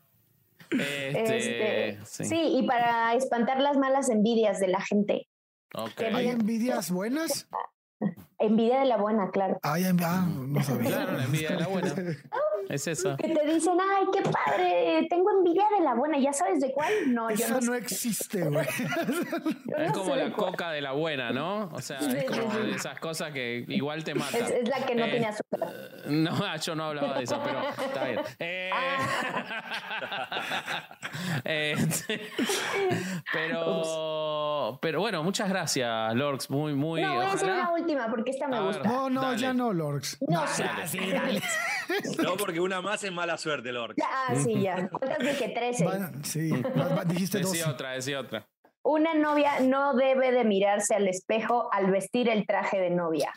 Este, 0.69 1.97
Este, 1.97 2.05
sí. 2.05 2.25
sí. 2.25 2.39
y 2.59 2.63
para 2.67 3.13
espantar 3.15 3.59
las 3.59 3.77
malas 3.77 4.09
envidias 4.09 4.59
de 4.59 4.67
la 4.67 4.79
gente. 4.81 5.27
¿Hay 6.13 6.27
envidias 6.27 6.91
buenas? 6.91 7.47
Envidia 8.41 8.79
de 8.79 8.85
la 8.85 8.97
buena, 8.97 9.29
claro. 9.31 9.59
Ay, 9.63 9.85
ah, 9.85 10.25
no 10.27 10.63
sabía. 10.63 10.89
Claro, 10.89 11.11
la 11.13 11.23
envidia 11.25 11.51
de 11.51 11.59
la 11.59 11.67
buena. 11.67 11.93
Es 12.69 12.87
eso. 12.87 13.17
Que 13.17 13.27
te 13.27 13.45
dicen, 13.53 13.73
ay, 13.81 14.05
qué 14.13 14.21
padre, 14.21 15.05
tengo 15.09 15.29
envidia 15.31 15.65
de 15.77 15.83
la 15.83 15.93
buena. 15.93 16.17
¿Ya 16.19 16.31
sabes 16.31 16.61
de 16.61 16.71
cuál? 16.71 16.93
No, 17.07 17.29
yo 17.29 17.35
Eso 17.35 17.55
no, 17.55 17.59
no 17.59 17.71
sé. 17.73 17.77
existe, 17.79 18.43
güey. 18.49 18.65
Es 19.77 19.87
no 19.87 19.93
como 19.93 20.15
la 20.15 20.31
cuál. 20.31 20.51
coca 20.51 20.71
de 20.71 20.79
la 20.79 20.93
buena, 20.93 21.31
¿no? 21.31 21.69
O 21.73 21.81
sea, 21.81 21.99
Sí, 21.99 22.15
es 22.15 22.23
como 22.31 22.53
de 22.53 22.71
esas 22.75 22.97
cosas 22.99 23.31
que 23.33 23.65
igual 23.67 24.05
te 24.05 24.15
matan. 24.15 24.41
Es, 24.43 24.51
es 24.51 24.69
la 24.69 24.85
que 24.85 24.95
no 24.95 25.03
Eh, 25.05 25.09
tiene 25.11 25.25
azúcar. 25.27 25.59
No, 26.05 26.31
ah, 26.45 26.55
yo 26.61 26.75
no 26.75 26.85
hablaba 26.85 27.17
de 27.17 27.23
eso, 27.25 27.41
pero 27.43 27.61
está 27.85 28.05
bien. 28.05 28.19
Eh, 28.39 28.69
eh, 31.45 31.75
pero, 33.33 34.77
pero 34.81 34.99
bueno, 34.99 35.23
muchas 35.23 35.49
gracias, 35.49 36.13
Lorx. 36.15 36.49
Muy, 36.49 36.73
muy. 36.73 37.01
No, 37.01 37.15
voy 37.15 37.25
a 37.25 37.31
hacer 37.33 37.51
una 37.51 37.73
última 37.73 38.09
porque 38.09 38.31
esta 38.31 38.47
me 38.47 38.57
A 38.57 38.61
ver. 38.61 38.73
gusta. 38.73 38.89
No, 38.89 39.09
no, 39.09 39.21
Dale. 39.21 39.37
ya 39.37 39.53
no, 39.53 39.73
Lorx. 39.73 40.17
No 40.27 40.45
porque 42.37 42.59
una 42.59 42.81
más 42.81 43.03
es 43.03 43.11
mala 43.11 43.37
suerte, 43.37 43.71
Lord. 43.71 43.95
Ya, 43.97 44.05
ah, 44.09 44.35
sí, 44.35 44.61
ya. 44.61 44.89
¿Cuántas 44.91 45.19
dije? 45.19 45.49
Trece. 45.49 45.85
Va- 45.85 46.11
sí, 46.23 46.51
dijiste 47.07 47.39
dos. 47.39 47.51
Decí 47.51 47.63
otra, 47.63 47.91
decí 47.91 48.13
otra. 48.13 48.47
Una 48.83 49.13
novia 49.13 49.59
no 49.59 49.93
debe 49.93 50.31
de 50.31 50.43
mirarse 50.43 50.95
al 50.95 51.07
espejo 51.07 51.69
al 51.71 51.91
vestir 51.91 52.29
el 52.29 52.47
traje 52.47 52.79
de 52.79 52.89
novia. 52.89 53.31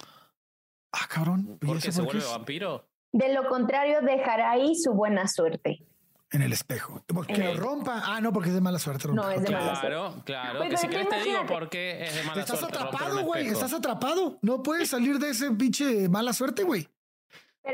Ah, 0.92 1.06
cabrón. 1.08 1.58
¿Y 1.60 1.66
¿Por 1.66 1.80
se 1.80 2.00
vuelve 2.00 2.24
vampiro? 2.24 2.88
De 3.12 3.32
lo 3.32 3.48
contrario, 3.48 4.00
dejará 4.00 4.50
ahí 4.50 4.74
su 4.74 4.92
buena 4.92 5.28
suerte. 5.28 5.86
En 6.34 6.42
el 6.42 6.52
espejo. 6.52 7.02
Que 7.28 7.32
En 7.34 7.44
lo 7.54 7.60
rompa. 7.60 8.02
Ah, 8.04 8.20
no, 8.20 8.32
porque 8.32 8.48
es 8.48 8.54
de 8.54 8.60
mala 8.60 8.78
suerte. 8.78 9.08
No, 9.08 9.22
romper. 9.22 9.36
es 9.38 9.42
de 9.44 9.54
Ok. 9.54 9.60
mala 9.60 9.80
Claro, 9.80 10.14
claro. 10.24 10.58
Pero 10.58 10.70
que 10.70 10.76
si 10.76 10.86
tú 10.86 10.90
querés 10.92 11.08
te 11.08 11.22
digo 11.22 11.46
por 11.46 11.68
qué 11.70 12.04
es 12.04 12.14
de 12.16 12.22
mala 12.24 12.40
Estás 12.40 12.58
suerte. 12.58 12.78
romper 12.78 12.96
atrapado, 12.98 13.24
güey. 13.24 13.46
Estás 13.46 13.72
atrapado. 13.72 14.38
No 14.42 14.62
puedes 14.62 14.90
salir 14.90 15.18
de 15.18 15.30
ese 15.30 15.50
pinche 15.52 16.08
mala 16.08 16.32
suerte, 16.32 16.64
güey. 16.64 16.88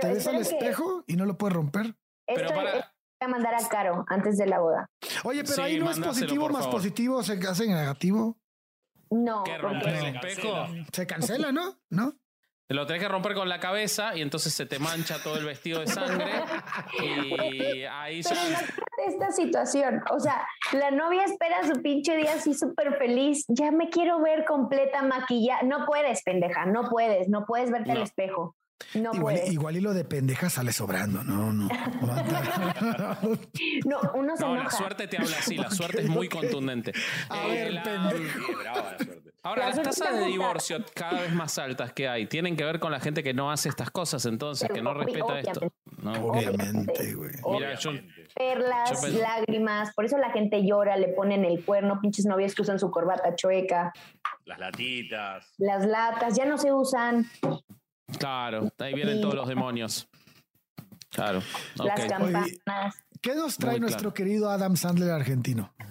Te 0.00 0.06
ves 0.12 0.26
al 0.26 0.36
que 0.36 0.42
espejo 0.42 1.04
y 1.06 1.16
no 1.16 1.24
lo 1.24 1.36
puedes 1.38 1.56
romper. 1.56 1.94
Pero 2.26 2.40
esto 2.42 2.54
para- 2.54 2.70
es- 2.70 2.74
voy 2.84 2.84
a 3.20 3.28
mandar 3.28 3.54
a 3.54 3.68
Caro 3.68 4.04
antes 4.08 4.36
de 4.38 4.46
la 4.46 4.60
boda. 4.60 4.90
Oye, 5.24 5.42
pero 5.42 5.54
Sí, 5.54 5.60
ahí 5.62 5.78
no 5.78 5.90
es 5.90 5.98
positivo 5.98 6.48
más 6.48 6.62
favor. 6.64 6.70
positivo, 6.80 7.22
se 7.22 7.32
hace 7.48 7.66
negativo. 7.66 8.36
No, 9.10 9.42
¿Qué 9.42 9.52
porque 9.60 9.62
romper 9.62 9.94
el 9.94 10.12
No. 10.14 10.20
espejo? 10.20 10.66
Se 10.92 11.06
cancela, 11.06 11.50
¿no? 11.50 11.76
¿No? 11.90 12.14
Lo 12.70 12.86
tenés 12.86 13.02
que 13.02 13.08
romper 13.08 13.34
con 13.34 13.48
la 13.48 13.58
cabeza 13.60 14.16
y 14.16 14.22
entonces 14.22 14.54
se 14.54 14.64
te 14.64 14.78
mancha 14.78 15.22
todo 15.22 15.36
el 15.36 15.44
vestido 15.44 15.80
de 15.80 15.88
sangre 15.88 16.30
y 17.02 17.82
ahí 17.84 18.22
Pero 18.22 18.36
ya... 18.48 18.60
esta 19.08 19.30
situación. 19.32 20.00
O 20.10 20.20
sea, 20.20 20.46
la 20.72 20.90
novia 20.90 21.24
espera 21.24 21.62
su 21.66 21.82
pinche 21.82 22.16
día 22.16 22.34
así 22.34 22.54
súper 22.54 22.96
feliz. 22.96 23.44
Ya 23.48 23.70
me 23.72 23.88
quiero 23.90 24.20
ver 24.22 24.44
completa 24.44 25.02
maquillada. 25.02 25.62
No 25.62 25.84
puedes, 25.84 26.22
pendeja. 26.22 26.64
No 26.66 26.88
puedes. 26.88 27.28
No 27.28 27.44
puedes 27.44 27.70
verte 27.72 27.92
al 27.92 28.02
espejo. 28.02 28.54
No 28.94 29.10
Igual, 29.12 29.20
puedes. 29.36 29.52
igual 29.52 29.76
y 29.76 29.80
lo 29.80 29.92
de 29.92 30.04
pendeja 30.04 30.48
sale 30.48 30.72
sobrando. 30.72 31.22
No, 31.22 31.52
no. 31.52 31.68
No, 33.84 34.00
uno 34.14 34.36
se 34.36 34.42
No, 34.44 34.54
la 34.54 34.60
enoja. 34.62 34.76
suerte 34.76 35.06
te 35.08 35.18
habla 35.18 35.36
así, 35.38 35.56
la 35.56 35.70
suerte 35.72 36.02
es 36.02 36.08
muy 36.08 36.28
contundente. 36.28 36.92
A 37.28 37.46
Eh, 37.46 37.50
ver, 37.64 37.72
la- 37.74 37.82
pendejo. 37.82 38.46
Sí, 38.46 38.54
brava 38.54 38.92
la 38.92 38.98
suerte. 39.04 39.29
Ahora, 39.42 39.62
La 39.62 39.66
las 39.68 39.76
tasas 39.82 40.10
de 40.12 40.16
está 40.16 40.26
divorcio 40.26 40.84
cada 40.94 41.22
vez 41.22 41.32
más 41.32 41.56
altas 41.58 41.94
que 41.94 42.06
hay 42.08 42.26
tienen 42.26 42.56
que 42.56 42.64
ver 42.64 42.78
con 42.78 42.92
la 42.92 43.00
gente 43.00 43.22
que 43.22 43.32
no 43.32 43.50
hace 43.50 43.70
estas 43.70 43.90
cosas, 43.90 44.26
entonces, 44.26 44.68
que 44.68 44.82
no 44.82 44.92
respeta 44.92 45.38
esto. 45.40 45.72
¿no? 46.02 46.12
Obviamente, 46.26 47.14
güey. 47.14 47.30
Perlas, 48.34 48.90
Yo 48.90 49.00
pensé- 49.00 49.18
lágrimas. 49.22 49.94
Por 49.94 50.04
eso 50.04 50.18
la 50.18 50.30
gente 50.30 50.64
llora, 50.66 50.96
le 50.98 51.08
ponen 51.08 51.44
el 51.46 51.64
cuerno. 51.64 51.98
Pinches 52.00 52.26
novios 52.26 52.54
que 52.54 52.62
usan 52.62 52.78
su 52.78 52.90
corbata 52.90 53.34
chueca. 53.34 53.92
Las 54.44 54.58
latitas. 54.58 55.54
Las 55.58 55.86
latas 55.86 56.36
ya 56.36 56.44
no 56.44 56.58
se 56.58 56.72
usan. 56.72 57.26
Claro, 58.18 58.68
ahí 58.78 58.92
vienen 58.94 59.20
todos 59.22 59.34
los 59.34 59.48
demonios. 59.48 60.08
Claro, 61.10 61.40
Las 61.76 62.04
campanas. 62.06 62.50
¿Qué 63.20 63.34
nos 63.34 63.56
trae 63.58 63.72
Muy 63.72 63.80
nuestro 63.80 64.12
claro. 64.12 64.14
querido 64.14 64.50
Adam 64.50 64.76
Sandler 64.76 65.10
argentino? 65.10 65.72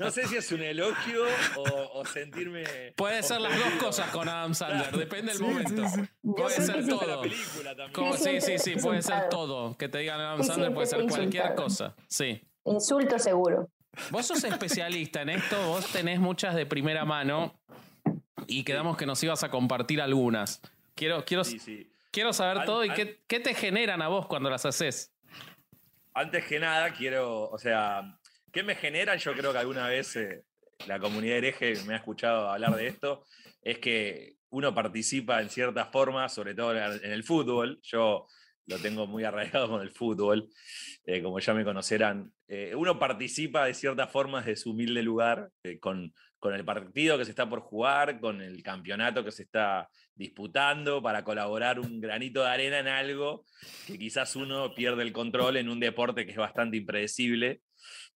No 0.00 0.10
sé 0.10 0.26
si 0.28 0.36
es 0.36 0.52
un 0.52 0.62
elogio 0.62 1.22
o, 1.56 2.00
o 2.00 2.04
sentirme. 2.06 2.64
Puede 2.96 3.22
ser 3.22 3.40
las 3.40 3.56
dos 3.58 3.72
cosas 3.82 4.10
con 4.10 4.28
Adam 4.28 4.54
Sandler, 4.54 4.92
depende 4.96 5.32
del 5.32 5.38
Sí, 5.38 5.44
momento. 5.44 5.88
sí, 5.88 6.00
sí. 6.02 6.30
Puede 6.36 6.60
ser 6.62 6.86
todo. 6.86 7.22
película 7.22 7.70
también. 7.70 7.92
Como- 7.92 8.16
Sí, 8.16 8.40
sí, 8.40 8.58
sí, 8.58 8.76
puede 8.76 9.02
ser 9.02 9.28
todo. 9.28 9.76
Que 9.76 9.88
te 9.88 9.98
digan 9.98 10.20
Adam 10.20 10.42
Sandler 10.44 10.72
puede 10.72 10.86
ser 10.86 11.06
cualquier 11.06 11.54
cosa. 11.54 11.94
Sí. 12.08 12.40
Insulto 12.64 13.18
seguro. 13.18 13.68
Vos 14.10 14.26
sos 14.26 14.42
especialista 14.44 15.22
en 15.22 15.30
esto, 15.30 15.56
vos 15.68 15.86
tenés 15.92 16.18
muchas 16.20 16.54
de 16.54 16.66
primera 16.66 17.04
mano 17.04 17.54
y 18.46 18.64
quedamos 18.64 18.96
que 18.96 19.06
nos 19.06 19.22
ibas 19.22 19.44
a 19.44 19.50
compartir 19.50 20.00
algunas. 20.00 20.60
Quiero, 20.94 21.24
quiero, 21.24 21.44
Sí, 21.44 21.58
sí. 21.58 21.90
quiero 22.10 22.32
saber 22.32 22.64
todo 22.64 22.84
y 22.84 22.90
qué, 22.90 23.20
qué 23.26 23.40
te 23.40 23.54
generan 23.54 24.02
a 24.02 24.08
vos 24.08 24.26
cuando 24.26 24.50
las 24.50 24.64
haces. 24.66 25.12
Antes 26.16 26.44
que 26.46 26.60
nada, 26.60 26.92
quiero, 26.92 27.50
o 27.50 27.58
sea, 27.58 28.18
¿qué 28.52 28.62
me 28.62 28.76
genera? 28.76 29.16
Yo 29.16 29.32
creo 29.32 29.52
que 29.52 29.58
alguna 29.58 29.88
vez 29.88 30.14
eh, 30.14 30.44
la 30.86 31.00
comunidad 31.00 31.38
hereje 31.38 31.74
me 31.88 31.94
ha 31.94 31.96
escuchado 31.96 32.48
hablar 32.48 32.76
de 32.76 32.86
esto, 32.86 33.24
es 33.62 33.78
que 33.80 34.36
uno 34.50 34.72
participa 34.72 35.42
en 35.42 35.50
ciertas 35.50 35.90
formas, 35.90 36.32
sobre 36.32 36.54
todo 36.54 36.72
en 36.72 37.10
el 37.10 37.24
fútbol. 37.24 37.80
Yo 37.82 38.28
lo 38.66 38.78
tengo 38.78 39.08
muy 39.08 39.24
arraigado 39.24 39.68
con 39.68 39.82
el 39.82 39.90
fútbol, 39.90 40.48
eh, 41.04 41.20
como 41.20 41.40
ya 41.40 41.52
me 41.52 41.64
conocerán. 41.64 42.32
Eh, 42.46 42.76
uno 42.76 42.96
participa 42.96 43.64
de 43.66 43.74
ciertas 43.74 44.08
formas 44.12 44.46
de 44.46 44.54
su 44.54 44.70
humilde 44.70 45.02
lugar, 45.02 45.50
con, 45.80 46.14
con 46.44 46.52
el 46.54 46.62
partido 46.62 47.16
que 47.16 47.24
se 47.24 47.30
está 47.30 47.48
por 47.48 47.60
jugar, 47.60 48.20
con 48.20 48.42
el 48.42 48.62
campeonato 48.62 49.24
que 49.24 49.32
se 49.32 49.44
está 49.44 49.88
disputando, 50.14 51.00
para 51.00 51.24
colaborar 51.24 51.80
un 51.80 52.02
granito 52.02 52.42
de 52.42 52.50
arena 52.50 52.80
en 52.80 52.86
algo 52.86 53.46
que 53.86 53.98
quizás 53.98 54.36
uno 54.36 54.74
pierde 54.74 55.04
el 55.04 55.12
control 55.14 55.56
en 55.56 55.70
un 55.70 55.80
deporte 55.80 56.26
que 56.26 56.32
es 56.32 56.36
bastante 56.36 56.76
impredecible 56.76 57.62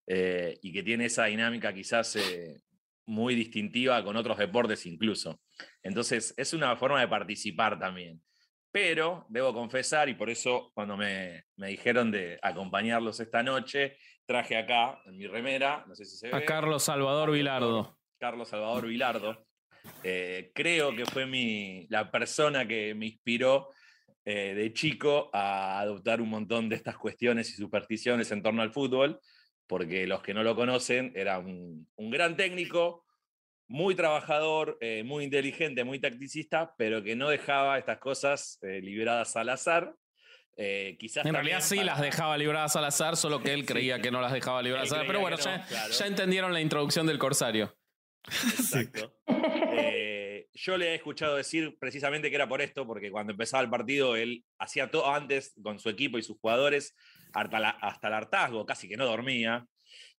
eh, 0.05 0.59
y 0.61 0.71
que 0.71 0.83
tiene 0.83 1.05
esa 1.05 1.25
dinámica 1.25 1.73
quizás 1.73 2.17
eh, 2.17 2.61
muy 3.07 3.33
distintiva 3.33 4.03
con 4.03 4.15
otros 4.15 4.37
deportes 4.37 4.85
incluso. 4.85 5.41
Entonces, 5.81 6.35
es 6.37 6.53
una 6.53 6.75
forma 6.75 7.01
de 7.01 7.07
participar 7.07 7.79
también. 7.79 8.21
Pero 8.71 9.25
debo 9.29 9.55
confesar, 9.55 10.07
y 10.07 10.13
por 10.13 10.29
eso 10.29 10.69
cuando 10.75 10.95
me, 10.95 11.45
me 11.55 11.69
dijeron 11.69 12.11
de 12.11 12.37
acompañarlos 12.43 13.19
esta 13.19 13.41
noche, 13.41 13.97
traje 14.27 14.55
acá 14.55 15.01
en 15.07 15.17
mi 15.17 15.25
remera, 15.25 15.83
no 15.87 15.95
sé 15.95 16.05
si 16.05 16.15
se 16.15 16.27
ve. 16.27 16.37
A 16.37 16.45
Carlos 16.45 16.83
Salvador 16.83 17.31
Vilardo. 17.31 17.98
Carlos 18.19 18.49
Salvador 18.49 18.87
Vilardo. 18.87 19.45
Eh, 20.03 20.51
creo 20.53 20.95
que 20.95 21.05
fue 21.05 21.25
mi, 21.25 21.87
la 21.89 22.11
persona 22.11 22.67
que 22.67 22.93
me 22.93 23.07
inspiró 23.07 23.69
eh, 24.25 24.53
de 24.53 24.73
chico 24.73 25.29
a 25.33 25.79
adoptar 25.79 26.21
un 26.21 26.29
montón 26.29 26.69
de 26.69 26.75
estas 26.75 26.97
cuestiones 26.97 27.49
y 27.49 27.53
supersticiones 27.53 28.31
en 28.31 28.43
torno 28.43 28.61
al 28.61 28.71
fútbol, 28.71 29.19
porque 29.67 30.05
los 30.05 30.21
que 30.21 30.33
no 30.33 30.43
lo 30.43 30.55
conocen, 30.55 31.13
era 31.15 31.39
un, 31.39 31.87
un 31.95 32.09
gran 32.09 32.35
técnico, 32.35 33.05
muy 33.67 33.95
trabajador, 33.95 34.77
eh, 34.81 35.03
muy 35.03 35.23
inteligente, 35.23 35.83
muy 35.83 35.99
tacticista, 35.99 36.73
pero 36.77 37.03
que 37.03 37.15
no 37.15 37.29
dejaba 37.29 37.77
estas 37.77 37.99
cosas 37.99 38.59
liberadas 38.61 39.35
al 39.35 39.49
azar. 39.49 39.95
Eh, 40.61 40.97
quizás 40.99 41.25
En 41.25 41.33
realidad 41.33 41.61
sí 41.61 41.77
las 41.77 42.01
dejaba 42.01 42.37
libradas 42.37 42.75
al 42.75 42.83
azar, 42.83 43.15
solo 43.15 43.41
que 43.41 43.53
él 43.53 43.65
creía 43.65 44.01
que 44.01 44.11
no 44.11 44.19
las 44.19 44.33
dejaba 44.33 44.61
libradas 44.61 44.91
al 44.91 44.97
azar. 44.97 45.07
Pero 45.07 45.21
bueno, 45.21 45.37
que 45.37 45.43
no, 45.45 45.51
ya, 45.51 45.65
claro. 45.65 45.93
ya 45.93 46.05
entendieron 46.05 46.53
la 46.53 46.59
introducción 46.59 47.07
del 47.07 47.17
Corsario. 47.17 47.78
Exacto. 48.27 49.13
Eh, 49.71 50.47
yo 50.53 50.77
le 50.77 50.89
he 50.89 50.95
escuchado 50.95 51.35
decir 51.35 51.77
precisamente 51.79 52.29
que 52.29 52.35
era 52.35 52.49
por 52.49 52.61
esto, 52.61 52.85
porque 52.85 53.11
cuando 53.11 53.31
empezaba 53.31 53.63
el 53.63 53.69
partido 53.69 54.15
él 54.15 54.43
hacía 54.57 54.91
todo 54.91 55.13
antes 55.13 55.53
con 55.63 55.79
su 55.79 55.89
equipo 55.89 56.17
y 56.17 56.23
sus 56.23 56.37
jugadores 56.39 56.95
hasta, 57.33 57.57
el 58.07 58.13
hartazgo, 58.13 58.65
casi 58.65 58.87
que 58.87 58.97
no 58.97 59.05
dormía, 59.05 59.65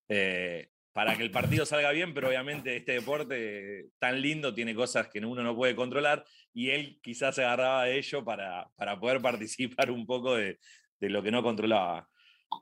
eh, 0.08 0.68
para 0.92 1.16
que 1.16 1.22
el 1.22 1.30
partido 1.30 1.64
salga 1.66 1.92
bien, 1.92 2.14
pero 2.14 2.28
obviamente 2.28 2.76
este 2.76 2.92
deporte 2.92 3.86
tan 3.98 4.20
lindo 4.20 4.54
tiene 4.54 4.74
cosas 4.74 5.08
que 5.08 5.20
uno 5.20 5.42
no 5.42 5.54
puede 5.54 5.76
controlar 5.76 6.24
y 6.52 6.70
él 6.70 6.98
quizás 7.02 7.36
se 7.36 7.44
agarraba 7.44 7.84
de 7.84 7.98
ello 7.98 8.24
para, 8.24 8.68
para 8.76 8.98
poder 8.98 9.20
participar 9.20 9.90
un 9.90 10.06
poco 10.06 10.34
de, 10.34 10.58
de 10.98 11.08
lo 11.08 11.22
que 11.22 11.30
no 11.30 11.42
controlaba. 11.42 12.08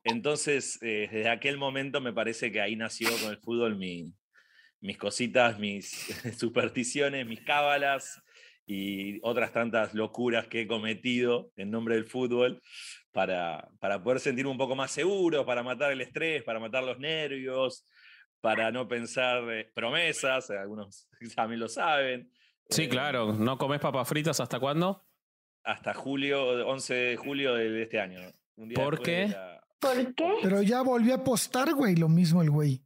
Entonces, 0.05 0.79
eh, 0.83 1.09
desde 1.11 1.31
aquel 1.31 1.57
momento 1.57 2.01
me 2.01 2.13
parece 2.13 2.53
que 2.53 2.61
ahí 2.61 2.77
nació 2.77 3.09
con 3.23 3.31
el 3.31 3.39
fútbol 3.39 3.77
mi, 3.77 4.13
mis 4.81 4.97
cositas, 4.99 5.59
mis 5.59 5.89
supersticiones, 6.39 7.27
mis 7.27 7.41
cábalas 7.43 8.23
y 8.67 9.19
otras 9.23 9.53
tantas 9.53 9.95
locuras 9.95 10.47
que 10.47 10.63
he 10.63 10.67
cometido 10.67 11.51
en 11.57 11.71
nombre 11.71 11.95
del 11.95 12.05
fútbol 12.05 12.61
para, 13.13 13.69
para 13.81 14.03
poder 14.03 14.21
sentirme 14.21 14.51
un 14.51 14.59
poco 14.59 14.77
más 14.77 14.91
seguro, 14.91 15.45
para 15.47 15.63
matar 15.63 15.91
el 15.93 16.01
estrés, 16.03 16.43
para 16.43 16.61
matar 16.61 16.85
los 16.85 16.99
nervios, 16.99 17.87
para 18.41 18.71
no 18.71 18.87
pensar 18.87 19.43
eh, 19.51 19.71
promesas, 19.75 20.51
algunos 20.51 21.09
también 21.35 21.61
lo 21.61 21.69
saben. 21.69 22.31
Sí, 22.71 22.83
Eh, 22.85 22.89
claro. 22.89 23.33
¿No 23.33 23.57
comes 23.57 23.81
papas 23.81 24.07
fritas 24.09 24.39
hasta 24.41 24.61
cuándo? 24.61 25.05
Hasta 25.65 25.93
julio, 25.95 26.67
11 26.69 26.95
de 26.95 27.17
julio 27.17 27.55
de 27.55 27.83
este 27.83 27.99
año. 28.01 28.21
un 28.57 28.69
día 28.69 28.77
¿Por 28.77 29.03
qué? 29.03 29.29
la- 29.29 29.59
¿Por 29.81 30.15
qué? 30.15 30.35
Pero 30.43 30.61
ya 30.63 30.83
volvió 30.83 31.15
a 31.15 31.19
apostar, 31.19 31.73
güey, 31.73 31.95
lo 31.97 32.09
mismo 32.09 32.43
el 32.43 32.51
güey. 32.51 32.83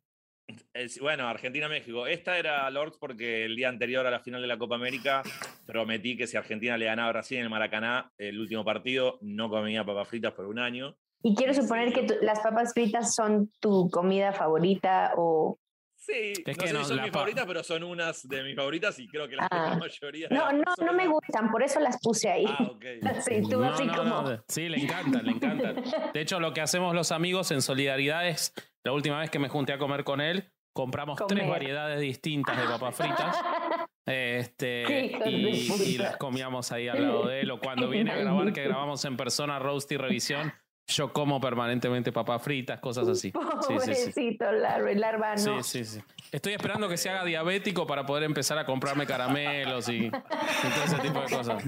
Es- 0.74 0.98
bueno, 1.00 1.28
Argentina-México. 1.28 2.06
Esta 2.06 2.38
era 2.38 2.68
Lords 2.70 2.96
porque 2.98 3.44
el 3.44 3.56
día 3.56 3.68
anterior 3.68 4.06
a 4.06 4.10
la 4.10 4.20
final 4.20 4.40
de 4.40 4.48
la 4.48 4.58
Copa 4.58 4.74
América 4.76 5.22
prometí 5.66 6.16
que 6.16 6.26
si 6.26 6.36
Argentina 6.36 6.76
le 6.76 6.86
ganaba 6.86 7.08
a 7.08 7.12
Brasil 7.12 7.38
en 7.38 7.44
el 7.44 7.50
Maracaná, 7.50 8.10
el 8.18 8.38
último 8.40 8.64
partido, 8.64 9.18
no 9.22 9.48
comía 9.50 9.84
papas 9.84 10.08
fritas 10.08 10.32
por 10.32 10.46
un 10.46 10.58
año. 10.58 10.96
Y 11.22 11.34
quiero 11.36 11.54
suponer 11.54 11.92
que 11.92 12.02
tu- 12.02 12.16
las 12.22 12.40
papas 12.40 12.72
fritas 12.74 13.14
son 13.14 13.50
tu 13.60 13.88
comida 13.90 14.32
favorita 14.32 15.12
o... 15.16 15.58
Sí, 15.96 16.32
Es 16.44 16.56
no 16.56 16.62
que 16.64 16.66
sé 16.66 16.72
no, 16.74 16.80
si 16.82 16.94
son 16.94 17.02
mis 17.02 17.12
favoritas, 17.12 17.44
pero 17.46 17.62
son 17.62 17.84
unas 17.84 18.26
de 18.28 18.42
mis 18.42 18.56
favoritas 18.56 18.98
y 18.98 19.06
creo 19.06 19.28
que 19.28 19.36
la, 19.36 19.46
Ah. 19.52 19.76
mayoría. 19.78 20.26
No, 20.32 20.50
no, 20.50 20.64
no 20.84 20.92
me 20.94 21.06
gustan, 21.06 21.48
por 21.52 21.62
eso 21.62 21.78
las 21.78 21.96
puse 22.02 22.28
ahí. 22.28 22.44
Ah, 22.48 22.72
ok. 22.72 22.84
Sí, 23.24 23.40
tú 23.48 23.62
así 23.62 23.86
como... 23.86 24.28
de- 24.28 24.40
Sí, 24.48 24.68
le 24.68 24.78
encantan, 24.78 25.24
le 25.24 25.30
encantan. 25.30 25.76
De 26.12 26.20
hecho, 26.20 26.40
lo 26.40 26.52
que 26.52 26.60
hacemos 26.60 26.92
los 26.96 27.12
amigos 27.12 27.52
en 27.52 27.62
solidaridad 27.62 28.26
es, 28.26 28.52
la 28.84 28.92
última 28.92 29.20
vez 29.20 29.30
que 29.30 29.38
me 29.38 29.48
junté 29.48 29.72
a 29.72 29.78
comer 29.78 30.04
con 30.04 30.20
él, 30.20 30.52
compramos 30.72 31.20
tres 31.26 31.48
variedades 31.48 32.00
distintas 32.00 32.56
de 32.56 32.64
papas 32.64 32.96
fritas. 32.96 33.36
Este, 34.04 35.12
y, 35.26 35.70
y 35.70 35.98
las 35.98 36.16
comíamos 36.16 36.72
ahí 36.72 36.88
al 36.88 37.02
lado 37.02 37.28
de 37.28 37.42
él. 37.42 37.52
O 37.52 37.60
cuando 37.60 37.88
viene 37.88 38.10
a 38.10 38.16
grabar, 38.16 38.52
que 38.52 38.64
grabamos 38.64 39.04
en 39.04 39.16
persona 39.16 39.60
roast 39.60 39.92
y 39.92 39.96
revisión, 39.96 40.52
yo 40.88 41.12
como 41.12 41.40
permanentemente 41.40 42.10
papas 42.10 42.42
fritas, 42.42 42.80
cosas 42.80 43.06
así. 43.06 43.32
Sí, 43.32 43.74
sí, 43.78 43.94
sí. 43.94 44.02
Pobrecito, 44.40 44.50
larva, 44.50 45.36
Sí, 45.36 45.50
sí, 45.62 45.84
sí. 45.84 46.00
Estoy 46.32 46.54
esperando 46.54 46.88
que 46.88 46.96
se 46.96 47.10
haga 47.10 47.24
diabético 47.24 47.86
para 47.86 48.04
poder 48.04 48.24
empezar 48.24 48.58
a 48.58 48.66
comprarme 48.66 49.06
caramelos 49.06 49.88
y, 49.88 50.06
y 50.06 50.10
todo 50.10 50.84
ese 50.84 50.98
tipo 50.98 51.20
de 51.20 51.36
cosas. 51.36 51.64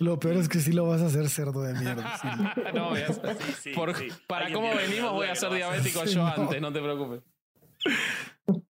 Lo 0.00 0.18
peor 0.18 0.36
es 0.38 0.48
que 0.48 0.58
sí 0.60 0.72
lo 0.72 0.86
vas 0.88 1.00
a 1.02 1.06
hacer 1.06 1.28
cerdo 1.28 1.62
de 1.62 1.74
mierda. 1.74 2.18
sí. 2.20 2.28
No, 2.74 2.88
voy 2.90 3.00
a- 3.02 3.12
Sí, 3.12 3.52
sí, 3.60 3.70
por- 3.72 3.94
sí. 3.96 4.08
para 4.26 4.52
cómo 4.52 4.74
venimos 4.74 5.12
voy 5.12 5.26
a 5.28 5.34
que 5.34 5.36
ser 5.38 5.52
diabético 5.52 6.06
Sí, 6.06 6.14
yo 6.14 6.22
no. 6.22 6.26
antes, 6.44 6.60
no 6.60 6.72
te 6.72 6.80
preocupes. 6.80 7.20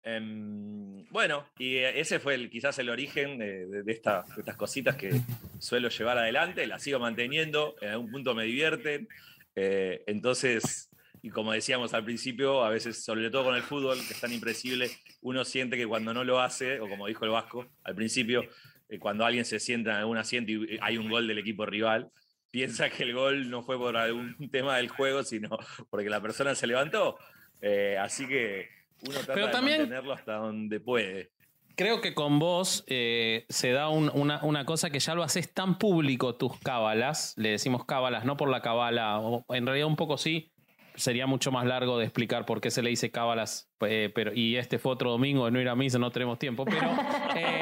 Em, 0.04 1.04
bueno, 1.10 1.46
y 1.58 1.76
eh, 1.78 2.00
ese 2.00 2.20
fue 2.20 2.36
el, 2.36 2.50
quizás 2.50 2.78
el 2.80 2.90
origen 2.90 3.38
de, 3.38 3.66
de- 3.68 3.84
de 3.84 3.92
esta- 3.92 4.24
de 4.36 4.42
estas 4.42 4.56
cositas 4.56 4.96
que 4.96 5.20
suelo 5.60 5.90
llevar 5.90 6.18
adelante, 6.18 6.68
las 6.68 6.84
sigo 6.84 7.00
manteniendo, 7.00 7.76
en 7.82 7.90
algún 7.90 8.12
punto 8.12 8.36
me 8.36 8.44
divierten. 8.46 9.08
eh, 9.56 10.04
entonces, 10.08 10.90
y 11.22 11.30
como 11.30 11.54
decíamos 11.54 11.94
al 11.94 12.04
principio, 12.04 12.64
a 12.64 12.70
veces, 12.70 13.04
sobre 13.04 13.30
todo 13.32 13.46
con 13.46 13.56
el 13.56 13.64
fútbol, 13.64 13.98
que 14.06 14.14
es 14.14 14.20
tan 14.20 14.32
impredecible, 14.34 14.92
uno 15.22 15.44
siente 15.46 15.78
que 15.78 15.88
cuando 15.88 16.14
no 16.14 16.24
lo 16.24 16.40
hace, 16.42 16.80
o 16.82 16.88
como 16.90 17.08
dijo 17.08 17.24
el 17.26 17.32
Vasco 17.32 17.66
al 17.84 17.96
principio, 17.96 18.44
cuando 19.00 19.26
alguien 19.26 19.46
se 19.46 19.60
sienta 19.60 19.92
en 19.92 19.98
algún 19.98 20.18
asiento 20.18 20.52
y 20.52 20.78
hay 20.82 20.98
un 20.98 21.10
gol 21.10 21.28
del 21.28 21.38
equipo 21.40 21.66
rival, 21.66 22.10
piensa 22.52 22.90
que 22.90 23.04
el 23.04 23.14
gol 23.14 23.50
no 23.50 23.64
fue 23.64 23.78
por 23.78 23.98
algún 23.98 24.36
tema 24.52 24.78
del 24.78 24.90
juego, 24.90 25.24
sino 25.24 25.58
porque 25.90 26.10
la 26.10 26.22
persona 26.22 26.56
se 26.56 26.68
levantó. 26.68 27.18
Eh, 27.62 27.98
así 28.00 28.28
que 28.28 28.68
uno 29.02 29.16
trata 29.16 29.34
Pero 29.34 29.46
de 29.48 29.52
también- 29.52 29.80
mantenerlo 29.80 30.14
hasta 30.14 30.34
donde 30.36 30.80
puede. 30.80 31.32
Creo 31.78 32.00
que 32.00 32.14
con 32.14 32.40
vos 32.40 32.86
eh, 32.88 33.46
se 33.50 33.72
da 33.72 33.90
un- 33.90 34.10
una, 34.14 34.42
una 34.46 34.64
cosa 34.66 34.90
que 34.90 35.00
ya 35.00 35.14
lo 35.14 35.24
haces 35.24 35.54
tan 35.54 35.78
público 35.78 36.36
tus 36.36 36.58
cábalas, 36.60 37.34
le 37.38 37.50
decimos 37.50 37.84
cábalas, 37.84 38.24
no 38.24 38.38
por 38.38 38.50
la 38.50 38.62
cábala, 38.62 39.20
en 39.50 39.66
realidad 39.66 39.88
un 39.88 39.98
poco 39.98 40.18
sí, 40.18 40.54
sería 40.96 41.28
mucho 41.28 41.52
más 41.52 41.66
largo 41.66 41.98
de 41.98 42.06
explicar 42.06 42.46
por 42.46 42.62
qué 42.62 42.72
se 42.72 42.82
le 42.82 42.90
dice 42.92 43.12
cábalas, 43.12 43.70
eh, 43.82 44.10
pero, 44.16 44.32
y 44.34 44.56
este 44.56 44.80
fue 44.80 44.94
otro 44.94 45.12
domingo 45.12 45.44
de 45.44 45.52
no 45.52 45.60
ir 45.60 45.68
a 45.68 45.76
misa, 45.76 46.00
no 46.00 46.12
tenemos 46.12 46.40
tiempo, 46.40 46.64
pero 46.64 46.78
eh, 47.36 47.55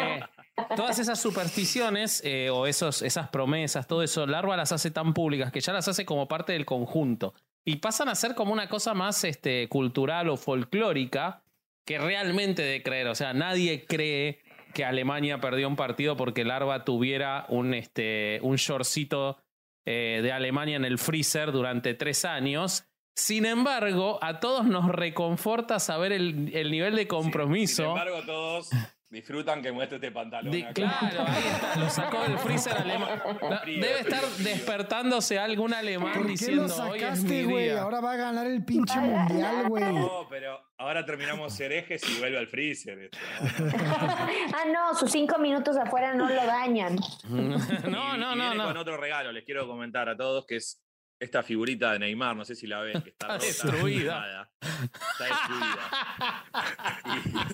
todas 0.75 0.99
esas 0.99 1.19
supersticiones 1.19 2.21
eh, 2.23 2.49
o 2.49 2.67
esos, 2.67 3.01
esas 3.01 3.29
promesas, 3.29 3.87
todo 3.87 4.03
eso, 4.03 4.25
Larva 4.25 4.57
las 4.57 4.71
hace 4.71 4.91
tan 4.91 5.13
públicas 5.13 5.51
que 5.51 5.61
ya 5.61 5.73
las 5.73 5.87
hace 5.87 6.05
como 6.05 6.27
parte 6.27 6.53
del 6.53 6.65
conjunto 6.65 7.33
y 7.65 7.77
pasan 7.77 8.09
a 8.09 8.15
ser 8.15 8.35
como 8.35 8.53
una 8.53 8.67
cosa 8.67 8.93
más 8.93 9.23
este, 9.23 9.67
cultural 9.69 10.29
o 10.29 10.37
folclórica 10.37 11.43
que 11.85 11.97
realmente 11.97 12.61
de 12.61 12.83
creer. 12.83 13.07
O 13.07 13.15
sea, 13.15 13.33
nadie 13.33 13.85
cree 13.85 14.39
que 14.73 14.85
Alemania 14.85 15.39
perdió 15.39 15.67
un 15.67 15.75
partido 15.75 16.17
porque 16.17 16.43
Larva 16.43 16.83
tuviera 16.83 17.45
un, 17.49 17.73
este, 17.73 18.39
un 18.41 18.55
shortcito 18.55 19.37
eh, 19.85 20.19
de 20.23 20.31
Alemania 20.31 20.75
en 20.75 20.85
el 20.85 20.97
freezer 20.97 21.51
durante 21.51 21.93
tres 21.93 22.25
años. 22.25 22.85
Sin 23.15 23.45
embargo, 23.45 24.17
a 24.21 24.39
todos 24.39 24.65
nos 24.65 24.87
reconforta 24.89 25.79
saber 25.79 26.11
el, 26.11 26.51
el 26.53 26.71
nivel 26.71 26.95
de 26.95 27.07
compromiso. 27.07 27.83
Sin 27.83 27.91
embargo, 27.91 28.21
todos 28.25 28.69
disfrutan 29.13 29.61
que 29.61 29.71
muestre 29.71 29.95
este 29.97 30.11
pantalón. 30.11 30.51
Di- 30.51 30.63
acá. 30.63 30.73
claro, 30.73 31.25
ahí 31.27 31.43
está, 31.53 31.75
lo 31.77 31.89
sacó 31.89 32.21
del 32.23 32.37
freezer 32.39 32.73
alemán. 32.73 33.21
Debe 33.65 33.99
estar 34.01 34.23
despertándose 34.39 35.39
algún 35.39 35.73
alemán 35.73 36.11
¿Por 36.13 36.23
qué 36.23 36.27
diciendo 36.31 36.63
lo 36.63 36.69
sacaste, 36.69 37.45
güey? 37.45 37.69
Ahora 37.69 38.01
va 38.01 38.13
a 38.13 38.15
ganar 38.17 38.47
el 38.47 38.65
pinche 38.65 38.99
mundial, 38.99 39.69
güey. 39.69 39.83
No, 39.93 40.27
pero 40.29 40.59
ahora 40.77 41.05
terminamos 41.05 41.57
herejes 41.59 42.01
y 42.09 42.19
vuelve 42.19 42.37
al 42.39 42.47
freezer. 42.47 42.99
esto, 42.99 43.17
¿no? 43.59 43.67
Ah, 44.53 44.65
no, 44.71 44.95
sus 44.97 45.11
cinco 45.11 45.37
minutos 45.39 45.77
afuera 45.77 46.13
no 46.13 46.27
lo 46.27 46.45
dañan. 46.45 46.95
no, 47.29 47.37
Y- 47.39 47.89
no, 47.89 48.15
y 48.15 48.19
no, 48.19 48.33
viene 48.35 48.55
no. 48.55 48.65
con 48.65 48.77
otro 48.77 48.97
regalo, 48.97 49.31
les 49.31 49.43
quiero 49.45 49.67
comentar 49.67 50.09
a 50.09 50.17
todos, 50.17 50.45
que 50.45 50.57
es 50.57 50.82
esta 51.23 51.43
figurita 51.43 51.93
de 51.93 51.99
Neymar, 51.99 52.35
no 52.35 52.45
sé 52.45 52.55
si 52.55 52.67
la 52.67 52.81
ven, 52.81 53.01
que 53.01 53.09
está, 53.09 53.35
Está 53.37 53.67
rota, 53.67 53.77
destruida. 53.77 54.19
nada, 54.19 54.51
Está 54.61 55.25
destruida. 55.25 56.49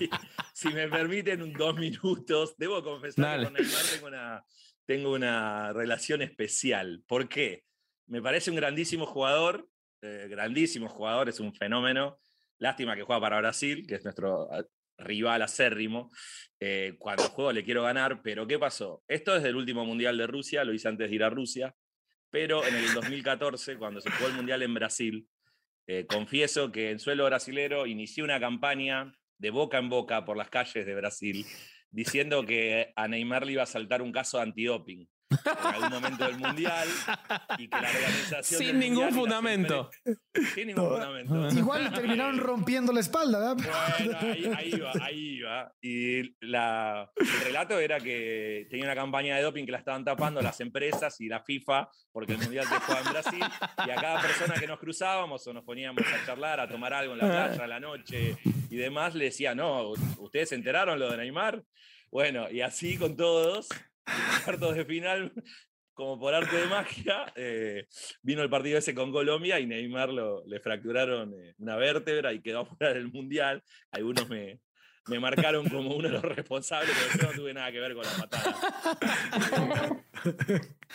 Y 0.00 0.10
si 0.52 0.68
me 0.68 0.88
permiten 0.88 1.52
dos 1.52 1.76
minutos, 1.76 2.54
debo 2.56 2.82
confesar 2.82 3.24
Dale. 3.24 3.38
que 3.38 3.44
con 3.44 3.54
Neymar 3.54 3.82
tengo 3.92 4.06
una, 4.06 4.44
tengo 4.86 5.12
una 5.12 5.72
relación 5.72 6.22
especial. 6.22 7.02
¿Por 7.06 7.28
qué? 7.28 7.64
Me 8.06 8.20
parece 8.20 8.50
un 8.50 8.56
grandísimo 8.56 9.06
jugador, 9.06 9.68
eh, 10.02 10.26
grandísimo 10.28 10.88
jugador, 10.88 11.28
es 11.28 11.40
un 11.40 11.54
fenómeno. 11.54 12.18
Lástima 12.58 12.94
que 12.94 13.02
juega 13.02 13.20
para 13.20 13.38
Brasil, 13.38 13.86
que 13.86 13.94
es 13.94 14.04
nuestro 14.04 14.52
ah, 14.52 14.64
rival 14.98 15.42
acérrimo. 15.42 16.10
Eh, 16.58 16.96
cuando 16.98 17.22
juego 17.24 17.52
le 17.52 17.64
quiero 17.64 17.82
ganar, 17.82 18.20
pero 18.22 18.46
¿qué 18.46 18.58
pasó? 18.58 19.02
Esto 19.08 19.34
es 19.36 19.42
del 19.42 19.56
último 19.56 19.84
Mundial 19.86 20.18
de 20.18 20.26
Rusia, 20.26 20.64
lo 20.64 20.74
hice 20.74 20.88
antes 20.88 21.08
de 21.08 21.14
ir 21.14 21.24
a 21.24 21.30
Rusia, 21.30 21.74
pero 22.30 22.64
en 22.66 22.74
el 22.74 22.92
2014, 22.94 23.76
cuando 23.76 24.00
se 24.00 24.10
jugó 24.10 24.28
el 24.28 24.34
Mundial 24.34 24.62
en 24.62 24.74
Brasil, 24.74 25.28
eh, 25.86 26.06
confieso 26.06 26.70
que 26.70 26.90
en 26.90 26.98
suelo 26.98 27.24
brasilero 27.24 27.86
inicié 27.86 28.22
una 28.22 28.38
campaña 28.38 29.12
de 29.38 29.50
boca 29.50 29.78
en 29.78 29.88
boca 29.88 30.24
por 30.24 30.36
las 30.36 30.48
calles 30.48 30.86
de 30.86 30.94
Brasil, 30.94 31.44
diciendo 31.90 32.44
que 32.46 32.92
a 32.94 33.08
Neymar 33.08 33.44
le 33.44 33.52
iba 33.52 33.62
a 33.64 33.66
saltar 33.66 34.02
un 34.02 34.12
caso 34.12 34.36
de 34.36 34.44
antidoping 34.44 35.08
en 35.30 35.74
algún 35.74 35.90
momento 35.90 36.24
del 36.24 36.38
Mundial 36.38 36.88
y 37.58 37.68
que 37.68 37.80
la 37.80 37.88
organización 37.88 38.60
Sin 38.60 38.78
ningún 38.78 39.12
fundamento. 39.12 39.90
Sin 40.54 40.68
ningún 40.68 40.88
fundamento. 40.88 41.48
Igual 41.58 41.92
terminaron 41.92 42.38
rompiendo 42.38 42.92
la 42.92 43.00
espalda, 43.00 43.38
¿verdad? 43.38 43.56
Bueno, 43.56 44.18
ahí, 44.20 44.52
ahí 44.56 44.74
iba, 44.74 44.92
ahí 45.00 45.18
iba. 45.38 45.72
Y 45.80 46.46
la, 46.46 47.10
el 47.16 47.40
relato 47.44 47.78
era 47.78 48.00
que 48.00 48.66
tenía 48.70 48.86
una 48.86 48.94
campaña 48.94 49.36
de 49.36 49.42
doping 49.42 49.64
que 49.64 49.72
la 49.72 49.78
estaban 49.78 50.04
tapando 50.04 50.40
las 50.40 50.60
empresas 50.60 51.20
y 51.20 51.28
la 51.28 51.40
FIFA, 51.40 51.88
porque 52.12 52.32
el 52.32 52.38
Mundial 52.38 52.66
se 52.66 52.76
jugaba 52.76 53.06
en 53.06 53.12
Brasil, 53.12 53.44
y 53.86 53.90
a 53.90 53.94
cada 53.94 54.20
persona 54.20 54.54
que 54.54 54.66
nos 54.66 54.78
cruzábamos 54.78 55.46
o 55.46 55.52
nos 55.52 55.64
poníamos 55.64 56.04
a 56.06 56.26
charlar, 56.26 56.60
a 56.60 56.68
tomar 56.68 56.92
algo 56.92 57.12
en 57.12 57.18
la 57.18 57.26
playa 57.26 57.64
a 57.64 57.66
la 57.66 57.80
noche 57.80 58.36
y 58.68 58.76
demás, 58.76 59.14
le 59.14 59.26
decía, 59.26 59.54
no, 59.54 59.90
¿ustedes 60.18 60.48
se 60.48 60.54
enteraron 60.56 60.98
lo 60.98 61.10
de 61.10 61.16
Neymar? 61.18 61.62
Bueno, 62.10 62.50
y 62.50 62.60
así 62.60 62.96
con 62.96 63.16
todos, 63.16 63.68
cuartos 64.44 64.74
de 64.76 64.84
final, 64.84 65.32
como 65.92 66.18
por 66.18 66.34
arte 66.34 66.56
de 66.56 66.66
magia, 66.66 67.26
eh, 67.36 67.86
vino 68.22 68.42
el 68.42 68.48
partido 68.50 68.78
ese 68.78 68.94
con 68.94 69.12
Colombia 69.12 69.60
y 69.60 69.66
Neymar 69.66 70.08
lo, 70.10 70.44
le 70.46 70.60
fracturaron 70.60 71.34
eh, 71.34 71.54
una 71.58 71.76
vértebra 71.76 72.32
y 72.32 72.40
quedó 72.40 72.64
fuera 72.76 72.94
del 72.94 73.08
Mundial. 73.12 73.62
Algunos 73.90 74.28
me, 74.28 74.60
me 75.08 75.18
marcaron 75.20 75.68
como 75.68 75.94
uno 75.94 76.08
de 76.08 76.14
los 76.14 76.22
responsables, 76.22 76.90
pero 77.12 77.22
yo 77.22 77.30
no 77.30 77.36
tuve 77.42 77.54
nada 77.54 77.70
que 77.72 77.80
ver 77.80 77.94
con 77.94 78.04
la 78.04 78.12
patada. 78.12 80.04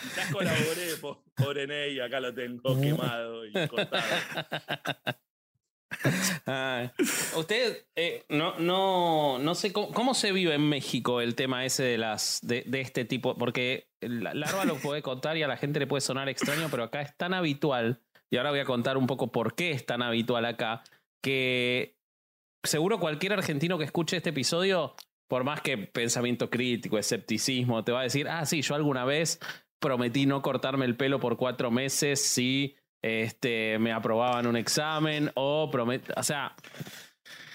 Quizás 0.00 0.32
colaboré, 0.32 0.96
po- 1.00 1.24
pobre 1.34 1.66
Ney, 1.66 2.00
acá 2.00 2.20
lo 2.20 2.32
tengo 2.34 2.80
quemado 2.80 3.44
y 3.46 3.52
cortado. 3.68 4.04
Usted, 7.36 7.86
eh, 7.94 8.24
no, 8.28 8.58
no, 8.58 9.38
no 9.38 9.54
sé 9.54 9.72
cómo, 9.72 10.14
se 10.14 10.32
vive 10.32 10.54
en 10.54 10.68
México 10.68 11.20
el 11.20 11.34
tema 11.34 11.64
ese 11.64 11.84
de 11.84 11.98
las 11.98 12.40
de, 12.42 12.64
de 12.66 12.80
este 12.80 13.04
tipo, 13.04 13.36
porque 13.36 13.88
la 14.00 14.34
Larva 14.34 14.64
lo 14.64 14.76
puede 14.76 15.02
contar 15.02 15.36
y 15.36 15.42
a 15.42 15.48
la 15.48 15.56
gente 15.56 15.78
le 15.78 15.86
puede 15.86 16.00
sonar 16.00 16.28
extraño, 16.28 16.68
pero 16.70 16.84
acá 16.84 17.02
es 17.02 17.16
tan 17.16 17.34
habitual, 17.34 18.00
y 18.30 18.36
ahora 18.36 18.50
voy 18.50 18.60
a 18.60 18.64
contar 18.64 18.96
un 18.96 19.06
poco 19.06 19.30
por 19.30 19.54
qué 19.54 19.70
es 19.70 19.86
tan 19.86 20.02
habitual 20.02 20.44
acá, 20.44 20.82
que 21.22 21.96
seguro 22.64 22.98
cualquier 22.98 23.32
argentino 23.32 23.78
que 23.78 23.84
escuche 23.84 24.16
este 24.16 24.30
episodio 24.30 24.94
por 25.28 25.44
más 25.44 25.60
que 25.60 25.76
pensamiento 25.78 26.50
crítico, 26.50 26.98
escepticismo, 26.98 27.84
te 27.84 27.92
va 27.92 28.00
a 28.00 28.04
decir, 28.04 28.28
ah, 28.28 28.46
sí, 28.46 28.62
yo 28.62 28.74
alguna 28.74 29.04
vez 29.04 29.40
prometí 29.80 30.26
no 30.26 30.42
cortarme 30.42 30.84
el 30.84 30.96
pelo 30.96 31.20
por 31.20 31.36
cuatro 31.36 31.70
meses 31.70 32.22
si 32.22 32.76
este, 33.02 33.78
me 33.78 33.92
aprobaban 33.92 34.46
un 34.46 34.56
examen 34.56 35.30
o 35.34 35.70
promet... 35.70 36.12
O 36.16 36.22
sea, 36.22 36.54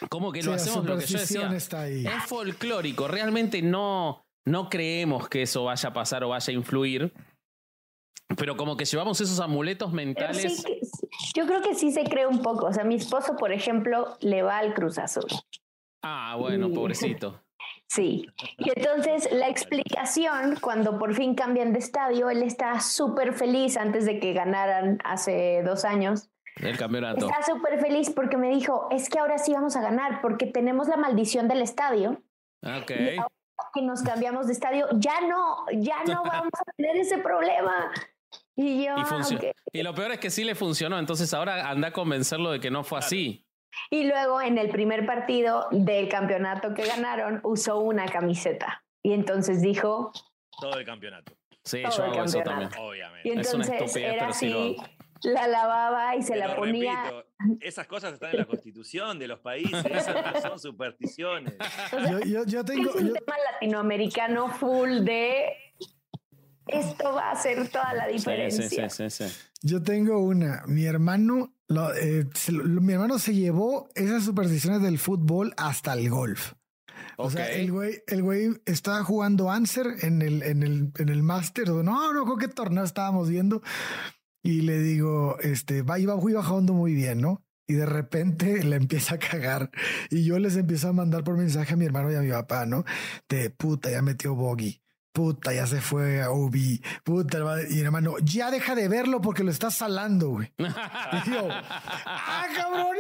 como 0.09 0.31
que 0.31 0.43
lo 0.43 0.53
hacemos 0.53 0.85
lo 0.85 0.97
que 0.97 1.05
yo 1.05 1.19
decía. 1.19 1.49
Es 1.53 2.23
folclórico, 2.25 3.07
realmente 3.07 3.61
no, 3.61 4.25
no 4.45 4.69
creemos 4.69 5.29
que 5.29 5.43
eso 5.43 5.65
vaya 5.65 5.89
a 5.89 5.93
pasar 5.93 6.23
o 6.23 6.29
vaya 6.29 6.51
a 6.51 6.55
influir. 6.55 7.13
Pero 8.37 8.55
como 8.55 8.77
que 8.77 8.85
llevamos 8.85 9.19
esos 9.19 9.39
amuletos 9.39 9.91
mentales. 9.91 10.63
yo 11.35 11.45
creo 11.45 11.61
que 11.61 11.75
sí 11.75 11.91
se 11.91 12.03
cree 12.05 12.25
un 12.25 12.41
poco. 12.41 12.67
O 12.67 12.73
sea, 12.73 12.83
mi 12.83 12.95
esposo, 12.95 13.35
por 13.35 13.51
ejemplo, 13.51 14.17
le 14.21 14.41
va 14.41 14.57
al 14.57 14.73
Cruz 14.73 14.97
Azul. 14.97 15.25
Ah, 16.01 16.35
bueno, 16.39 16.71
pobrecito. 16.71 17.43
Sí. 17.91 18.25
Y 18.57 18.69
entonces 18.73 19.27
la 19.33 19.49
explicación, 19.49 20.55
cuando 20.61 20.97
por 20.97 21.13
fin 21.13 21.35
cambian 21.35 21.73
de 21.73 21.79
estadio, 21.79 22.29
él 22.29 22.41
está 22.41 22.79
súper 22.79 23.33
feliz 23.33 23.75
antes 23.75 24.05
de 24.05 24.17
que 24.17 24.31
ganaran 24.31 24.99
hace 25.03 25.61
dos 25.65 25.83
años. 25.83 26.29
El 26.55 26.77
campeonato. 26.77 27.25
Está 27.27 27.43
súper 27.43 27.81
feliz 27.81 28.09
porque 28.09 28.37
me 28.37 28.47
dijo, 28.47 28.87
es 28.91 29.09
que 29.09 29.19
ahora 29.19 29.37
sí 29.39 29.51
vamos 29.51 29.75
a 29.75 29.81
ganar 29.81 30.21
porque 30.21 30.45
tenemos 30.45 30.87
la 30.87 30.95
maldición 30.95 31.49
del 31.49 31.61
estadio. 31.61 32.23
Ok. 32.63 32.91
Y 32.91 33.17
ahora 33.17 33.27
que 33.73 33.81
nos 33.81 34.03
cambiamos 34.03 34.47
de 34.47 34.53
estadio, 34.53 34.87
ya 34.93 35.19
no, 35.27 35.65
ya 35.73 36.01
no 36.05 36.23
vamos 36.23 36.53
a 36.57 36.71
tener 36.77 36.95
ese 36.95 37.17
problema. 37.17 37.91
Y 38.55 38.85
yo, 38.85 38.95
y, 39.73 39.79
y 39.79 39.83
lo 39.83 39.93
peor 39.93 40.13
es 40.13 40.19
que 40.19 40.29
sí 40.29 40.45
le 40.45 40.55
funcionó, 40.55 40.97
entonces 40.97 41.33
ahora 41.33 41.69
anda 41.69 41.89
a 41.89 41.91
convencerlo 41.91 42.51
de 42.51 42.61
que 42.61 42.71
no 42.71 42.85
fue 42.85 42.99
así. 42.99 43.45
Y 43.89 44.05
luego 44.05 44.41
en 44.41 44.57
el 44.57 44.69
primer 44.69 45.05
partido 45.05 45.67
del 45.71 46.09
campeonato 46.09 46.73
que 46.73 46.85
ganaron 46.85 47.39
usó 47.43 47.79
una 47.79 48.05
camiseta. 48.05 48.83
Y 49.03 49.13
entonces 49.13 49.61
dijo... 49.61 50.11
Todo 50.59 50.77
el 50.77 50.85
campeonato. 50.85 51.33
Sí, 51.63 51.81
yo 51.81 52.03
hago 52.03 52.23
eso 52.23 52.41
también. 52.41 52.69
Obviamente. 52.79 53.27
Y 53.27 53.31
entonces 53.31 53.95
era 53.95 54.29
así, 54.29 54.75
la 55.23 55.47
lavaba 55.47 56.15
y 56.15 56.23
se 56.23 56.35
la 56.35 56.55
ponía... 56.55 57.23
esas 57.59 57.87
cosas 57.87 58.13
están 58.13 58.31
en 58.31 58.37
la 58.39 58.45
constitución 58.45 59.19
de 59.19 59.27
los 59.27 59.39
países, 59.39 59.85
esas 59.85 60.41
son 60.41 60.59
supersticiones. 60.59 61.53
yo, 62.47 62.65
tengo... 62.65 62.89
Es 62.89 62.95
un 62.95 63.13
tema 63.13 63.35
latinoamericano 63.51 64.49
full 64.49 65.01
de... 65.01 65.45
Esto 66.67 67.13
va 67.13 67.29
a 67.29 67.31
hacer 67.31 67.67
toda 67.69 67.93
la 67.93 68.07
diferencia. 68.07 68.89
sí, 68.89 69.09
sí, 69.09 69.27
sí. 69.27 69.51
Yo 69.61 69.83
tengo 69.83 70.19
una. 70.19 70.63
Mi 70.67 70.85
hermano 70.85 71.53
eh, 71.95 72.25
mi 72.49 72.93
hermano 72.93 73.19
se 73.19 73.33
llevó 73.33 73.89
esas 73.95 74.23
supersticiones 74.23 74.81
del 74.81 74.99
fútbol 74.99 75.53
hasta 75.57 75.93
el 75.93 76.09
golf. 76.09 76.53
O 77.17 77.29
sea, 77.29 77.51
el 77.51 77.71
güey, 77.71 78.01
el 78.07 78.23
güey 78.23 78.49
estaba 78.65 79.03
jugando 79.03 79.51
Answer 79.51 79.95
en 80.01 80.21
el, 80.21 80.43
en 80.43 80.63
el, 80.63 80.91
en 80.97 81.09
el 81.09 81.23
Master. 81.23 81.69
No, 81.69 82.13
no, 82.13 82.37
qué 82.37 82.47
torneo 82.47 82.83
estábamos 82.83 83.29
viendo. 83.29 83.61
Y 84.43 84.61
le 84.61 84.79
digo, 84.79 85.37
este, 85.41 85.83
va, 85.83 85.99
iba, 85.99 86.17
iba 86.27 86.43
jugando 86.43 86.73
muy 86.73 86.93
bien, 86.93 87.21
¿no? 87.21 87.43
Y 87.67 87.73
de 87.73 87.85
repente 87.85 88.63
le 88.63 88.75
empieza 88.75 89.15
a 89.15 89.19
cagar. 89.19 89.71
Y 90.09 90.23
yo 90.23 90.39
les 90.39 90.55
empiezo 90.55 90.89
a 90.89 90.93
mandar 90.93 91.23
por 91.23 91.37
mensaje 91.37 91.73
a 91.73 91.77
mi 91.77 91.85
hermano 91.85 92.11
y 92.11 92.15
a 92.15 92.21
mi 92.21 92.31
papá, 92.31 92.65
¿no? 92.65 92.85
De 93.29 93.49
puta, 93.49 93.91
ya 93.91 94.01
metió 94.01 94.33
bogey 94.35 94.80
puta, 95.11 95.53
ya 95.53 95.67
se 95.67 95.81
fue 95.81 96.21
a 96.21 96.31
Ubi, 96.31 96.81
puta, 97.03 97.39
y 97.69 97.81
hermano, 97.81 98.15
ya 98.23 98.51
deja 98.51 98.75
de 98.75 98.87
verlo 98.87 99.21
porque 99.21 99.43
lo 99.43 99.51
estás 99.51 99.75
salando, 99.75 100.29
güey. 100.29 100.51
Y 100.57 101.29
yo, 101.29 101.47
ah, 101.49 102.47
cabrón. 102.55 102.95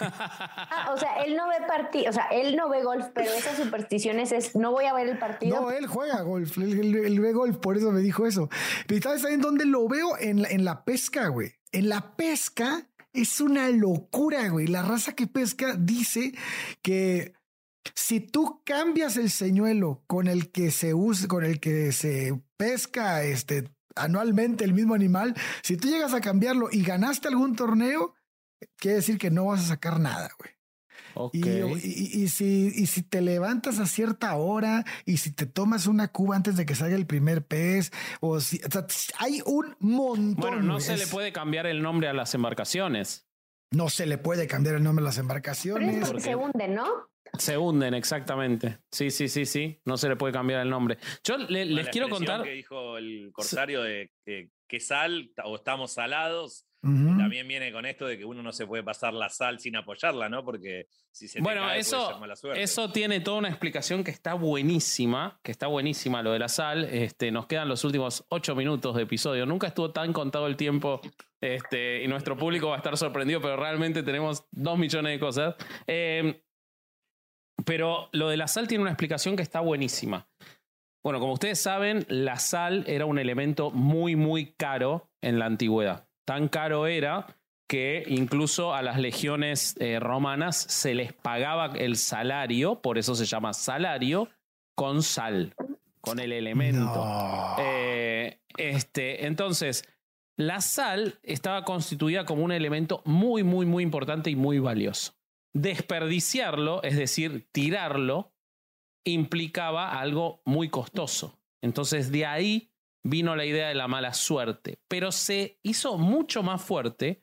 ah, 0.00 0.92
o 0.92 0.98
sea, 0.98 1.22
él 1.24 1.36
no 1.36 1.48
ve 1.48 1.54
partido, 1.66 2.10
o 2.10 2.12
sea, 2.12 2.26
él 2.26 2.56
no 2.56 2.68
ve 2.68 2.82
golf, 2.82 3.06
pero 3.14 3.30
esas 3.30 3.56
supersticiones 3.56 4.32
es, 4.32 4.54
no 4.54 4.72
voy 4.72 4.84
a 4.84 4.92
ver 4.92 5.08
el 5.08 5.18
partido. 5.18 5.60
No, 5.60 5.70
él 5.70 5.86
juega 5.86 6.20
golf, 6.22 6.58
él, 6.58 7.20
ve 7.20 7.32
golf, 7.32 7.56
por 7.58 7.76
eso 7.76 7.90
me 7.90 8.00
dijo 8.00 8.26
eso. 8.26 8.48
Pero 8.86 9.02
¿sabes 9.02 9.24
en 9.24 9.40
dónde 9.40 9.64
lo 9.64 9.88
veo? 9.88 10.18
En 10.18 10.42
la, 10.42 10.48
en 10.48 10.64
la 10.64 10.84
pesca, 10.84 11.28
güey. 11.28 11.52
En 11.72 11.88
la 11.88 12.14
pesca 12.16 12.86
es 13.12 13.40
una 13.40 13.68
locura, 13.70 14.48
güey. 14.48 14.66
La 14.66 14.82
raza 14.82 15.14
que 15.14 15.26
pesca 15.26 15.76
dice 15.78 16.34
que 16.82 17.32
si 17.94 18.20
tú 18.20 18.62
cambias 18.64 19.16
el 19.16 19.30
señuelo 19.30 20.02
con 20.06 20.28
el 20.28 20.50
que 20.50 20.70
se 20.70 20.94
usa, 20.94 21.28
con 21.28 21.44
el 21.44 21.60
que 21.60 21.92
se 21.92 22.40
pesca 22.56 23.22
este, 23.24 23.70
anualmente 23.94 24.64
el 24.64 24.72
mismo 24.72 24.94
animal, 24.94 25.34
si 25.62 25.76
tú 25.76 25.88
llegas 25.88 26.14
a 26.14 26.20
cambiarlo 26.20 26.68
y 26.70 26.82
ganaste 26.82 27.28
algún 27.28 27.56
torneo, 27.56 28.14
quiere 28.76 28.96
decir 28.96 29.18
que 29.18 29.30
no 29.30 29.46
vas 29.46 29.60
a 29.60 29.68
sacar 29.68 30.00
nada, 30.00 30.30
güey. 30.38 30.54
Y, 31.32 32.28
si, 32.28 32.72
y 32.74 32.86
si 32.86 33.02
te 33.02 33.20
levantas 33.20 33.78
a 33.78 33.86
cierta 33.86 34.34
hora 34.34 34.84
y 35.04 35.18
si 35.18 35.30
te 35.30 35.46
tomas 35.46 35.86
una 35.86 36.08
cuba 36.08 36.34
antes 36.34 36.56
de 36.56 36.66
que 36.66 36.74
salga 36.74 36.96
el 36.96 37.06
primer 37.06 37.46
pez, 37.46 37.92
o 38.20 38.40
si 38.40 38.60
hay 39.18 39.40
un 39.46 39.76
montón. 39.78 40.34
Bueno, 40.34 40.62
no 40.62 40.80
se 40.80 40.96
le 40.96 41.06
puede 41.06 41.32
cambiar 41.32 41.66
el 41.66 41.82
nombre 41.82 42.08
a 42.08 42.12
las 42.12 42.34
embarcaciones. 42.34 43.28
No 43.70 43.90
se 43.90 44.06
le 44.06 44.18
puede 44.18 44.48
cambiar 44.48 44.76
el 44.76 44.82
nombre 44.82 45.04
a 45.04 45.06
las 45.06 45.18
embarcaciones. 45.18 46.06
Porque 46.06 46.20
se 46.20 46.34
hunden, 46.34 46.74
¿no? 46.74 47.08
Se 47.38 47.58
hunden, 47.58 47.94
exactamente. 47.94 48.78
Sí, 48.90 49.10
sí, 49.10 49.28
sí, 49.28 49.44
sí. 49.44 49.80
No 49.84 49.96
se 49.96 50.08
le 50.08 50.16
puede 50.16 50.32
cambiar 50.32 50.60
el 50.60 50.70
nombre. 50.70 50.98
Yo 51.24 51.36
les 51.36 51.88
quiero 51.88 52.08
contar. 52.08 52.42
que 52.42 52.50
dijo 52.50 52.96
el 52.96 53.30
corsario 53.32 53.82
de 53.82 54.10
que, 54.24 54.80
sal 54.80 55.30
o 55.44 55.56
estamos 55.56 55.92
salados. 55.92 56.66
También 56.82 57.48
viene 57.48 57.72
con 57.72 57.86
esto 57.86 58.06
de 58.06 58.18
que 58.18 58.26
uno 58.26 58.42
no 58.42 58.52
se 58.52 58.66
puede 58.66 58.82
pasar 58.82 59.14
la 59.14 59.30
sal 59.30 59.58
sin 59.58 59.74
apoyarla, 59.74 60.28
¿no? 60.28 60.44
Porque 60.44 60.86
si 61.10 61.28
se 61.28 61.40
bueno, 61.40 61.72
eso, 61.72 62.20
eso 62.54 62.90
tiene 62.90 63.20
toda 63.20 63.38
una 63.38 63.48
explicación 63.48 64.04
que 64.04 64.10
está 64.10 64.34
buenísima, 64.34 65.40
que 65.42 65.50
está 65.50 65.66
buenísima 65.66 66.22
lo 66.22 66.32
de 66.32 66.40
la 66.40 66.48
sal. 66.48 66.84
Este, 66.84 67.30
nos 67.30 67.46
quedan 67.46 67.70
los 67.70 67.84
últimos 67.84 68.26
ocho 68.28 68.54
minutos 68.54 68.96
de 68.96 69.04
episodio. 69.04 69.46
Nunca 69.46 69.68
estuvo 69.68 69.92
tan 69.92 70.12
contado 70.12 70.46
el 70.46 70.56
tiempo 70.56 71.00
este, 71.40 72.02
y 72.02 72.08
nuestro 72.08 72.36
público 72.36 72.68
va 72.68 72.74
a 72.74 72.78
estar 72.78 72.98
sorprendido, 72.98 73.40
pero 73.40 73.56
realmente 73.56 74.02
tenemos 74.02 74.44
dos 74.50 74.78
millones 74.78 75.12
de 75.12 75.18
cosas. 75.18 75.54
Eh, 75.86 76.43
pero 77.64 78.08
lo 78.12 78.28
de 78.28 78.36
la 78.36 78.48
sal 78.48 78.68
tiene 78.68 78.82
una 78.82 78.90
explicación 78.90 79.36
que 79.36 79.42
está 79.42 79.60
buenísima. 79.60 80.26
Bueno, 81.04 81.20
como 81.20 81.34
ustedes 81.34 81.60
saben, 81.60 82.06
la 82.08 82.38
sal 82.38 82.84
era 82.86 83.04
un 83.04 83.18
elemento 83.18 83.70
muy, 83.70 84.16
muy 84.16 84.52
caro 84.52 85.10
en 85.20 85.38
la 85.38 85.46
antigüedad. 85.46 86.08
Tan 86.24 86.48
caro 86.48 86.86
era 86.86 87.26
que 87.68 88.04
incluso 88.06 88.74
a 88.74 88.82
las 88.82 88.98
legiones 88.98 89.76
eh, 89.80 89.98
romanas 90.00 90.56
se 90.56 90.94
les 90.94 91.12
pagaba 91.12 91.72
el 91.76 91.96
salario, 91.96 92.80
por 92.80 92.98
eso 92.98 93.14
se 93.14 93.26
llama 93.26 93.52
salario, 93.52 94.28
con 94.74 95.02
sal, 95.02 95.54
con 96.00 96.18
el 96.20 96.32
elemento. 96.32 97.06
Eh, 97.58 98.40
este, 98.56 99.26
entonces, 99.26 99.84
la 100.36 100.60
sal 100.60 101.18
estaba 101.22 101.64
constituida 101.64 102.24
como 102.24 102.44
un 102.44 102.52
elemento 102.52 103.02
muy, 103.04 103.42
muy, 103.42 103.66
muy 103.66 103.82
importante 103.82 104.30
y 104.30 104.36
muy 104.36 104.58
valioso. 104.58 105.12
Desperdiciarlo, 105.54 106.82
es 106.82 106.96
decir, 106.96 107.48
tirarlo, 107.52 108.34
implicaba 109.04 109.98
algo 109.98 110.42
muy 110.44 110.68
costoso. 110.68 111.38
Entonces 111.62 112.10
de 112.10 112.26
ahí 112.26 112.70
vino 113.04 113.36
la 113.36 113.44
idea 113.44 113.68
de 113.68 113.74
la 113.74 113.88
mala 113.88 114.14
suerte, 114.14 114.80
pero 114.88 115.12
se 115.12 115.58
hizo 115.62 115.98
mucho 115.98 116.42
más 116.42 116.62
fuerte 116.62 117.22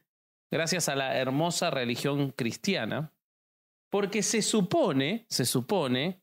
gracias 0.51 0.89
a 0.89 0.95
la 0.95 1.17
hermosa 1.17 1.71
religión 1.71 2.31
cristiana, 2.31 3.13
porque 3.89 4.21
se 4.21 4.41
supone, 4.41 5.25
se 5.29 5.45
supone 5.45 6.21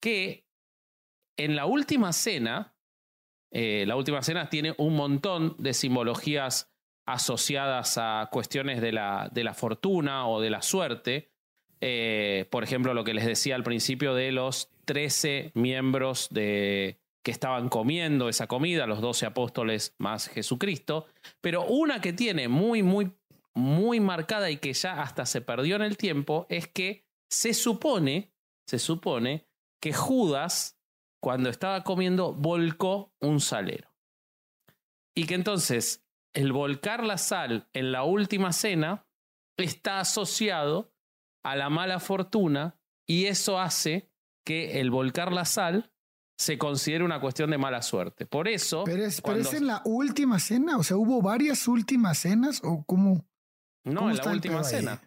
que 0.00 0.46
en 1.36 1.56
la 1.56 1.66
última 1.66 2.12
cena, 2.12 2.76
eh, 3.52 3.84
la 3.86 3.96
última 3.96 4.22
cena 4.22 4.50
tiene 4.50 4.74
un 4.78 4.96
montón 4.96 5.56
de 5.58 5.72
simbologías 5.72 6.72
asociadas 7.06 7.96
a 7.98 8.28
cuestiones 8.30 8.80
de 8.80 8.92
la, 8.92 9.30
de 9.32 9.44
la 9.44 9.54
fortuna 9.54 10.28
o 10.28 10.40
de 10.40 10.50
la 10.50 10.62
suerte, 10.62 11.32
eh, 11.80 12.46
por 12.50 12.64
ejemplo, 12.64 12.94
lo 12.94 13.04
que 13.04 13.14
les 13.14 13.26
decía 13.26 13.54
al 13.54 13.62
principio 13.62 14.14
de 14.14 14.32
los 14.32 14.70
13 14.84 15.52
miembros 15.54 16.28
de, 16.30 17.00
que 17.22 17.30
estaban 17.30 17.68
comiendo 17.68 18.28
esa 18.28 18.46
comida, 18.46 18.86
los 18.86 19.00
12 19.00 19.26
apóstoles 19.26 19.94
más 19.98 20.28
Jesucristo, 20.28 21.06
pero 21.40 21.64
una 21.64 22.00
que 22.00 22.12
tiene 22.12 22.48
muy, 22.48 22.82
muy, 22.82 23.12
muy 23.54 24.00
marcada 24.00 24.50
y 24.50 24.56
que 24.56 24.72
ya 24.72 25.02
hasta 25.02 25.26
se 25.26 25.40
perdió 25.40 25.76
en 25.76 25.82
el 25.82 25.96
tiempo 25.96 26.46
es 26.48 26.68
que 26.68 27.06
se 27.30 27.54
supone, 27.54 28.32
se 28.66 28.78
supone 28.78 29.46
que 29.80 29.92
Judas, 29.92 30.78
cuando 31.22 31.50
estaba 31.50 31.84
comiendo, 31.84 32.32
volcó 32.32 33.14
un 33.20 33.40
salero. 33.40 33.88
Y 35.14 35.26
que 35.26 35.34
entonces 35.34 36.06
el 36.34 36.52
volcar 36.52 37.04
la 37.04 37.18
sal 37.18 37.68
en 37.72 37.92
la 37.92 38.04
última 38.04 38.52
cena 38.52 39.06
está 39.56 40.00
asociado 40.00 40.92
a 41.42 41.56
la 41.56 41.70
mala 41.70 42.00
fortuna 42.00 42.78
y 43.06 43.26
eso 43.26 43.58
hace 43.58 44.10
que 44.44 44.80
el 44.80 44.90
volcar 44.90 45.32
la 45.32 45.44
sal 45.44 45.92
se 46.38 46.56
considere 46.56 47.04
una 47.04 47.20
cuestión 47.20 47.50
de 47.50 47.58
mala 47.58 47.82
suerte. 47.82 48.24
Por 48.24 48.48
eso... 48.48 48.84
Pero 48.84 49.04
es, 49.04 49.20
en 49.52 49.66
la 49.66 49.82
última 49.84 50.38
cena, 50.38 50.78
o 50.78 50.82
sea, 50.82 50.96
¿hubo 50.96 51.20
varias 51.20 51.68
últimas 51.68 52.18
cenas 52.18 52.62
o 52.64 52.82
cómo? 52.84 53.26
No, 53.84 54.10
en 54.10 54.16
la 54.16 54.30
última 54.30 54.64
cena. 54.64 55.02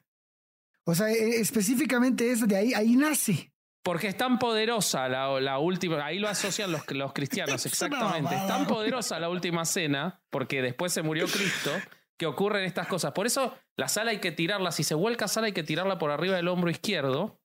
O 0.86 0.94
sea, 0.94 1.10
e- 1.10 1.40
específicamente 1.40 2.32
es 2.32 2.48
de 2.48 2.56
ahí, 2.56 2.74
ahí 2.74 2.96
nace. 2.96 3.52
Porque 3.84 4.08
es 4.08 4.18
tan 4.18 4.40
poderosa 4.40 5.10
la, 5.10 5.40
la 5.42 5.60
última, 5.60 6.06
ahí 6.06 6.20
lo 6.20 6.30
asocian 6.30 6.72
los, 6.72 6.90
los 6.92 7.14
cristianos, 7.14 7.56
Es 7.66 7.66
exactamente. 7.66 8.36
Es 8.36 8.48
tan 8.48 8.66
poderosa 8.68 9.20
la 9.20 9.30
última 9.30 9.66
cena, 9.66 10.22
porque 10.30 10.62
después 10.62 10.94
se 10.94 11.02
murió 11.02 11.26
Cristo, 11.26 11.72
que 12.24 12.28
ocurren 12.28 12.64
estas 12.64 12.88
cosas. 12.88 13.12
Por 13.12 13.26
eso 13.26 13.54
la 13.76 13.90
sal 13.90 14.08
hay 14.08 14.20
que 14.20 14.32
tirarla, 14.32 14.72
si 14.72 14.84
se 14.84 14.96
vuelca 14.96 15.28
sal 15.28 15.44
hay 15.44 15.52
que 15.52 15.64
tirarla 15.64 15.98
por 15.98 16.10
arriba 16.10 16.36
del 16.38 16.48
hombro 16.48 16.70
izquierdo, 16.70 17.40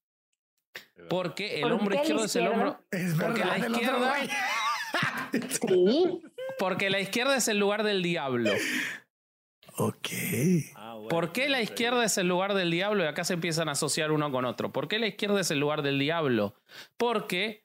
porque 1.11 1.57
el 1.57 1.62
¿Por 1.62 1.72
hombro 1.72 1.95
izquierdo 1.97 2.24
es 2.24 2.37
el 2.37 2.47
hombro... 2.47 2.81
Es 2.91 3.14
Porque 3.14 3.41
verdad. 3.41 3.59
la 3.59 3.68
izquierda-. 3.68 4.14
Sí. 5.49 6.22
Porque 6.59 6.91
la 6.91 7.01
izquierda 7.01 7.37
es 7.37 7.49
el 7.49 7.59
lugar 7.59 7.83
del 7.83 8.03
diablo. 8.03 8.51
Ok. 9.76 10.09
Ah, 10.74 10.95
bueno, 10.95 11.09
¿Por 11.09 11.33
qué 11.33 11.49
la 11.49 11.61
izquierda 11.61 12.05
es 12.05 12.18
el 12.18 12.26
lugar 12.26 12.55
del 12.55 12.70
diablo? 12.70 13.05
Y 13.05 13.07
acá 13.07 13.24
se 13.24 13.35
empiezan 13.35 13.68
a 13.68 13.72
asociar 13.72 14.11
uno 14.11 14.31
con 14.33 14.45
otro. 14.45 14.72
¿Por 14.72 14.89
qué 14.89 14.99
la 14.99 15.07
izquierda 15.07 15.41
es 15.41 15.51
el 15.51 15.61
lugar 15.61 15.83
del 15.83 15.99
diablo? 15.99 16.55
Porque 16.97 17.64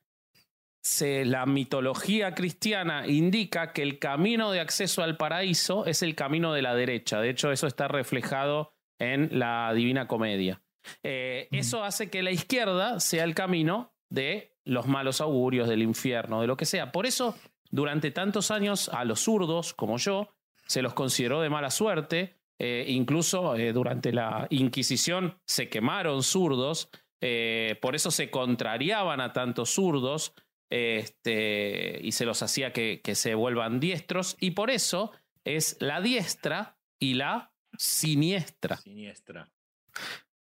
se- 0.83 1.25
la 1.25 1.45
mitología 1.45 2.35
cristiana 2.35 3.07
indica 3.07 3.71
que 3.73 3.81
el 3.81 3.99
camino 3.99 4.51
de 4.51 4.59
acceso 4.59 5.01
al 5.01 5.17
paraíso 5.17 5.85
es 5.85 6.03
el 6.03 6.13
camino 6.15 6.53
de 6.53 6.61
la 6.61 6.75
derecha. 6.75 7.21
De 7.21 7.29
hecho, 7.29 7.51
eso 7.51 7.67
está 7.67 7.87
reflejado 7.87 8.73
en 8.99 9.29
la 9.39 9.71
Divina 9.73 10.07
Comedia. 10.07 10.61
Eh, 11.01 11.47
Eso 11.51 11.83
hace 11.83 12.09
que 12.09 12.21
la 12.21 12.31
izquierda 12.31 12.99
sea 12.99 13.23
el 13.23 13.33
camino 13.33 13.93
de 14.09 14.57
los 14.65 14.85
malos 14.87 15.21
augurios, 15.21 15.69
del 15.69 15.81
infierno, 15.81 16.41
de 16.41 16.47
lo 16.47 16.57
que 16.57 16.65
sea. 16.65 16.91
Por 16.91 17.05
eso, 17.05 17.37
durante 17.71 18.11
tantos 18.11 18.51
años, 18.51 18.89
a 18.89 19.05
los 19.05 19.21
zurdos, 19.21 19.73
como 19.73 19.97
yo, 19.97 20.29
se 20.67 20.81
los 20.81 20.93
consideró 20.93 21.41
de 21.41 21.49
mala 21.49 21.71
suerte. 21.71 22.37
Eh, 22.59 22.85
incluso 22.89 23.55
eh, 23.55 23.71
durante 23.73 24.11
la 24.13 24.47
Inquisición 24.49 25.37
se 25.45 25.69
quemaron 25.69 26.21
zurdos. 26.23 26.89
eh, 27.25 27.77
por 27.81 27.95
eso 27.95 28.11
se 28.11 28.29
contrariaban 28.29 29.21
a 29.21 29.31
tantos 29.31 29.69
zurdos 29.69 30.33
este, 30.73 31.99
y 32.01 32.13
se 32.13 32.25
los 32.25 32.41
hacía 32.41 32.73
que, 32.73 32.99
que 33.03 33.13
se 33.13 33.35
vuelvan 33.35 33.79
diestros. 33.79 34.37
Y 34.39 34.51
por 34.51 34.71
eso 34.71 35.11
es 35.43 35.77
la 35.79 36.01
diestra 36.01 36.79
y 36.99 37.13
la 37.13 37.51
siniestra, 37.77 38.77
Siniestra. 38.77 39.51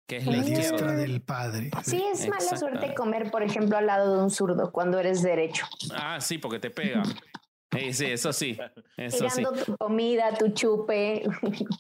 que 0.08 0.18
es 0.18 0.26
La 0.26 0.42
diestra 0.42 0.94
del 0.94 1.22
padre. 1.22 1.70
Sí, 1.84 2.02
es 2.14 2.30
mala 2.30 2.56
suerte 2.56 2.94
comer, 2.94 3.30
por 3.30 3.44
ejemplo, 3.44 3.78
al 3.78 3.88
lado 3.88 4.16
de 4.16 4.24
un 4.24 4.30
zurdo 4.30 4.72
cuando 4.72 5.00
eres 5.00 5.22
derecho. 5.22 5.66
Ah, 5.94 6.22
sí, 6.22 6.38
porque 6.38 6.60
te 6.60 6.70
pega. 6.70 7.04
Sí, 7.74 7.92
sí, 7.92 8.06
eso 8.06 8.32
sí. 8.32 8.58
Eso 8.96 9.30
sí. 9.30 9.44
Tu 9.66 9.76
comida, 9.76 10.34
tu 10.34 10.48
chupe. 10.54 11.24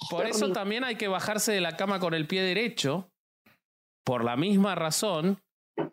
Por 0.10 0.26
eso 0.28 0.52
también 0.52 0.84
hay 0.84 0.98
que 0.98 1.08
bajarse 1.08 1.54
de 1.54 1.62
la 1.62 1.78
cama 1.78 2.02
con 2.02 2.14
el 2.14 2.28
pie 2.28 2.42
derecho, 2.42 3.10
por 4.04 4.26
la 4.26 4.36
misma 4.36 4.76
razón, 4.76 5.42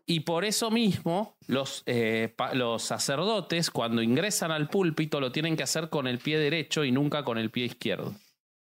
y 0.06 0.20
por 0.20 0.44
eso 0.44 0.70
mismo 0.70 1.36
los, 1.46 1.82
eh, 1.86 2.34
los 2.54 2.82
sacerdotes 2.82 3.70
cuando 3.70 4.02
ingresan 4.02 4.50
al 4.50 4.68
púlpito 4.68 5.20
lo 5.20 5.32
tienen 5.32 5.56
que 5.56 5.62
hacer 5.62 5.88
con 5.88 6.06
el 6.06 6.18
pie 6.18 6.38
derecho 6.38 6.84
y 6.84 6.92
nunca 6.92 7.24
con 7.24 7.38
el 7.38 7.50
pie 7.50 7.64
izquierdo. 7.66 8.14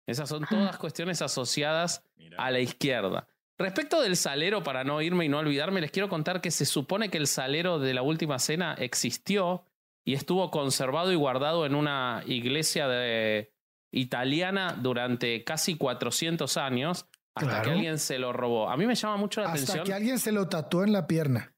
Esas 0.07 0.29
son 0.29 0.45
todas 0.49 0.77
cuestiones 0.77 1.21
asociadas 1.21 2.03
a 2.37 2.51
la 2.51 2.59
izquierda. 2.59 3.27
Respecto 3.57 4.01
del 4.01 4.17
salero, 4.17 4.63
para 4.63 4.83
no 4.83 5.01
irme 5.01 5.25
y 5.25 5.29
no 5.29 5.37
olvidarme, 5.37 5.79
les 5.81 5.91
quiero 5.91 6.09
contar 6.09 6.41
que 6.41 6.51
se 6.51 6.65
supone 6.65 7.09
que 7.09 7.17
el 7.19 7.27
salero 7.27 7.77
de 7.79 7.93
la 7.93 8.01
última 8.01 8.39
cena 8.39 8.73
existió 8.79 9.63
y 10.03 10.15
estuvo 10.15 10.49
conservado 10.51 11.11
y 11.11 11.15
guardado 11.15 11.65
en 11.65 11.75
una 11.75 12.23
iglesia 12.25 12.87
de- 12.87 13.53
italiana 13.91 14.75
durante 14.81 15.43
casi 15.43 15.75
400 15.77 16.57
años 16.57 17.05
hasta 17.35 17.49
Claro. 17.49 17.63
que 17.65 17.71
alguien 17.71 17.99
se 17.99 18.19
lo 18.19 18.31
robó. 18.33 18.69
A 18.69 18.77
mí 18.77 18.85
me 18.85 18.95
llama 18.95 19.17
mucho 19.17 19.41
la 19.41 19.47
Hasta 19.47 19.63
atención. 19.63 19.85
que 19.85 19.93
alguien 19.93 20.19
se 20.19 20.31
lo 20.31 20.47
tatuó 20.49 20.83
en 20.83 20.93
la 20.93 21.07
pierna. 21.07 21.49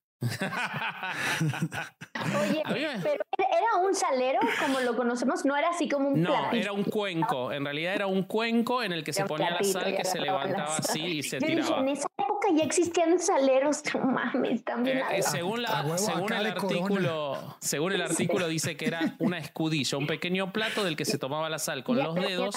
Oye, 2.41 2.63
pero 3.03 3.23
era 3.37 3.75
un 3.85 3.93
salero 3.93 4.39
como 4.59 4.79
lo 4.79 4.95
conocemos, 4.95 5.45
no 5.45 5.55
era 5.55 5.69
así 5.69 5.87
como 5.89 6.09
un 6.09 6.21
No, 6.21 6.29
platito. 6.31 6.55
era 6.55 6.71
un 6.71 6.83
cuenco. 6.83 7.51
En 7.51 7.63
realidad 7.65 7.93
era 7.93 8.07
un 8.07 8.23
cuenco 8.23 8.81
en 8.83 8.91
el 8.93 9.03
que 9.03 9.13
se 9.13 9.25
ponía 9.25 9.51
la 9.51 9.63
sal 9.63 9.91
y 9.93 9.95
que 9.97 10.05
se 10.05 10.19
levantaba 10.19 10.77
así 10.77 11.01
y 11.03 11.23
se 11.23 11.39
Yo 11.39 11.47
dije, 11.47 11.61
tiraba. 11.61 11.81
en 11.81 11.89
esa 11.89 12.07
época 12.17 12.47
ya 12.55 12.63
existían 12.63 13.19
saleros, 13.19 13.81
no 13.93 14.05
mames, 14.05 14.63
también. 14.63 14.99
Eh, 14.99 15.03
eh, 15.17 15.21
según 15.23 15.61
la- 15.61 15.81
huevo, 15.83 15.97
según 15.97 16.21
el 16.21 16.27
Corona. 16.27 16.49
artículo, 16.51 17.57
según 17.59 17.91
el 17.93 18.01
artículo 18.01 18.47
dice 18.47 18.77
que 18.77 18.85
era 18.87 19.15
una 19.19 19.37
escudilla, 19.37 19.97
un 19.97 20.07
pequeño 20.07 20.51
plato 20.53 20.83
del 20.83 20.95
que 20.95 21.05
se 21.05 21.17
tomaba 21.17 21.49
la 21.49 21.59
sal 21.59 21.83
con 21.83 21.97
Ya 21.97 22.03
los 22.05 22.15
dedos. 22.15 22.55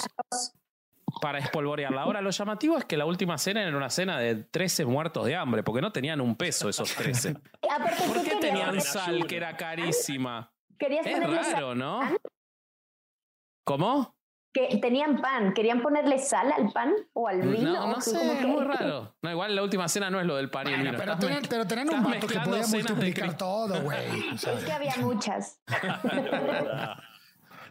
Para 1.21 1.39
espolvorearla. 1.39 2.01
Ahora 2.03 2.21
lo 2.21 2.29
llamativo 2.29 2.77
es 2.77 2.85
que 2.85 2.97
la 2.97 3.05
última 3.05 3.37
cena 3.37 3.61
era 3.63 3.75
una 3.75 3.89
cena 3.89 4.17
de 4.19 4.35
13 4.35 4.85
muertos 4.85 5.25
de 5.25 5.35
hambre, 5.35 5.63
porque 5.63 5.81
no 5.81 5.91
tenían 5.91 6.21
un 6.21 6.35
peso 6.35 6.69
esos 6.69 6.93
13. 6.95 7.35
Aparte, 7.69 8.03
¿Por 8.07 8.23
qué 8.23 8.35
tenían 8.37 8.75
En 8.75 8.81
sal 8.81 9.25
que 9.27 9.37
era 9.37 9.55
carísima? 9.57 10.51
querías 10.77 11.05
Es 11.05 11.17
sal. 11.17 11.31
raro, 11.53 11.75
¿no? 11.75 12.01
¿Cómo? 13.65 14.15
Que 14.51 14.79
tenían 14.81 15.21
pan, 15.21 15.53
¿querían 15.53 15.79
ponerle 15.79 16.17
sal 16.17 16.51
al 16.51 16.71
pan 16.71 16.91
o 17.13 17.27
al 17.27 17.39
vino? 17.41 17.71
No, 17.71 17.87
no 17.91 17.97
¿O 17.97 18.01
sé, 18.01 18.17
es 18.33 18.39
que- 18.39 18.47
muy 18.47 18.63
raro. 18.65 19.15
No, 19.21 19.29
igual 19.31 19.55
la 19.55 19.61
última 19.61 19.87
cena 19.87 20.09
no 20.09 20.19
es 20.19 20.25
lo 20.25 20.37
del 20.37 20.49
pan 20.49 20.67
y 20.67 20.73
el 20.73 20.79
vino. 20.81 20.91
Pero 20.97 21.03
Estás 21.13 21.19
tenían, 21.19 21.43
pero 21.47 21.67
tenían 21.67 21.89
un 21.93 22.03
vato 22.03 22.25
que 22.27 22.39
podía 22.39 22.65
multiplicar 22.65 23.37
todo, 23.37 23.79
güey. 23.83 24.29
Es 24.33 24.45
que 24.65 24.71
había 24.71 24.95
muchas. 24.97 25.61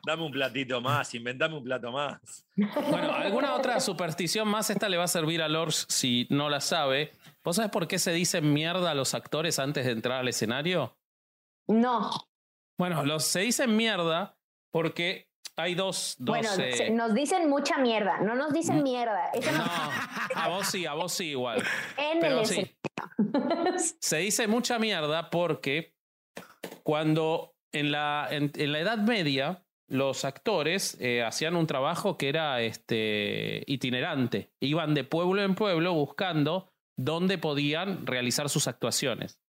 Dame 0.08 0.22
un 0.24 0.32
platito 0.32 0.80
más, 0.80 1.14
inventame 1.14 1.54
un 1.58 1.62
plato 1.64 1.92
más. 1.92 2.46
Bueno, 2.56 3.12
¿alguna 3.12 3.54
otra 3.54 3.78
superstición 3.78 4.48
más? 4.48 4.70
Esta 4.70 4.88
le 4.88 4.96
va 4.96 5.04
a 5.04 5.08
servir 5.08 5.42
a 5.42 5.48
Lors 5.48 5.84
si 5.90 6.26
no 6.30 6.48
la 6.48 6.62
sabe. 6.62 7.12
¿Vos 7.44 7.56
sabés 7.56 7.70
por 7.70 7.86
qué 7.86 7.98
se 7.98 8.10
dicen 8.12 8.54
mierda 8.54 8.92
a 8.92 8.94
los 8.94 9.12
actores 9.12 9.58
antes 9.58 9.84
de 9.84 9.92
entrar 9.92 10.20
al 10.20 10.28
escenario? 10.28 10.96
No. 11.66 12.10
Bueno, 12.78 13.04
los, 13.04 13.22
se 13.24 13.40
dicen 13.40 13.76
mierda 13.76 14.38
porque 14.72 15.28
hay 15.56 15.74
dos... 15.74 16.16
dos 16.18 16.38
Bueno, 16.38 16.48
eh, 16.54 16.72
se- 16.72 16.88
nos 16.90 17.12
dicen 17.12 17.50
mucha 17.50 17.76
mierda, 17.76 18.18
no 18.22 18.34
nos 18.34 18.50
dicen 18.54 18.82
mierda. 18.82 19.28
Eso 19.34 19.52
no, 19.52 19.58
no, 19.58 19.70
a 20.36 20.48
vos 20.48 20.68
sí, 20.68 20.86
a 20.86 20.94
vos 20.94 21.12
sí 21.12 21.32
igual. 21.32 21.62
en 21.98 22.18
Pero 22.20 22.40
el 22.40 22.46
sí, 22.46 22.74
se 24.00 24.16
dice 24.16 24.46
mucha 24.46 24.78
mierda 24.78 25.28
porque 25.28 25.94
cuando 26.82 27.54
en 27.72 27.92
la, 27.92 28.26
en, 28.30 28.50
en 28.54 28.72
la 28.72 28.78
Edad 28.78 28.96
Media 28.96 29.62
los 29.88 30.24
actores 30.24 30.96
eh, 31.00 31.22
hacían 31.22 31.56
un 31.56 31.66
trabajo 31.66 32.18
que 32.18 32.28
era 32.28 32.60
este, 32.60 33.64
itinerante. 33.66 34.50
Iban 34.60 34.94
de 34.94 35.04
pueblo 35.04 35.42
en 35.42 35.54
pueblo 35.54 35.94
buscando 35.94 36.70
dónde 36.96 37.38
podían 37.38 38.06
realizar 38.06 38.48
sus 38.48 38.68
actuaciones. 38.68 39.40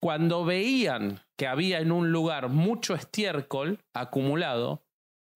Cuando 0.00 0.44
veían 0.44 1.20
que 1.36 1.46
había 1.46 1.80
en 1.80 1.92
un 1.92 2.12
lugar 2.12 2.48
mucho 2.48 2.94
estiércol 2.94 3.80
acumulado, 3.94 4.84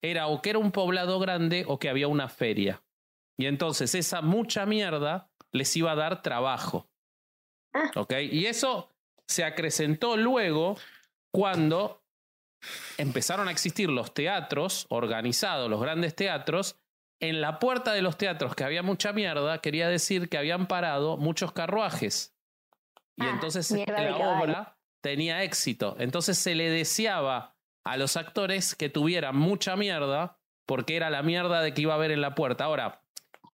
era 0.01 0.27
o 0.27 0.41
que 0.41 0.51
era 0.51 0.59
un 0.59 0.71
poblado 0.71 1.19
grande 1.19 1.63
o 1.67 1.79
que 1.79 1.89
había 1.89 2.07
una 2.07 2.27
feria. 2.27 2.83
Y 3.37 3.45
entonces 3.45 3.95
esa 3.95 4.21
mucha 4.21 4.65
mierda 4.65 5.31
les 5.51 5.75
iba 5.75 5.91
a 5.91 5.95
dar 5.95 6.21
trabajo. 6.21 6.89
Ah. 7.73 7.91
¿Ok? 7.95 8.13
Y 8.31 8.45
eso 8.45 8.89
se 9.27 9.43
acrecentó 9.43 10.17
luego 10.17 10.77
cuando 11.31 12.02
empezaron 12.97 13.47
a 13.47 13.51
existir 13.51 13.89
los 13.89 14.13
teatros 14.13 14.85
organizados, 14.89 15.69
los 15.69 15.81
grandes 15.81 16.15
teatros. 16.15 16.77
En 17.19 17.39
la 17.39 17.59
puerta 17.59 17.93
de 17.93 18.01
los 18.01 18.17
teatros 18.17 18.55
que 18.55 18.63
había 18.63 18.83
mucha 18.83 19.13
mierda, 19.13 19.59
quería 19.59 19.87
decir 19.87 20.29
que 20.29 20.37
habían 20.37 20.67
parado 20.67 21.17
muchos 21.17 21.53
carruajes. 21.53 22.35
Y 23.15 23.23
Ah, 23.23 23.31
entonces 23.33 23.71
la 23.71 24.17
obra 24.17 24.77
tenía 25.01 25.43
éxito. 25.43 25.95
Entonces 25.99 26.37
se 26.37 26.55
le 26.55 26.69
deseaba 26.69 27.55
a 27.85 27.97
los 27.97 28.17
actores 28.17 28.75
que 28.75 28.89
tuvieran 28.89 29.37
mucha 29.37 29.75
mierda, 29.75 30.39
porque 30.65 30.95
era 30.95 31.09
la 31.09 31.23
mierda 31.23 31.61
de 31.61 31.73
que 31.73 31.81
iba 31.81 31.93
a 31.93 31.97
haber 31.97 32.11
en 32.11 32.21
la 32.21 32.35
puerta. 32.35 32.65
Ahora, 32.65 33.01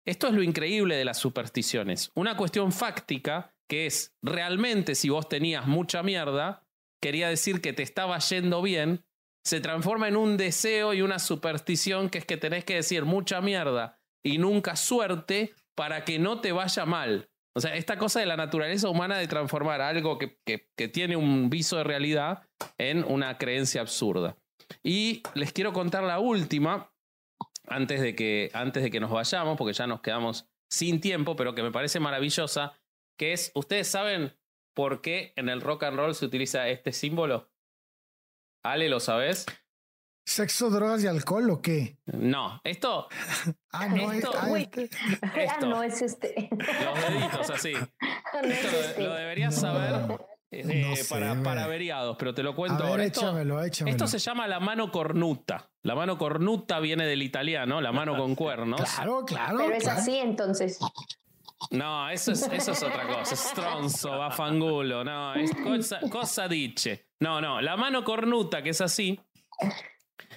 esto 0.05 0.27
es 0.27 0.33
lo 0.33 0.43
increíble 0.43 0.95
de 0.95 1.05
las 1.05 1.17
supersticiones. 1.17 2.11
Una 2.15 2.37
cuestión 2.37 2.71
fáctica 2.71 3.53
que 3.67 3.85
es 3.85 4.15
realmente 4.21 4.95
si 4.95 5.09
vos 5.09 5.29
tenías 5.29 5.67
mucha 5.67 6.01
mierda, 6.01 6.63
quería 7.01 7.29
decir 7.29 7.61
que 7.61 7.73
te 7.73 7.83
estaba 7.83 8.17
yendo 8.19 8.61
bien, 8.61 9.05
se 9.45 9.61
transforma 9.61 10.07
en 10.07 10.17
un 10.17 10.37
deseo 10.37 10.93
y 10.93 11.01
una 11.01 11.19
superstición 11.19 12.09
que 12.09 12.19
es 12.19 12.25
que 12.25 12.37
tenés 12.37 12.65
que 12.65 12.75
decir 12.75 13.05
mucha 13.05 13.41
mierda 13.41 13.99
y 14.23 14.37
nunca 14.37 14.75
suerte 14.75 15.53
para 15.75 16.03
que 16.03 16.19
no 16.19 16.41
te 16.41 16.51
vaya 16.51 16.85
mal. 16.85 17.29
O 17.55 17.61
sea, 17.61 17.75
esta 17.75 17.97
cosa 17.97 18.19
de 18.19 18.25
la 18.25 18.37
naturaleza 18.37 18.89
humana 18.89 19.17
de 19.17 19.27
transformar 19.27 19.81
algo 19.81 20.17
que, 20.17 20.37
que- 20.45 20.67
que 20.77 20.87
tiene 20.87 21.15
un 21.15 21.49
viso 21.49 21.77
de 21.77 21.83
realidad 21.83 22.43
en 22.77 23.03
una 23.03 23.37
creencia 23.37 23.81
absurda. 23.81 24.37
Y 24.83 25.23
les 25.33 25.51
quiero 25.51 25.73
contar 25.73 26.03
la 26.03 26.19
última, 26.19 26.91
antes 27.65 28.01
de 28.01 28.15
que, 28.15 28.51
antes 28.53 28.83
de 28.83 28.91
que 28.91 28.99
nos 28.99 29.09
vayamos, 29.11 29.57
porque 29.57 29.73
ya 29.73 29.87
nos 29.87 30.01
quedamos 30.01 30.47
sin 30.69 31.01
tiempo, 31.01 31.35
pero 31.35 31.55
que 31.55 31.63
me 31.63 31.71
parece 31.71 31.99
maravillosa, 31.99 32.73
que 33.17 33.33
es, 33.33 33.51
¿ustedes 33.55 33.87
saben 33.87 34.37
por 34.73 35.01
qué 35.01 35.33
en 35.35 35.49
el 35.49 35.61
rock 35.61 35.83
and 35.83 35.97
roll 35.97 36.15
se 36.15 36.25
utiliza 36.25 36.67
este 36.67 36.91
símbolo? 36.93 37.49
Ale, 38.63 38.89
¿lo 38.89 38.99
sabes? 38.99 39.45
¿Sexo, 40.25 40.69
drogas 40.69 41.03
y 41.03 41.07
alcohol 41.07 41.49
o 41.49 41.61
qué? 41.61 41.97
No, 42.05 42.61
esto. 42.63 43.07
ah, 43.71 43.87
no, 43.87 44.11
esto, 44.11 44.31
ah, 44.35 44.59
este. 44.59 44.89
Ah, 45.49 45.57
no 45.61 45.81
es 45.81 46.01
este. 46.03 46.49
Los 46.51 47.09
deditos 47.09 47.49
así. 47.49 47.73
No 48.33 48.41
es 48.47 48.63
Esto 48.63 48.71
lo, 48.71 48.79
este. 48.79 49.03
lo 49.03 49.13
deberías 49.15 49.55
No. 49.55 49.61
saber 49.61 50.19
eh, 50.51 50.85
No 50.87 50.95
sé, 50.95 51.05
para, 51.05 51.41
para 51.41 51.63
averiados, 51.63 52.15
pero 52.19 52.35
te 52.35 52.43
lo 52.43 52.55
cuento 52.55 52.83
ver, 52.83 52.91
ahora. 52.91 53.03
Esto, 53.05 53.21
échamelo, 53.21 53.63
échamelo. 53.63 53.95
esto 53.95 54.07
se 54.07 54.19
llama 54.19 54.47
la 54.47 54.59
mano 54.59 54.91
cornuta. 54.91 55.71
La 55.81 55.95
mano 55.95 56.17
cornuta 56.19 56.79
viene 56.79 57.07
del 57.07 57.23
italiano, 57.23 57.81
la 57.81 57.91
mano 57.91 58.15
con 58.15 58.35
cuernos. 58.35 58.81
Claro, 58.81 59.25
claro. 59.25 59.57
Pero 59.57 59.73
es 59.73 59.83
claro. 59.83 59.99
así 59.99 60.17
entonces. 60.17 60.79
No, 61.71 62.09
eso 62.09 62.31
es, 62.31 62.43
eso 62.43 62.71
es 62.71 62.83
otra 62.83 63.05
cosa. 63.07 63.35
Stronzo, 63.35 64.17
bafangulo. 64.17 65.03
No, 65.03 65.35
es 65.35 65.51
cosa, 65.55 65.99
cosa. 66.09 66.47
No, 67.19 67.41
no. 67.41 67.61
La 67.61 67.75
mano 67.75 68.03
cornuta, 68.03 68.63
que 68.63 68.69
es 68.69 68.81
así. 68.81 69.19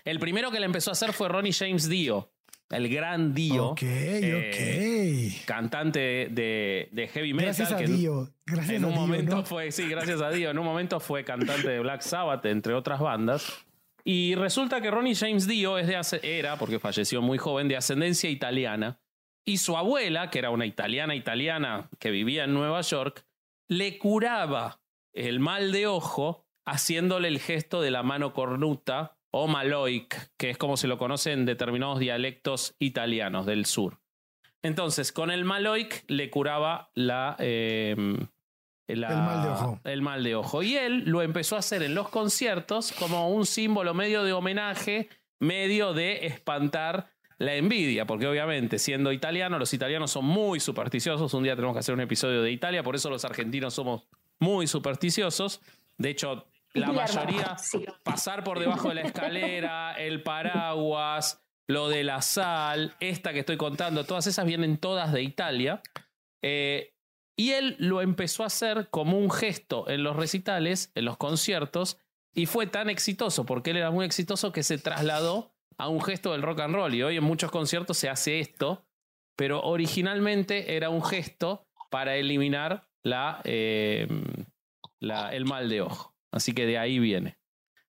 El 0.05 0.19
primero 0.19 0.51
que 0.51 0.59
le 0.59 0.67
empezó 0.67 0.91
a 0.91 0.93
hacer 0.93 1.13
fue 1.13 1.29
Ronnie 1.29 1.53
James 1.53 1.89
Dio. 1.89 2.33
El 2.73 2.89
gran 2.89 3.35
Dio. 3.35 3.69
Ok, 3.69 3.83
eh, 3.83 5.37
ok. 5.37 5.47
Cantante 5.47 6.01
de, 6.31 6.89
de 6.91 7.09
heavy 7.09 7.35
metal. 7.35 7.47
Gracias 7.47 7.73
a 7.73 7.77
que 7.77 7.87
Dio. 7.87 8.31
Gracias 8.47 8.77
en 8.77 8.85
a 8.85 8.87
un 8.87 8.93
Dio, 8.95 9.01
momento 9.01 9.37
¿no? 9.37 9.45
fue, 9.45 9.71
sí, 9.71 9.89
gracias 9.89 10.23
a 10.23 10.31
Dios, 10.31 10.51
en 10.51 10.59
un 10.59 10.65
momento 10.65 10.99
fue 10.99 11.23
cantante 11.23 11.69
de 11.69 11.81
Black 11.81 12.01
Sabbath, 12.01 12.45
entre 12.47 12.73
otras 12.73 12.99
bandas. 12.99 13.65
Y 14.05 14.35
resulta 14.35 14.81
que 14.81 14.91
Ronnie 14.91 15.15
James 15.15 15.47
Dio 15.47 15.79
es 15.79 15.87
de 15.87 16.21
era, 16.23 16.57
porque 16.57 16.79
falleció 16.79 17.21
muy 17.21 17.39
joven, 17.39 17.69
de 17.69 17.77
ascendencia 17.77 18.31
italiana. 18.31 18.99
Y 19.45 19.59
su 19.59 19.77
abuela, 19.77 20.31
que 20.31 20.39
era 20.39 20.51
una 20.51 20.67
italiana 20.67 21.15
italiana 21.15 21.89
que 21.99 22.11
vivía 22.11 22.45
en 22.45 22.55
Nueva 22.55 22.81
York, 22.83 23.25
le 23.69 23.99
curaba 23.99 24.81
el 25.13 25.41
mal 25.41 25.73
de 25.73 25.87
ojo 25.87 26.47
haciéndole 26.67 27.29
el 27.29 27.41
gesto 27.41 27.81
de 27.81 27.91
la 27.91 28.03
mano 28.03 28.33
cornuta 28.33 29.19
o 29.33 29.49
maloic, 29.49 30.31
que 30.37 30.51
es 30.51 30.59
como 30.59 30.77
se 30.77 30.87
lo 30.87 30.99
conoce 30.99 31.33
en 31.33 31.45
determinados 31.47 31.99
dialectos 31.99 32.77
italianos 32.79 33.47
del 33.47 33.67
sur. 33.67 34.01
Entonces, 34.63 35.11
con 35.11 35.31
el 35.31 35.45
maloic 35.45 36.05
le 36.07 36.31
curaba 36.31 36.91
la, 36.95 37.35
eh, 37.41 37.97
la- 38.87 39.09
El 39.09 39.17
mal 39.17 39.43
de 39.43 39.49
ojo. 39.49 39.81
el 39.85 40.03
mal 40.03 40.23
de 40.23 40.35
ojo. 40.37 40.63
Y 40.63 40.77
él 40.77 41.05
lo 41.07 41.23
empezó 41.23 41.57
a 41.57 41.61
hacer 41.61 41.83
en 41.83 41.95
los 41.95 42.09
conciertos 42.11 42.93
como 42.93 43.31
un 43.31 43.45
símbolo 43.47 43.93
medio 43.95 44.23
de 44.23 44.33
homenaje, 44.33 45.09
medio 45.41 45.95
de 45.95 46.27
espantar 46.27 47.12
la 47.43 47.57
envidia, 47.57 48.07
porque 48.07 48.29
obviamente 48.29 48.79
siendo 48.79 49.11
italiano, 49.11 49.59
los 49.59 49.75
italianos 49.75 50.13
son 50.13 50.25
muy 50.25 50.61
supersticiosos. 50.61 51.35
Un 51.35 51.43
día 51.43 51.57
tenemos 51.57 51.75
que 51.75 51.81
hacer 51.81 51.93
un 51.93 52.01
episodio 52.01 52.41
de 52.41 52.53
Italia, 52.53 52.85
por 52.85 52.95
eso 52.95 53.11
los 53.11 53.25
argentinos 53.25 53.75
somos 53.75 54.05
muy 54.39 54.69
supersticiosos. 54.69 55.61
De 55.99 56.11
hecho, 56.11 56.47
la 56.73 56.93
mayoría 56.93 57.59
sí. 57.59 57.85
pasar 58.05 58.45
por 58.45 58.61
debajo 58.61 58.91
de 58.91 58.95
la 58.95 59.01
escalera, 59.03 59.93
el 59.95 60.23
paraguas, 60.23 61.43
lo 61.67 61.89
de 61.89 62.05
la 62.05 62.23
sal, 62.23 62.95
esta 63.01 63.33
que 63.33 63.41
estoy 63.41 63.57
contando, 63.57 64.05
todas 64.05 64.29
esas 64.29 64.47
vienen 64.47 64.79
todas 64.79 65.13
de 65.13 65.23
Italia. 65.23 65.83
Eh, 66.43 66.95
y 67.35 67.51
él 67.51 67.75
lo 67.81 68.03
empezó 68.03 68.45
a 68.45 68.47
hacer 68.47 68.87
como 68.91 69.19
un 69.19 69.33
gesto 69.33 69.91
en 69.91 70.05
los 70.05 70.15
recitales, 70.15 70.93
en 70.95 71.07
los 71.07 71.17
conciertos, 71.17 71.99
y 72.35 72.47
fue 72.47 72.69
tan 72.69 72.89
exitoso, 72.89 73.45
porque 73.45 73.73
él 73.73 73.79
era 73.79 73.91
muy 73.91 74.07
exitoso, 74.07 74.53
que 74.53 74.63
se 74.63 74.79
trasladó 74.79 75.52
a 75.79 75.89
un 75.89 76.01
gesto 76.03 76.33
del 76.33 76.43
rock 76.43 76.61
and 76.61 76.75
roll. 76.75 76.95
Y 76.95 77.03
hoy 77.03 77.17
en 77.17 77.25
muchos 77.25 77.51
conciertos 77.51 77.97
se 77.97 78.09
hace 78.09 78.41
esto, 78.41 78.85
pero 79.37 79.61
originalmente 79.63 80.77
era 80.77 80.91
un 80.91 81.03
gesto 81.05 81.67
para 81.91 82.17
eliminar 82.17 82.89
la, 83.03 83.41
eh, 83.45 84.07
la- 85.01 85.35
el 85.35 85.45
mal 85.45 85.69
de 85.69 85.83
ojo. 85.83 86.15
Así 86.33 86.53
que 86.55 86.67
de 86.67 86.79
ahí 86.79 86.99
viene. 86.99 87.37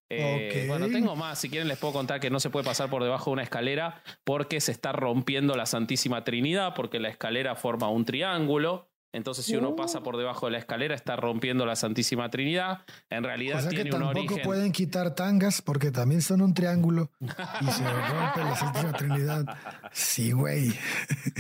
Eh. 0.09 0.65
Bueno, 0.67 0.87
tengo 0.89 1.15
más. 1.15 1.39
Si 1.39 1.49
quieren, 1.49 1.67
les 1.67 1.77
puedo 1.79 1.93
contar 1.93 2.19
que 2.19 2.29
no 2.29 2.39
se 2.39 2.49
puede 2.49 2.65
pasar 2.65 2.89
por 2.89 3.03
debajo 3.03 3.29
de 3.31 3.33
una 3.33 3.43
escalera 3.43 4.03
porque 4.23 4.61
se 4.61 4.71
está 4.71 4.91
rompiendo 4.91 5.55
la 5.55 5.65
Santísima 5.65 6.23
Trinidad, 6.23 6.73
porque 6.75 6.99
la 6.99 7.09
escalera 7.09 7.55
forma 7.55 7.89
un 7.89 8.05
triángulo. 8.05 8.89
Entonces, 9.13 9.45
si 9.45 9.55
uno 9.55 9.69
Uh. 9.69 9.75
pasa 9.75 10.01
por 10.03 10.17
debajo 10.17 10.47
de 10.47 10.53
la 10.53 10.57
escalera, 10.57 10.95
está 10.95 11.15
rompiendo 11.15 11.65
la 11.65 11.75
Santísima 11.75 12.29
Trinidad. 12.29 12.81
En 13.09 13.23
realidad 13.23 13.59
O 13.59 13.61
sea 13.61 13.69
que 13.69 13.83
tiene 13.83 13.95
un 13.95 14.01
tampoco 14.01 14.19
origen. 14.33 14.43
pueden 14.43 14.71
quitar 14.71 15.15
tangas 15.15 15.61
porque 15.61 15.91
también 15.91 16.21
son 16.21 16.41
un 16.41 16.53
triángulo 16.53 17.11
y 17.21 17.27
se 17.71 17.83
rompe 18.09 18.39
la 18.43 18.55
Santísima 18.55 18.93
Trinidad. 18.93 19.45
Sí, 19.91 20.31
güey. 20.31 20.73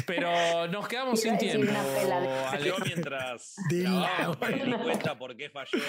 Pero 0.05 0.67
nos 0.67 0.87
quedamos 0.87 1.19
sin 1.19 1.37
tiempo. 1.37 1.71
Yo 2.63 2.75
mientras 2.85 3.55
me 3.71 4.77
cuenta 4.77 5.17
por 5.17 5.35
qué 5.35 5.49
falló 5.49 5.79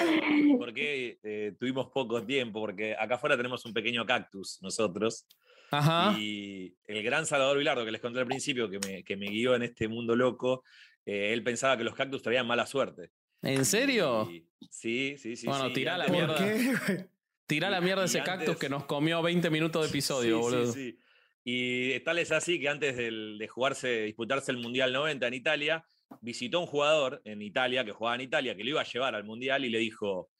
por 0.58 0.72
qué 0.72 1.18
eh, 1.22 1.54
tuvimos 1.58 1.88
poco 1.92 2.22
tiempo, 2.24 2.60
porque 2.60 2.96
acá 2.98 3.16
afuera 3.16 3.36
tenemos 3.36 3.64
un 3.66 3.72
pequeño 3.72 4.04
cactus 4.06 4.58
nosotros. 4.62 5.26
Ajá. 5.70 6.14
Y 6.18 6.74
el 6.86 7.02
gran 7.02 7.26
Salvador 7.26 7.58
Vilardo, 7.58 7.84
que 7.84 7.90
les 7.90 8.00
conté 8.00 8.20
al 8.20 8.26
principio, 8.26 8.70
que 8.70 8.78
me, 8.78 9.02
que 9.02 9.16
me 9.16 9.26
guió 9.26 9.54
en 9.56 9.62
este 9.62 9.88
mundo 9.88 10.14
loco, 10.14 10.62
eh, 11.06 11.32
él 11.32 11.42
pensaba 11.42 11.76
que 11.76 11.84
los 11.84 11.94
cactus 11.94 12.22
traían 12.22 12.46
mala 12.46 12.66
suerte. 12.66 13.10
¿En 13.42 13.64
serio? 13.64 14.28
Y- 14.30 14.46
sí, 14.70 15.16
sí, 15.18 15.36
sí. 15.36 15.46
Bueno, 15.46 15.68
sí. 15.68 15.74
tirá 15.74 15.98
la 15.98 16.04
Antes- 16.04 16.20
¿Por 16.26 16.40
mierda. 16.40 16.86
qué? 16.86 17.06
Tira 17.46 17.68
la 17.70 17.80
mierda 17.82 18.02
y 18.02 18.06
ese 18.06 18.20
antes- 18.20 18.34
cactus 18.34 18.56
que 18.56 18.68
nos 18.70 18.84
comió 18.86 19.20
20 19.22 19.50
minutos 19.50 19.82
de 19.82 19.88
episodio, 19.88 20.36
Sí, 20.38 20.42
boludo. 20.42 20.72
Sí, 20.72 20.92
sí. 20.92 20.98
Y 21.44 22.00
tal 22.00 22.18
es 22.18 22.32
así 22.32 22.58
que 22.58 22.68
antes 22.70 22.96
del- 22.96 23.36
de 23.38 23.48
jugarse, 23.48 24.02
disputarse 24.04 24.50
el 24.50 24.56
Mundial 24.58 24.92
90 24.94 25.26
en 25.28 25.34
Italia, 25.34 25.84
visitó 26.22 26.60
un 26.60 26.66
jugador 26.66 27.20
en 27.24 27.42
Italia, 27.42 27.84
que 27.84 27.92
jugaba 27.92 28.14
en 28.14 28.22
Italia, 28.22 28.56
que 28.56 28.64
lo 28.64 28.70
iba 28.70 28.80
a 28.80 28.84
llevar 28.90 29.14
al 29.14 29.24
Mundial 29.24 29.64
y 29.66 29.68
le 29.68 29.78
dijo, 29.78 30.30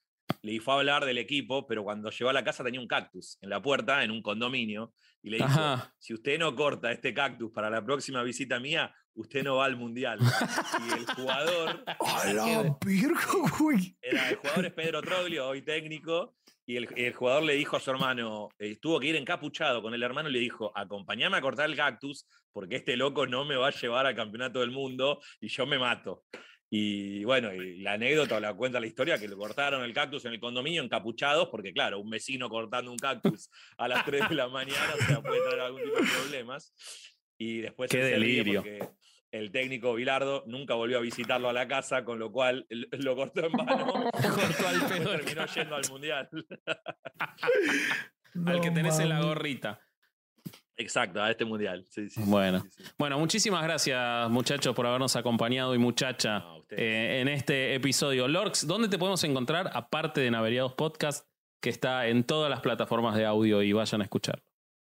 le 0.42 0.60
fue 0.60 0.74
a 0.74 0.76
hablar 0.78 1.04
del 1.04 1.18
equipo, 1.18 1.66
pero 1.66 1.84
cuando 1.84 2.10
llegó 2.10 2.30
a 2.30 2.34
la 2.34 2.44
casa 2.44 2.62
tenía 2.62 2.80
un 2.80 2.86
cactus 2.86 3.38
en 3.40 3.50
la 3.50 3.62
puerta, 3.62 4.04
en 4.04 4.10
un 4.10 4.22
condominio, 4.22 4.92
y 5.22 5.30
le 5.30 5.38
dijo, 5.38 5.48
Ajá. 5.48 5.94
si 5.98 6.12
usted 6.12 6.38
no 6.38 6.54
corta 6.54 6.92
este 6.92 7.14
cactus 7.14 7.50
para 7.50 7.70
la 7.70 7.84
próxima 7.84 8.22
visita 8.22 8.60
mía, 8.60 8.94
usted 9.14 9.42
no 9.42 9.56
va 9.56 9.64
al 9.64 9.76
Mundial. 9.76 10.18
y 10.20 10.92
el 10.92 11.06
jugador 11.06 11.84
¡A 12.00 12.32
la 12.32 12.76
virgo, 12.84 13.48
güey! 13.58 13.96
era, 14.02 14.28
el 14.28 14.36
jugador 14.36 14.66
es 14.66 14.72
Pedro 14.72 15.02
Troglio, 15.02 15.48
hoy 15.48 15.62
técnico, 15.62 16.36
y 16.66 16.76
el, 16.76 16.88
el 16.96 17.14
jugador 17.14 17.42
le 17.44 17.54
dijo 17.54 17.76
a 17.76 17.80
su 17.80 17.90
hermano, 17.90 18.48
eh, 18.58 18.76
tuvo 18.76 19.00
que 19.00 19.08
ir 19.08 19.16
encapuchado 19.16 19.82
con 19.82 19.94
el 19.94 20.02
hermano 20.02 20.28
y 20.28 20.32
le 20.32 20.40
dijo, 20.40 20.72
acompáñame 20.74 21.36
a 21.36 21.40
cortar 21.40 21.70
el 21.70 21.76
cactus, 21.76 22.26
porque 22.52 22.76
este 22.76 22.96
loco 22.96 23.26
no 23.26 23.44
me 23.44 23.56
va 23.56 23.68
a 23.68 23.72
llevar 23.72 24.06
al 24.06 24.14
campeonato 24.14 24.60
del 24.60 24.70
mundo 24.70 25.20
y 25.40 25.48
yo 25.48 25.66
me 25.66 25.78
mato. 25.78 26.24
Y 26.76 27.22
bueno, 27.22 27.54
y 27.54 27.82
la 27.82 27.92
anécdota 27.92 28.36
o 28.36 28.40
la 28.40 28.52
cuenta 28.52 28.80
la 28.80 28.88
historia 28.88 29.16
que 29.16 29.28
lo 29.28 29.36
cortaron 29.36 29.84
el 29.84 29.94
cactus 29.94 30.24
en 30.24 30.32
el 30.32 30.40
condominio 30.40 30.82
encapuchados, 30.82 31.48
porque 31.48 31.72
claro, 31.72 32.00
un 32.00 32.10
vecino 32.10 32.48
cortando 32.48 32.90
un 32.90 32.98
cactus 32.98 33.48
a 33.78 33.86
las 33.86 34.04
3 34.04 34.30
de 34.30 34.34
la 34.34 34.48
mañana 34.48 34.92
o 34.92 35.06
sea, 35.06 35.22
puede 35.22 35.40
traer 35.42 35.60
algún 35.60 35.84
tipo 35.84 35.94
de 35.94 36.08
problemas. 36.20 36.74
Y 37.38 37.58
después 37.58 37.88
Qué 37.88 37.98
delirio. 37.98 38.64
el 39.30 39.52
técnico 39.52 39.94
Bilardo 39.94 40.42
nunca 40.48 40.74
volvió 40.74 40.98
a 40.98 41.00
visitarlo 41.00 41.48
a 41.48 41.52
la 41.52 41.68
casa, 41.68 42.04
con 42.04 42.18
lo 42.18 42.32
cual 42.32 42.66
lo 42.68 43.14
cortó 43.14 43.46
en 43.46 43.52
vano. 43.52 44.10
Cortó 44.12 44.66
al 44.66 44.88
pedo 44.88 45.10
terminó 45.12 45.46
yendo 45.46 45.76
al 45.76 45.88
mundial. 45.88 46.28
Al 48.46 48.60
que 48.60 48.72
tenés 48.72 48.98
en 48.98 49.10
la 49.10 49.22
gorrita. 49.22 49.80
Exacto, 50.76 51.22
a 51.22 51.30
este 51.30 51.44
mundial. 51.44 51.84
Sí, 51.88 52.10
sí, 52.10 52.22
sí, 52.22 52.30
Bueno. 52.30 52.60
sí, 52.60 52.68
sí. 52.70 52.84
Bueno, 52.98 53.18
muchísimas 53.18 53.62
gracias, 53.62 54.28
muchachos, 54.30 54.74
por 54.74 54.86
habernos 54.86 55.14
acompañado 55.16 55.74
y 55.74 55.78
muchacha 55.78 56.40
No, 56.40 56.64
eh, 56.70 57.20
en 57.20 57.28
este 57.28 57.74
episodio. 57.74 58.28
Lorx, 58.28 58.66
¿dónde 58.66 58.88
te 58.88 58.98
podemos 58.98 59.22
encontrar? 59.24 59.70
Aparte 59.74 60.20
de 60.20 60.30
Naveriados 60.30 60.74
Podcast, 60.74 61.26
que 61.60 61.70
está 61.70 62.06
en 62.08 62.24
todas 62.24 62.50
las 62.50 62.60
plataformas 62.60 63.16
de 63.16 63.24
audio 63.24 63.62
y 63.62 63.72
vayan 63.72 64.00
a 64.00 64.04
escuchar. 64.04 64.42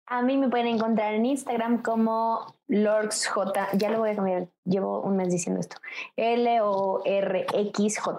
A 0.06 0.22
mí 0.22 0.36
me 0.36 0.48
pueden 0.48 0.66
encontrar 0.66 1.14
en 1.14 1.24
Instagram 1.24 1.82
como 1.82 2.56
LorxJ. 2.66 3.76
Ya 3.78 3.90
lo 3.90 4.00
voy 4.00 4.10
a 4.10 4.16
cambiar. 4.16 4.48
Llevo 4.64 5.00
un 5.02 5.16
mes 5.16 5.30
diciendo 5.30 5.60
esto. 5.60 5.76
L-O-R-X-J. 6.16 8.18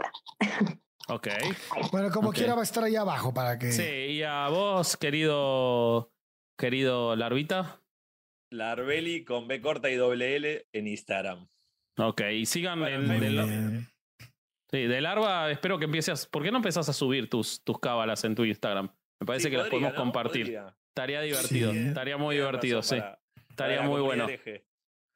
Ok. 1.09 1.27
Bueno, 1.91 2.09
como 2.11 2.31
quiera 2.31 2.55
va 2.55 2.61
a 2.61 2.63
estar 2.63 2.85
ahí 2.85 2.95
abajo 2.95 3.33
para 3.33 3.59
que... 3.59 3.73
Sí, 3.73 3.83
y 3.83 4.23
a 4.23 4.47
vos, 4.47 4.95
querido, 4.95 6.09
querido 6.61 7.15
Larvita. 7.15 7.81
Larbeli 8.51 9.23
con 9.23 9.47
B 9.47 9.59
corta 9.61 9.89
y 9.89 9.95
doble 9.95 10.35
L 10.35 10.67
en 10.71 10.87
Instagram. 10.87 11.47
Ok, 11.97 12.21
y 12.33 12.45
sigan 12.45 12.79
Bueno, 12.79 12.95
en- 12.97 13.07
Muy 13.07 13.19
de, 13.19 13.31
la- 13.31 13.45
bien. 13.45 13.87
sí, 14.71 14.77
de 14.83 15.01
Larva, 15.01 15.49
espero 15.51 15.79
que 15.79 15.85
empieces. 15.85 16.25
¿Por 16.27 16.43
qué 16.43 16.51
no 16.51 16.57
empezás 16.57 16.87
a 16.87 16.93
subir 16.93 17.29
tus, 17.29 17.63
tus 17.63 17.79
cábalas 17.79 18.23
en 18.25 18.35
tu 18.35 18.43
Instagram? 18.45 18.89
Me 19.19 19.25
parece 19.25 19.45
Sí, 19.45 19.51
que 19.51 19.57
las 19.57 19.69
podemos 19.69 19.91
¿no? 19.93 19.97
compartir. 19.97 20.43
Podría. 20.45 20.75
Estaría 20.89 21.21
divertido, 21.21 21.71
Sí. 21.71 21.77
estaría 21.79 22.17
muy 22.17 22.35
divertido, 22.35 22.81
sí. 22.83 22.95
para- 22.97 23.19
Estaría 23.49 23.77
para 23.77 23.89
muy 23.89 24.01
bueno. 24.01 24.23
hereje. 24.25 24.65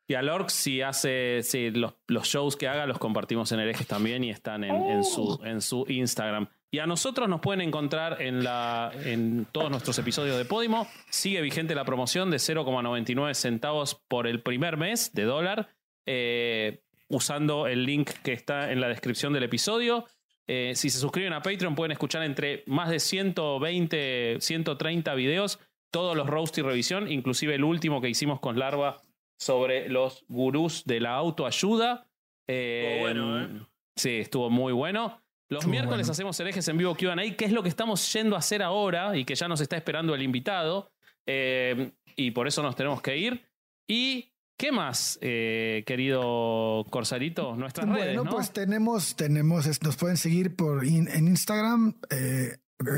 Y 0.07 0.13
a 0.13 0.21
Lorx, 0.21 0.53
si 0.53 0.81
hace 0.81 1.41
si 1.43 1.71
los, 1.71 1.95
los 2.07 2.27
shows 2.27 2.55
que 2.55 2.67
haga, 2.67 2.85
los 2.85 2.99
compartimos 2.99 3.51
en 3.51 3.59
herejes 3.59 3.87
también 3.87 4.23
y 4.23 4.29
están 4.29 4.63
en, 4.63 4.75
en 4.75 5.03
su, 5.03 5.39
en 5.43 5.61
su 5.61 5.85
Instagram. 5.89 6.47
Y 6.76 6.80
a 6.80 6.86
nosotros 6.86 7.30
nos 7.30 7.39
pueden 7.39 7.61
encontrar 7.61 8.21
en, 8.21 8.43
la, 8.43 8.91
en 9.05 9.47
todos 9.53 9.71
nuestros 9.71 9.97
episodios 9.97 10.38
de 10.38 10.43
Podimo. 10.43 10.89
Sigue 11.09 11.39
vigente 11.39 11.73
la 11.73 11.86
promoción 11.86 12.30
de 12.30 12.36
0,99 12.36 13.34
centavos 13.34 13.95
por 13.95 14.28
el 14.28 14.41
primer 14.41 14.76
mes 14.76 15.13
de 15.13 15.23
dólar, 15.23 15.69
eh, 16.05 16.84
usando 17.07 17.67
el 17.67 17.86
link 17.86 18.09
que 18.26 18.34
está 18.34 18.73
en 18.73 18.82
la 18.82 18.89
descripción 18.89 19.32
del 19.32 19.43
episodio. 19.43 20.03
Eh, 20.47 20.73
si 20.76 20.89
se 20.89 20.99
suscriben 20.99 21.32
a 21.32 21.41
Patreon 21.41 21.76
pueden 21.76 21.93
escuchar 21.93 22.23
entre 22.23 22.65
más 22.67 22.89
de 22.89 22.99
120, 22.99 24.39
130 24.41 25.15
videos 25.15 25.61
todos 25.91 26.17
los 26.17 26.28
roast 26.28 26.57
y 26.57 26.61
revisión, 26.61 27.09
inclusive 27.09 27.55
el 27.55 27.63
último 27.63 28.01
que 28.01 28.09
hicimos 28.09 28.41
con 28.41 28.59
Larva 28.59 29.01
sobre 29.39 29.88
los 29.88 30.26
gurús 30.28 30.84
de 30.84 30.99
la 30.99 31.15
autoayuda. 31.15 32.09
Estuvo 32.45 32.99
bueno, 32.99 33.41
¿eh? 33.43 33.47
Sí, 33.95 34.17
estuvo 34.17 34.49
muy 34.49 34.73
bueno. 34.73 35.21
Los 35.49 35.67
miércoles 35.67 35.99
bueno. 36.07 36.11
hacemos 36.11 36.39
herejes 36.39 36.67
en 36.67 36.77
vivo 36.77 36.95
QA, 36.95 37.15
que 37.37 37.45
es 37.45 37.51
lo 37.51 37.61
que 37.63 37.69
estamos 37.69 38.11
yendo 38.13 38.35
a 38.35 38.39
hacer 38.39 38.63
ahora 38.63 39.15
y 39.17 39.25
que 39.25 39.35
ya 39.35 39.47
nos 39.47 39.61
está 39.61 39.77
esperando 39.77 40.15
el 40.15 40.21
invitado. 40.23 40.91
Eh, 41.27 41.91
y 42.15 42.31
por 42.31 42.47
eso 42.47 42.61
nos 42.63 42.75
tenemos 42.75 43.01
que 43.01 43.17
ir. 43.17 43.45
¿Y 43.87 44.31
qué 44.57 44.71
más, 44.71 45.19
eh, 45.21 45.83
querido 45.85 46.83
Corsarito? 46.89 47.55
Nuestras 47.55 47.85
bueno, 47.87 48.03
redes, 48.03 48.15
¿no? 48.15 48.25
pues 48.29 48.51
tenemos, 48.51 49.15
tenemos, 49.15 49.67
nos 49.83 49.95
pueden 49.97 50.17
seguir 50.17 50.55
por 50.55 50.85
in- 50.85 51.07
en 51.09 51.27
Instagram, 51.27 51.99
eh, 52.09 52.57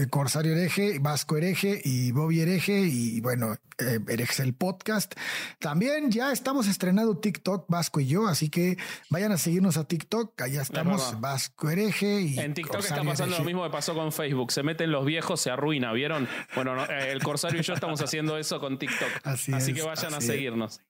Corsario 0.09 0.53
Hereje, 0.53 0.97
Vasco 0.99 1.37
Hereje 1.37 1.79
y 1.83 2.11
Bobby 2.11 2.41
Hereje 2.41 2.79
y 2.81 3.21
bueno, 3.21 3.55
eh, 3.77 3.99
Herejes 4.07 4.39
el 4.39 4.55
podcast. 4.55 5.13
También 5.59 6.11
ya 6.11 6.31
estamos 6.31 6.67
estrenando 6.67 7.17
TikTok, 7.17 7.65
Vasco 7.69 7.99
y 7.99 8.07
yo, 8.07 8.27
así 8.27 8.49
que 8.49 8.77
vayan 9.09 9.31
a 9.31 9.37
seguirnos 9.37 9.77
a 9.77 9.83
TikTok, 9.83 10.41
allá 10.41 10.61
estamos. 10.61 11.19
Vasco 11.21 11.69
Hereje 11.69 12.21
y 12.21 12.39
En 12.39 12.53
TikTok 12.53 12.79
está 12.79 13.03
pasando 13.03 13.25
lo 13.27 13.35
Hereje. 13.35 13.45
mismo 13.45 13.63
que 13.63 13.69
pasó 13.69 13.93
con 13.93 14.11
Facebook. 14.11 14.51
Se 14.51 14.63
meten 14.63 14.91
los 14.91 15.05
viejos, 15.05 15.41
se 15.41 15.51
arruina, 15.51 15.93
¿vieron? 15.93 16.27
Bueno, 16.55 16.75
no, 16.75 16.85
eh, 16.85 17.11
el 17.11 17.21
Corsario 17.21 17.61
y 17.61 17.63
yo 17.63 17.73
estamos 17.73 18.01
haciendo 18.01 18.37
eso 18.37 18.59
con 18.59 18.79
TikTok. 18.79 19.09
Así 19.23 19.51
que 19.73 19.79
es, 19.79 19.85
vayan 19.85 20.13
a 20.15 20.17
es. 20.17 20.81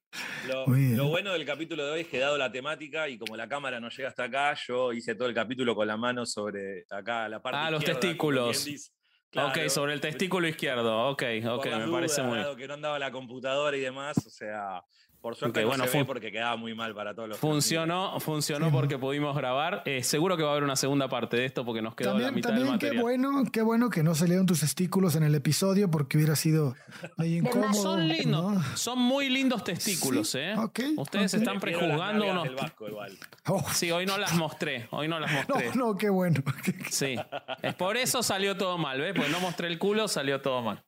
Lo, 0.47 0.65
bien. 0.67 0.97
bueno 1.07 1.33
del 1.33 1.45
capítulo 1.45 1.85
de 1.85 1.91
hoy 1.91 1.99
es 2.01 2.07
que 2.07 2.19
dado 2.19 2.37
la 2.37 2.51
temática 2.51 3.07
y 3.09 3.17
como 3.17 3.35
la 3.35 3.47
cámara 3.47 3.79
no 3.79 3.89
llega 3.89 4.09
hasta 4.09 4.25
acá, 4.25 4.55
yo 4.67 4.93
hice 4.93 5.15
todo 5.15 5.27
el 5.27 5.33
capítulo 5.33 5.75
con 5.75 5.87
la 5.87 5.97
mano 5.97 6.25
sobre 6.25 6.85
acá 6.89 7.27
la 7.27 7.41
parte 7.41 7.59
Ah, 7.59 7.71
los 7.71 7.83
testículos. 7.83 8.67
ok, 9.35 9.67
sobre 9.67 9.93
el 9.93 10.01
testículo 10.01 10.47
izquierdo. 10.47 11.09
Ok, 11.09 11.23
ok, 11.49 11.65
me 11.65 11.91
parece 11.91 12.21
muy 12.23 12.37
dado 12.39 12.55
que 12.55 12.67
no 12.67 12.75
andaba 12.75 12.97
la 12.99 13.11
computadora 13.11 13.75
y 13.75 13.81
demás, 13.81 14.17
o 14.25 14.29
sea, 14.29 14.81
por 15.27 15.35
suerte 15.35 15.59
no 15.61 15.67
bueno, 15.67 15.87
se 15.87 15.97
ve 15.97 16.05
porque 16.05 16.31
quedaba 16.31 16.55
muy 16.55 16.73
mal 16.73 16.95
para 16.95 17.13
todos 17.13 17.27
los 17.27 17.37
Funcionó, 17.37 18.17
funcionó 18.21 18.71
porque 18.71 18.97
pudimos 18.97 19.35
grabar. 19.35 19.81
Eh, 19.83 20.01
seguro 20.01 20.37
que 20.37 20.43
va 20.43 20.49
a 20.49 20.51
haber 20.53 20.63
una 20.63 20.77
segunda 20.77 21.09
parte 21.09 21.35
de 21.35 21.43
esto 21.43 21.65
porque 21.65 21.81
nos 21.81 21.95
quedó 21.95 22.17
la 22.17 22.27
También, 22.27 22.35
mitad 22.35 22.49
del 22.51 22.59
también 22.59 22.79
qué 22.79 22.85
material. 22.95 23.03
bueno, 23.03 23.51
qué 23.51 23.61
bueno 23.61 23.89
que 23.89 24.03
no 24.03 24.15
salieron 24.15 24.45
tus 24.45 24.61
testículos 24.61 25.17
en 25.17 25.23
el 25.23 25.35
episodio 25.35 25.91
porque 25.91 26.15
hubiera 26.15 26.37
sido 26.37 26.77
más. 27.17 27.27
incómodo. 27.27 27.73
Son 27.73 28.07
lindos, 28.07 28.53
¿no? 28.53 28.77
son 28.77 28.99
muy 28.99 29.27
lindos 29.29 29.65
testículos, 29.65 30.29
Sí, 30.29 30.37
¿eh? 30.39 30.55
Ustedes 30.95 31.33
ok. 31.33 31.39
están 31.41 31.59
prejuzgando 31.59 32.25
unos. 32.25 32.43
del 32.45 32.55
Vasco 32.55 32.87
igual. 32.87 33.17
Oh, 33.47 33.65
Sí, 33.73 33.91
hoy 33.91 34.05
no 34.05 34.17
las 34.17 34.33
mostré, 34.35 34.87
hoy 34.91 35.09
no 35.09 35.19
las 35.19 35.29
no, 35.49 35.55
mostré. 35.55 35.75
no, 35.75 35.97
qué 35.97 36.09
bueno. 36.09 36.41
Sí, 36.89 37.17
es 37.61 37.75
por 37.75 37.97
eso 37.97 38.23
salió 38.23 38.55
todo 38.55 38.77
mal, 38.77 39.01
¿ves? 39.01 39.13
Pues 39.13 39.29
no 39.29 39.41
mostré 39.41 39.67
el 39.67 39.77
culo, 39.77 40.07
salió 40.07 40.39
todo 40.39 40.61
mal. 40.61 40.85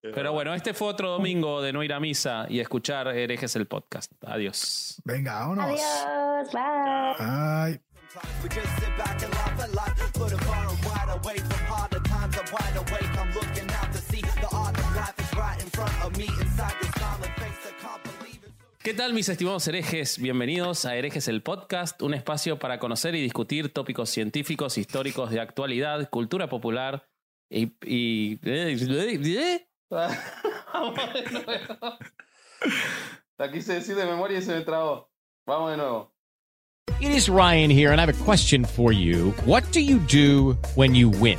Pero 0.00 0.32
bueno, 0.32 0.54
este 0.54 0.74
fue 0.74 0.88
otro 0.88 1.10
domingo 1.10 1.62
de 1.62 1.72
no 1.72 1.82
ir 1.82 1.92
a 1.92 2.00
misa 2.00 2.46
y 2.48 2.60
escuchar 2.60 3.08
herejes 3.08 3.56
el 3.56 3.66
podcast. 3.66 4.12
Adiós. 4.24 5.00
Venga, 5.04 5.40
vámonos. 5.40 5.64
Adiós, 5.64 6.52
bye. 6.52 7.14
Ay. 7.18 7.80
We 8.42 8.48
just 8.48 8.68
sit 8.78 8.96
back 8.96 9.20
and 9.24 9.32
laugh 9.34 9.60
at 9.60 9.74
life. 9.74 10.12
Put 10.12 10.32
a 10.32 10.38
far 10.44 10.68
and 10.68 10.78
wide 10.84 11.10
away 11.10 11.36
from 11.38 11.66
harder 11.66 12.00
times. 12.02 12.36
I'm 12.36 12.46
wide 12.52 12.76
awake. 12.76 13.18
I'm 13.18 13.32
looking 13.34 13.68
out 13.72 13.92
to 13.92 13.98
see 13.98 14.20
the 14.20 14.48
art 14.54 14.78
of 14.78 14.94
life 14.94 15.14
is 15.18 15.36
right 15.36 15.60
in 15.60 15.70
front 15.70 16.04
of 16.04 16.16
me. 16.16 16.26
Inside 16.26 16.74
this 16.80 16.92
smiling 16.92 17.34
face, 17.36 17.66
I 17.66 17.82
can't 17.82 18.02
believe 18.04 18.44
it. 18.44 18.52
¿Qué 18.84 18.94
tal 18.94 19.14
mis 19.14 19.28
estimados 19.28 19.66
herejes? 19.66 20.20
Bienvenidos 20.20 20.84
a 20.84 20.94
Herejes 20.94 21.26
el 21.26 21.42
Podcast, 21.42 22.02
un 22.02 22.14
espacio 22.14 22.60
para 22.60 22.78
conocer 22.78 23.16
y 23.16 23.20
discutir 23.20 23.72
tópicos 23.72 24.10
científicos, 24.10 24.78
históricos 24.78 25.30
de 25.30 25.40
actualidad, 25.40 26.08
cultura 26.10 26.48
popular 26.48 27.06
y... 27.50 27.72
y-. 27.84 28.38
Vamos 29.90 30.96
de 31.14 31.30
nuevo. 31.30 31.98
La 33.38 33.50
quise 33.52 33.74
decir 33.74 33.94
de 33.96 34.06
memoria 34.06 34.38
y 34.38 34.42
se 34.42 34.54
me 34.54 34.62
trabó. 34.62 35.10
Vamos 35.46 35.70
de 35.70 35.76
nuevo. 35.76 36.10
It 37.00 37.10
is 37.10 37.28
Ryan 37.28 37.70
here, 37.70 37.92
and 37.92 38.00
I 38.00 38.06
have 38.06 38.20
a 38.20 38.24
question 38.24 38.64
for 38.64 38.92
you. 38.92 39.32
What 39.44 39.64
do 39.72 39.80
you 39.80 39.98
do 40.00 40.56
when 40.74 40.94
you 40.94 41.10
win? 41.10 41.38